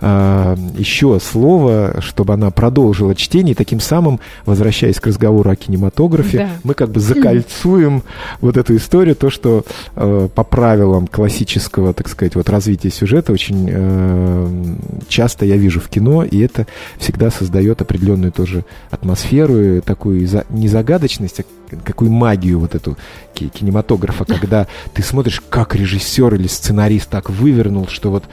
еще 0.00 1.20
слово, 1.20 1.98
чтобы 2.00 2.34
она 2.34 2.50
продолжила 2.50 3.14
чтение. 3.14 3.52
И 3.52 3.54
таким 3.54 3.78
самым, 3.78 4.18
возвращаясь 4.44 4.98
к 4.98 5.06
разговору 5.06 5.48
о 5.48 5.54
кинематографе, 5.54 6.38
да. 6.38 6.48
мы 6.64 6.74
как 6.74 6.90
бы 6.90 6.98
закольцуем 6.98 8.02
вот 8.40 8.56
эту 8.56 8.74
историю, 8.74 9.14
то, 9.14 9.30
что 9.34 9.64
э, 9.96 10.28
по 10.34 10.44
правилам 10.44 11.06
классического, 11.06 11.92
так 11.92 12.08
сказать, 12.08 12.34
вот 12.34 12.48
развития 12.48 12.90
сюжета 12.90 13.32
очень 13.32 13.68
э, 13.70 14.76
часто 15.08 15.44
я 15.44 15.56
вижу 15.56 15.80
в 15.80 15.88
кино, 15.88 16.24
и 16.24 16.38
это 16.38 16.66
всегда 16.96 17.30
создает 17.30 17.82
определенную 17.82 18.32
тоже 18.32 18.64
атмосферу, 18.90 19.82
такую 19.82 20.26
не 20.48 20.68
загадочность, 20.68 21.40
а 21.40 21.76
какую 21.84 22.10
магию 22.10 22.60
вот 22.60 22.74
эту 22.74 22.96
кинематографа, 23.34 24.24
когда 24.24 24.66
ты 24.94 25.02
смотришь, 25.02 25.42
как 25.50 25.74
режиссер 25.74 26.34
или 26.34 26.46
сценарист 26.46 27.10
так 27.10 27.28
вывернул, 27.30 27.88
что 27.88 28.10
вот 28.10 28.24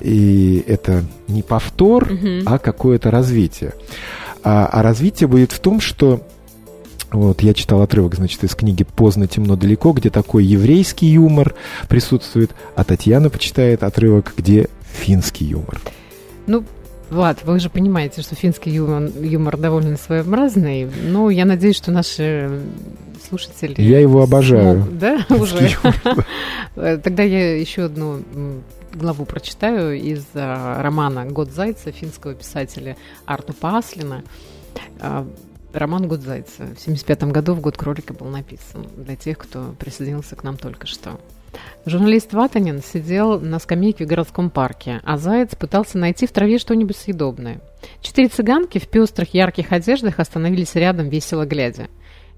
и 0.00 0.62
это 0.66 1.04
не 1.28 1.42
повтор, 1.42 2.12
mm-hmm. 2.12 2.42
а 2.46 2.58
какое-то 2.58 3.10
развитие. 3.10 3.72
А, 4.42 4.66
а 4.66 4.82
развитие 4.82 5.28
будет 5.28 5.52
в 5.52 5.58
том, 5.60 5.80
что 5.80 6.20
вот, 7.10 7.42
я 7.42 7.54
читал 7.54 7.82
отрывок, 7.82 8.14
значит, 8.16 8.42
из 8.44 8.54
книги 8.54 8.84
«Поздно, 8.84 9.26
темно, 9.26 9.56
далеко», 9.56 9.92
где 9.92 10.10
такой 10.10 10.44
еврейский 10.44 11.06
юмор 11.06 11.54
присутствует, 11.88 12.52
а 12.74 12.84
Татьяна 12.84 13.30
почитает 13.30 13.82
отрывок, 13.82 14.34
где 14.36 14.68
финский 14.92 15.44
юмор. 15.44 15.80
Ну, 16.46 16.64
Влад, 17.10 17.44
вы 17.44 17.60
же 17.60 17.70
понимаете, 17.70 18.22
что 18.22 18.34
финский 18.34 18.70
юмор, 18.70 19.10
юмор 19.20 19.56
довольно 19.56 19.96
своеобразный, 19.96 20.88
но 21.04 21.30
я 21.30 21.44
надеюсь, 21.44 21.76
что 21.76 21.90
наши 21.92 22.62
слушатели... 23.28 23.80
Я 23.80 24.00
его 24.00 24.22
обожаю. 24.22 24.82
Смог, 24.82 24.98
да, 24.98 25.26
уже? 25.30 25.76
Тогда 26.74 27.22
я 27.22 27.56
еще 27.58 27.84
одну 27.84 28.22
главу 28.94 29.24
прочитаю 29.24 30.00
из 30.00 30.24
а, 30.34 30.82
романа 30.82 31.26
«Год 31.26 31.50
зайца» 31.50 31.92
финского 31.92 32.34
писателя 32.34 32.96
Арту 33.26 33.52
Пааслина. 33.52 34.22
Роман 35.74 36.06
«Год 36.06 36.20
зайца» 36.20 36.62
в 36.62 36.78
1975 36.78 37.24
году, 37.24 37.54
в 37.54 37.60
год 37.60 37.76
кролика, 37.76 38.14
был 38.14 38.28
написан 38.28 38.86
для 38.96 39.16
тех, 39.16 39.36
кто 39.36 39.74
присоединился 39.76 40.36
к 40.36 40.44
нам 40.44 40.56
только 40.56 40.86
что. 40.86 41.18
Журналист 41.84 42.32
Ватанин 42.32 42.80
сидел 42.80 43.40
на 43.40 43.58
скамейке 43.58 44.04
в 44.04 44.08
городском 44.08 44.50
парке, 44.50 45.00
а 45.02 45.18
заяц 45.18 45.56
пытался 45.56 45.98
найти 45.98 46.28
в 46.28 46.32
траве 46.32 46.58
что-нибудь 46.58 46.96
съедобное. 46.96 47.60
Четыре 48.00 48.28
цыганки 48.28 48.78
в 48.78 48.88
пестрых 48.88 49.34
ярких 49.34 49.72
одеждах 49.72 50.20
остановились 50.20 50.76
рядом, 50.76 51.08
весело 51.08 51.44
глядя. 51.44 51.88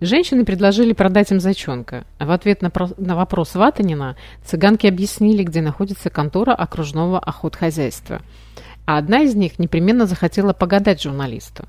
Женщины 0.00 0.46
предложили 0.46 0.94
продать 0.94 1.30
им 1.30 1.38
зайчонка. 1.38 2.06
В 2.18 2.30
ответ 2.30 2.62
на, 2.62 2.70
про... 2.70 2.88
на 2.96 3.16
вопрос 3.16 3.54
Ватанина 3.54 4.16
цыганки 4.46 4.86
объяснили, 4.86 5.42
где 5.42 5.60
находится 5.60 6.08
контора 6.08 6.54
окружного 6.54 7.18
охотхозяйства. 7.18 8.22
А 8.86 8.96
одна 8.96 9.22
из 9.22 9.34
них 9.34 9.58
непременно 9.58 10.06
захотела 10.06 10.54
погадать 10.54 11.02
журналисту. 11.02 11.66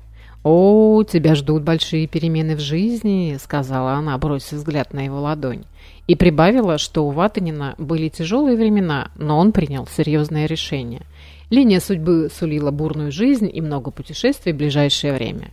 «О, 0.50 1.04
тебя 1.04 1.34
ждут 1.34 1.62
большие 1.62 2.06
перемены 2.06 2.56
в 2.56 2.58
жизни»,— 2.58 3.36
сказала 3.42 3.92
она, 3.92 4.16
бросив 4.16 4.54
взгляд 4.54 4.94
на 4.94 5.04
его 5.04 5.20
ладонь. 5.20 5.64
И 6.06 6.16
прибавила, 6.16 6.78
что 6.78 7.06
у 7.06 7.10
Ватанина 7.10 7.74
были 7.76 8.08
тяжелые 8.08 8.56
времена, 8.56 9.10
но 9.14 9.38
он 9.38 9.52
принял 9.52 9.86
серьезное 9.86 10.46
решение. 10.46 11.02
Линия 11.50 11.80
судьбы 11.80 12.30
сулила 12.32 12.70
бурную 12.70 13.12
жизнь 13.12 13.50
и 13.52 13.60
много 13.60 13.90
путешествий 13.90 14.54
в 14.54 14.56
ближайшее 14.56 15.12
время. 15.12 15.50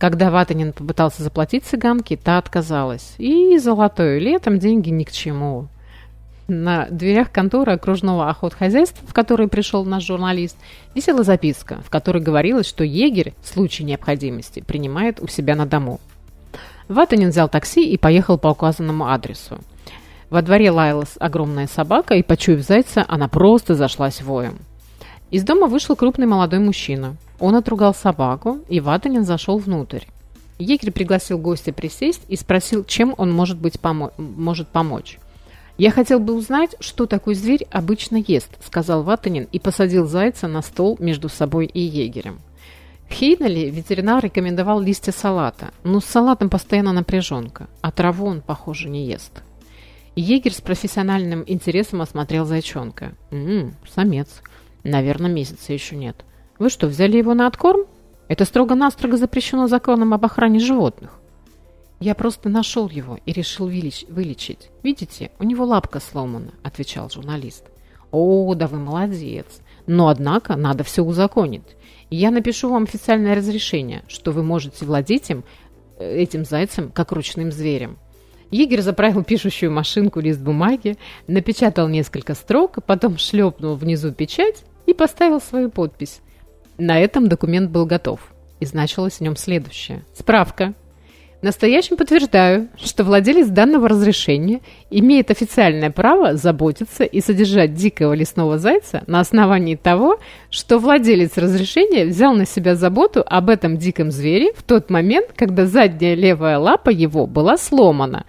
Когда 0.00 0.32
Ватанин 0.32 0.72
попытался 0.72 1.22
заплатить 1.22 1.62
цыганке, 1.62 2.16
та 2.16 2.38
отказалась. 2.38 3.14
И 3.18 3.56
золотое 3.58 4.18
летом 4.18 4.58
деньги 4.58 4.90
ни 4.90 5.04
к 5.04 5.12
чему. 5.12 5.68
На 6.46 6.86
дверях 6.90 7.32
конторы 7.32 7.72
окружного 7.72 8.28
охотхозяйства, 8.28 9.06
в 9.08 9.14
который 9.14 9.48
пришел 9.48 9.84
наш 9.84 10.04
журналист, 10.04 10.58
висела 10.94 11.22
записка, 11.22 11.80
в 11.82 11.88
которой 11.88 12.22
говорилось, 12.22 12.66
что 12.66 12.84
егерь 12.84 13.32
в 13.42 13.48
случае 13.48 13.86
необходимости 13.86 14.60
принимает 14.60 15.20
у 15.20 15.26
себя 15.26 15.56
на 15.56 15.64
дому. 15.64 16.00
Ватанин 16.88 17.30
взял 17.30 17.48
такси 17.48 17.88
и 17.88 17.96
поехал 17.96 18.36
по 18.36 18.48
указанному 18.48 19.08
адресу. 19.08 19.58
Во 20.28 20.42
дворе 20.42 20.70
лаялась 20.70 21.14
огромная 21.18 21.66
собака, 21.66 22.14
и, 22.14 22.22
почуяв 22.22 22.60
зайца, 22.60 23.06
она 23.08 23.28
просто 23.28 23.74
зашлась 23.74 24.20
воем. 24.20 24.58
Из 25.30 25.44
дома 25.44 25.66
вышел 25.66 25.96
крупный 25.96 26.26
молодой 26.26 26.58
мужчина. 26.58 27.16
Он 27.40 27.56
отругал 27.56 27.94
собаку, 27.94 28.58
и 28.68 28.80
Ватанин 28.80 29.24
зашел 29.24 29.58
внутрь. 29.58 30.04
Егерь 30.58 30.92
пригласил 30.92 31.38
гостя 31.38 31.72
присесть 31.72 32.22
и 32.28 32.36
спросил, 32.36 32.84
чем 32.84 33.14
он 33.16 33.32
может, 33.32 33.58
быть 33.58 33.80
помо 33.80 34.12
может 34.18 34.68
помочь. 34.68 35.18
«Я 35.76 35.90
хотел 35.90 36.20
бы 36.20 36.34
узнать, 36.34 36.76
что 36.78 37.06
такой 37.06 37.34
зверь 37.34 37.66
обычно 37.70 38.16
ест»,— 38.16 38.50
сказал 38.64 39.02
Ватанин 39.02 39.48
и 39.50 39.58
посадил 39.58 40.06
зайца 40.06 40.46
на 40.46 40.62
стол 40.62 40.96
между 41.00 41.28
собой 41.28 41.66
и 41.66 41.80
егерем. 41.80 42.38
В 43.08 43.12
Хейнеле 43.12 43.70
ветеринар 43.70 44.22
рекомендовал 44.22 44.80
листья 44.80 45.12
салата, 45.12 45.72
но 45.82 46.00
с 46.00 46.04
салатом 46.04 46.48
постоянно 46.48 46.92
напряженка, 46.92 47.68
а 47.80 47.90
траву 47.90 48.26
он, 48.26 48.40
похоже, 48.40 48.88
не 48.88 49.06
ест. 49.06 49.42
Егерь 50.16 50.52
с 50.52 50.60
профессиональным 50.60 51.42
интересом 51.46 52.00
осмотрел 52.02 52.44
зайчонка. 52.44 53.14
«Ммм, 53.32 53.74
самец. 53.92 54.28
Наверное, 54.84 55.30
месяца 55.30 55.72
еще 55.72 55.96
нет. 55.96 56.24
Вы 56.60 56.70
что, 56.70 56.86
взяли 56.86 57.16
его 57.16 57.34
на 57.34 57.48
откорм? 57.48 57.86
Это 58.28 58.44
строго-настрого 58.44 59.16
запрещено 59.16 59.66
законом 59.66 60.14
об 60.14 60.24
охране 60.24 60.60
животных». 60.60 61.18
«Я 62.04 62.14
просто 62.14 62.50
нашел 62.50 62.90
его 62.90 63.18
и 63.24 63.32
решил 63.32 63.64
вылеч 63.64 64.04
вылечить. 64.10 64.68
Видите, 64.82 65.30
у 65.38 65.42
него 65.42 65.64
лапка 65.64 66.00
сломана»,— 66.00 66.52
отвечал 66.62 67.08
журналист. 67.08 67.64
«О, 68.10 68.54
да 68.54 68.66
вы 68.66 68.76
молодец. 68.78 69.46
Но, 69.86 70.08
однако, 70.08 70.54
надо 70.54 70.84
все 70.84 71.02
узаконить. 71.02 71.78
Я 72.10 72.30
напишу 72.30 72.68
вам 72.68 72.82
официальное 72.82 73.34
разрешение, 73.34 74.02
что 74.06 74.32
вы 74.32 74.42
можете 74.42 74.84
владеть 74.84 75.30
им, 75.30 75.44
э, 75.98 76.16
этим 76.18 76.44
зайцем, 76.44 76.90
как 76.90 77.10
ручным 77.10 77.50
зверем. 77.50 77.96
Егерь 78.50 78.82
заправил 78.82 79.24
пишущую 79.24 79.72
машинку 79.72 80.20
лист 80.20 80.40
бумаги, 80.40 80.98
напечатал 81.26 81.88
несколько 81.88 82.34
строк, 82.34 82.84
потом 82.84 83.16
шлепнул 83.16 83.76
внизу 83.76 84.12
печать 84.12 84.64
и 84.84 84.92
поставил 84.92 85.40
свою 85.40 85.70
подпись. 85.70 86.20
На 86.76 87.00
этом 87.00 87.30
документ 87.30 87.70
был 87.70 87.86
готов. 87.86 88.20
И 88.60 88.66
значилось 88.66 89.14
в 89.14 89.20
нем 89.22 89.36
следующее. 89.36 90.04
Справка. 90.14 90.74
Настоящим 91.44 91.98
подтверждаю, 91.98 92.70
что 92.82 93.04
владелец 93.04 93.48
данного 93.48 93.90
разрешения 93.90 94.62
имеет 94.88 95.30
официальное 95.30 95.90
право 95.90 96.36
заботиться 96.36 97.04
и 97.04 97.20
содержать 97.20 97.74
дикого 97.74 98.14
лесного 98.14 98.56
зайца 98.56 99.04
на 99.06 99.20
основании 99.20 99.76
того, 99.76 100.18
что 100.48 100.78
владелец 100.78 101.36
разрешения 101.36 102.06
взял 102.06 102.32
на 102.32 102.46
себя 102.46 102.76
заботу 102.76 103.22
об 103.26 103.50
этом 103.50 103.76
диком 103.76 104.10
звере 104.10 104.54
в 104.56 104.62
тот 104.62 104.88
момент, 104.88 105.34
когда 105.36 105.66
задняя 105.66 106.14
левая 106.14 106.56
лапа 106.56 106.88
его 106.88 107.26
была 107.26 107.58
сломана. 107.58 108.24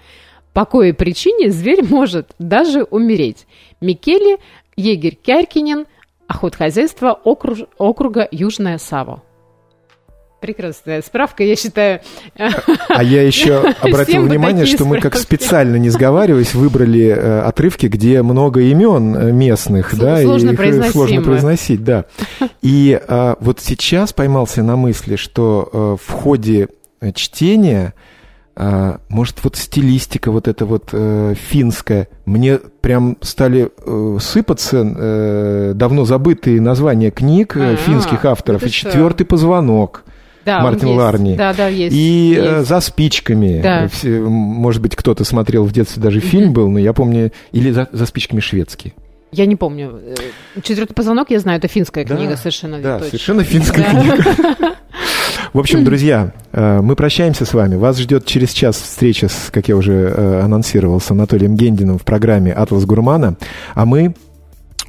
По 0.51 0.65
кое 0.65 0.93
причине 0.93 1.51
зверь 1.51 1.85
может 1.85 2.31
даже 2.37 2.83
умереть. 2.83 3.47
Микеле, 3.79 4.39
егерь 4.75 5.15
Кяркинин, 5.15 5.85
охотхозяйство 6.27 7.13
окруж, 7.13 7.59
округа 7.77 8.27
Южная 8.29 8.77
Саво. 8.77 9.23
Прекрасная 10.45 11.01
справка, 11.01 11.43
я 11.43 11.55
считаю. 11.55 12.01
А 12.35 13.03
я 13.03 13.23
еще 13.23 13.73
обратил 13.81 14.21
внимание, 14.21 14.67
что 14.67 14.85
мы 14.85 15.01
как 15.01 15.15
специально 15.15 15.77
не 15.77 15.89
сговариваясь 15.89 16.53
выбрали 16.53 17.07
э, 17.07 17.39
отрывки, 17.39 17.87
где 17.87 18.21
много 18.21 18.61
имен 18.61 19.15
э, 19.15 19.31
местных, 19.31 19.97
да, 19.97 20.21
и 20.21 20.25
их 20.25 20.91
сложно 20.91 21.23
произносить, 21.23 21.83
да. 21.83 22.05
И 22.61 22.99
а, 23.07 23.37
вот 23.39 23.59
сейчас 23.59 24.13
поймался 24.13 24.61
на 24.61 24.75
мысли, 24.75 25.15
что 25.15 25.67
а, 25.73 25.95
в 25.97 26.11
ходе 26.11 26.67
чтения 27.15 27.95
а, 28.57 28.99
может, 29.09 29.43
вот 29.43 29.57
стилистика 29.57 30.31
вот 30.31 30.47
эта 30.47 30.65
вот 30.65 30.89
э, 30.93 31.33
финская. 31.35 32.07
Мне 32.25 32.57
прям 32.57 33.17
стали 33.19 33.69
э, 33.85 34.17
сыпаться 34.21 34.77
э, 34.77 35.73
давно 35.75 36.05
забытые 36.05 36.61
названия 36.61 37.11
книг 37.11 37.57
э, 37.57 37.75
финских 37.75 38.23
авторов. 38.23 38.63
И 38.63 38.71
четвертый 38.71 39.25
позвонок 39.25 40.05
да, 40.45 40.61
Мартин 40.61 40.89
есть. 40.89 40.97
Ларни. 40.97 41.35
Да, 41.35 41.53
да, 41.53 41.67
есть. 41.67 41.95
И 41.95 42.35
э, 42.37 42.57
есть. 42.57 42.69
за 42.69 42.79
спичками. 42.79 43.61
Да. 43.61 43.89
Может 44.03 44.81
быть, 44.81 44.95
кто-то 44.95 45.23
смотрел 45.23 45.65
в 45.65 45.71
детстве 45.71 46.01
даже 46.01 46.19
фильм 46.19 46.53
был, 46.53 46.69
но 46.69 46.77
я 46.79 46.93
помню, 46.93 47.31
или 47.51 47.71
за, 47.71 47.89
за 47.91 48.05
спичками 48.05 48.39
шведский. 48.39 48.93
Я 49.31 49.47
не 49.47 49.55
помню. 49.55 49.99
Э, 50.03 50.61
Четвертый 50.61 50.93
позвонок, 50.93 51.31
я 51.31 51.39
знаю, 51.39 51.57
это 51.57 51.67
финская 51.67 52.05
да, 52.05 52.15
книга 52.15 52.37
совершенно. 52.37 52.79
Да, 52.79 52.99
точно. 52.99 53.09
совершенно 53.09 53.43
финская 53.43 53.91
да. 53.91 54.01
книга. 54.01 54.75
В 55.53 55.59
общем, 55.59 55.83
друзья, 55.83 56.31
э, 56.51 56.79
мы 56.81 56.95
прощаемся 56.95 57.45
с 57.45 57.53
вами. 57.53 57.75
Вас 57.75 57.97
ждет 57.97 58.25
через 58.25 58.51
час 58.51 58.75
встреча, 58.79 59.27
с, 59.27 59.49
как 59.51 59.67
я 59.67 59.75
уже 59.75 60.41
анонсировал, 60.43 61.01
с 61.01 61.09
Анатолием 61.09 61.55
Гендиным 61.55 61.97
в 61.97 62.03
программе 62.03 62.53
«Атлас 62.53 62.85
Гурмана». 62.85 63.35
А 63.73 63.85
мы 63.85 64.13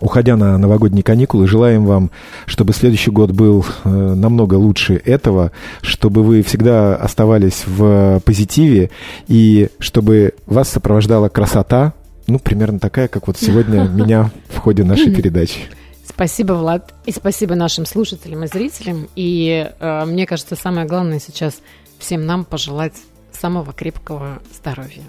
уходя 0.01 0.37
на 0.37 0.59
новогодние 0.59 1.03
каникулы, 1.03 1.47
желаем 1.47 1.85
вам, 1.85 2.11
чтобы 2.47 2.73
следующий 2.73 3.11
год 3.11 3.31
был 3.31 3.65
э, 3.85 3.89
намного 3.89 4.55
лучше 4.55 5.01
этого, 5.05 5.53
чтобы 5.83 6.23
вы 6.23 6.43
всегда 6.43 6.97
оставались 6.97 7.65
в 7.67 8.21
позитиве 8.25 8.91
и 9.29 9.69
чтобы 9.79 10.35
вас 10.47 10.69
сопровождала 10.69 11.29
красота, 11.29 11.95
ну, 12.27 12.39
примерно 12.39 12.79
такая, 12.79 13.09
как 13.09 13.27
вот 13.27 13.39
сегодня 13.39 13.85
меня 13.89 14.31
в 14.49 14.59
ходе 14.59 14.85
нашей 14.85 15.15
передачи. 15.15 15.61
Спасибо, 16.09 16.55
Влад, 16.55 16.95
и 17.05 17.13
спасибо 17.13 17.55
нашим 17.55 17.85
слушателям 17.85 18.45
и 18.45 18.47
зрителям. 18.47 19.09
И 19.17 19.71
э, 19.79 20.05
мне 20.05 20.27
кажется, 20.27 20.57
самое 20.57 20.87
главное 20.87 21.21
сейчас 21.21 21.61
всем 21.99 22.27
нам 22.27 22.45
пожелать 22.45 22.95
самого 23.33 23.73
крепкого 23.73 24.41
здоровья. 24.55 25.03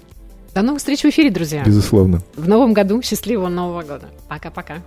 До 0.58 0.62
новых 0.62 0.80
встреч 0.80 1.02
в 1.02 1.04
эфире, 1.04 1.30
друзья. 1.30 1.62
Безусловно. 1.62 2.20
В 2.34 2.48
новом 2.48 2.72
году. 2.72 3.00
Счастливого 3.00 3.46
Нового 3.46 3.82
года. 3.82 4.06
Пока-пока. 4.28 4.78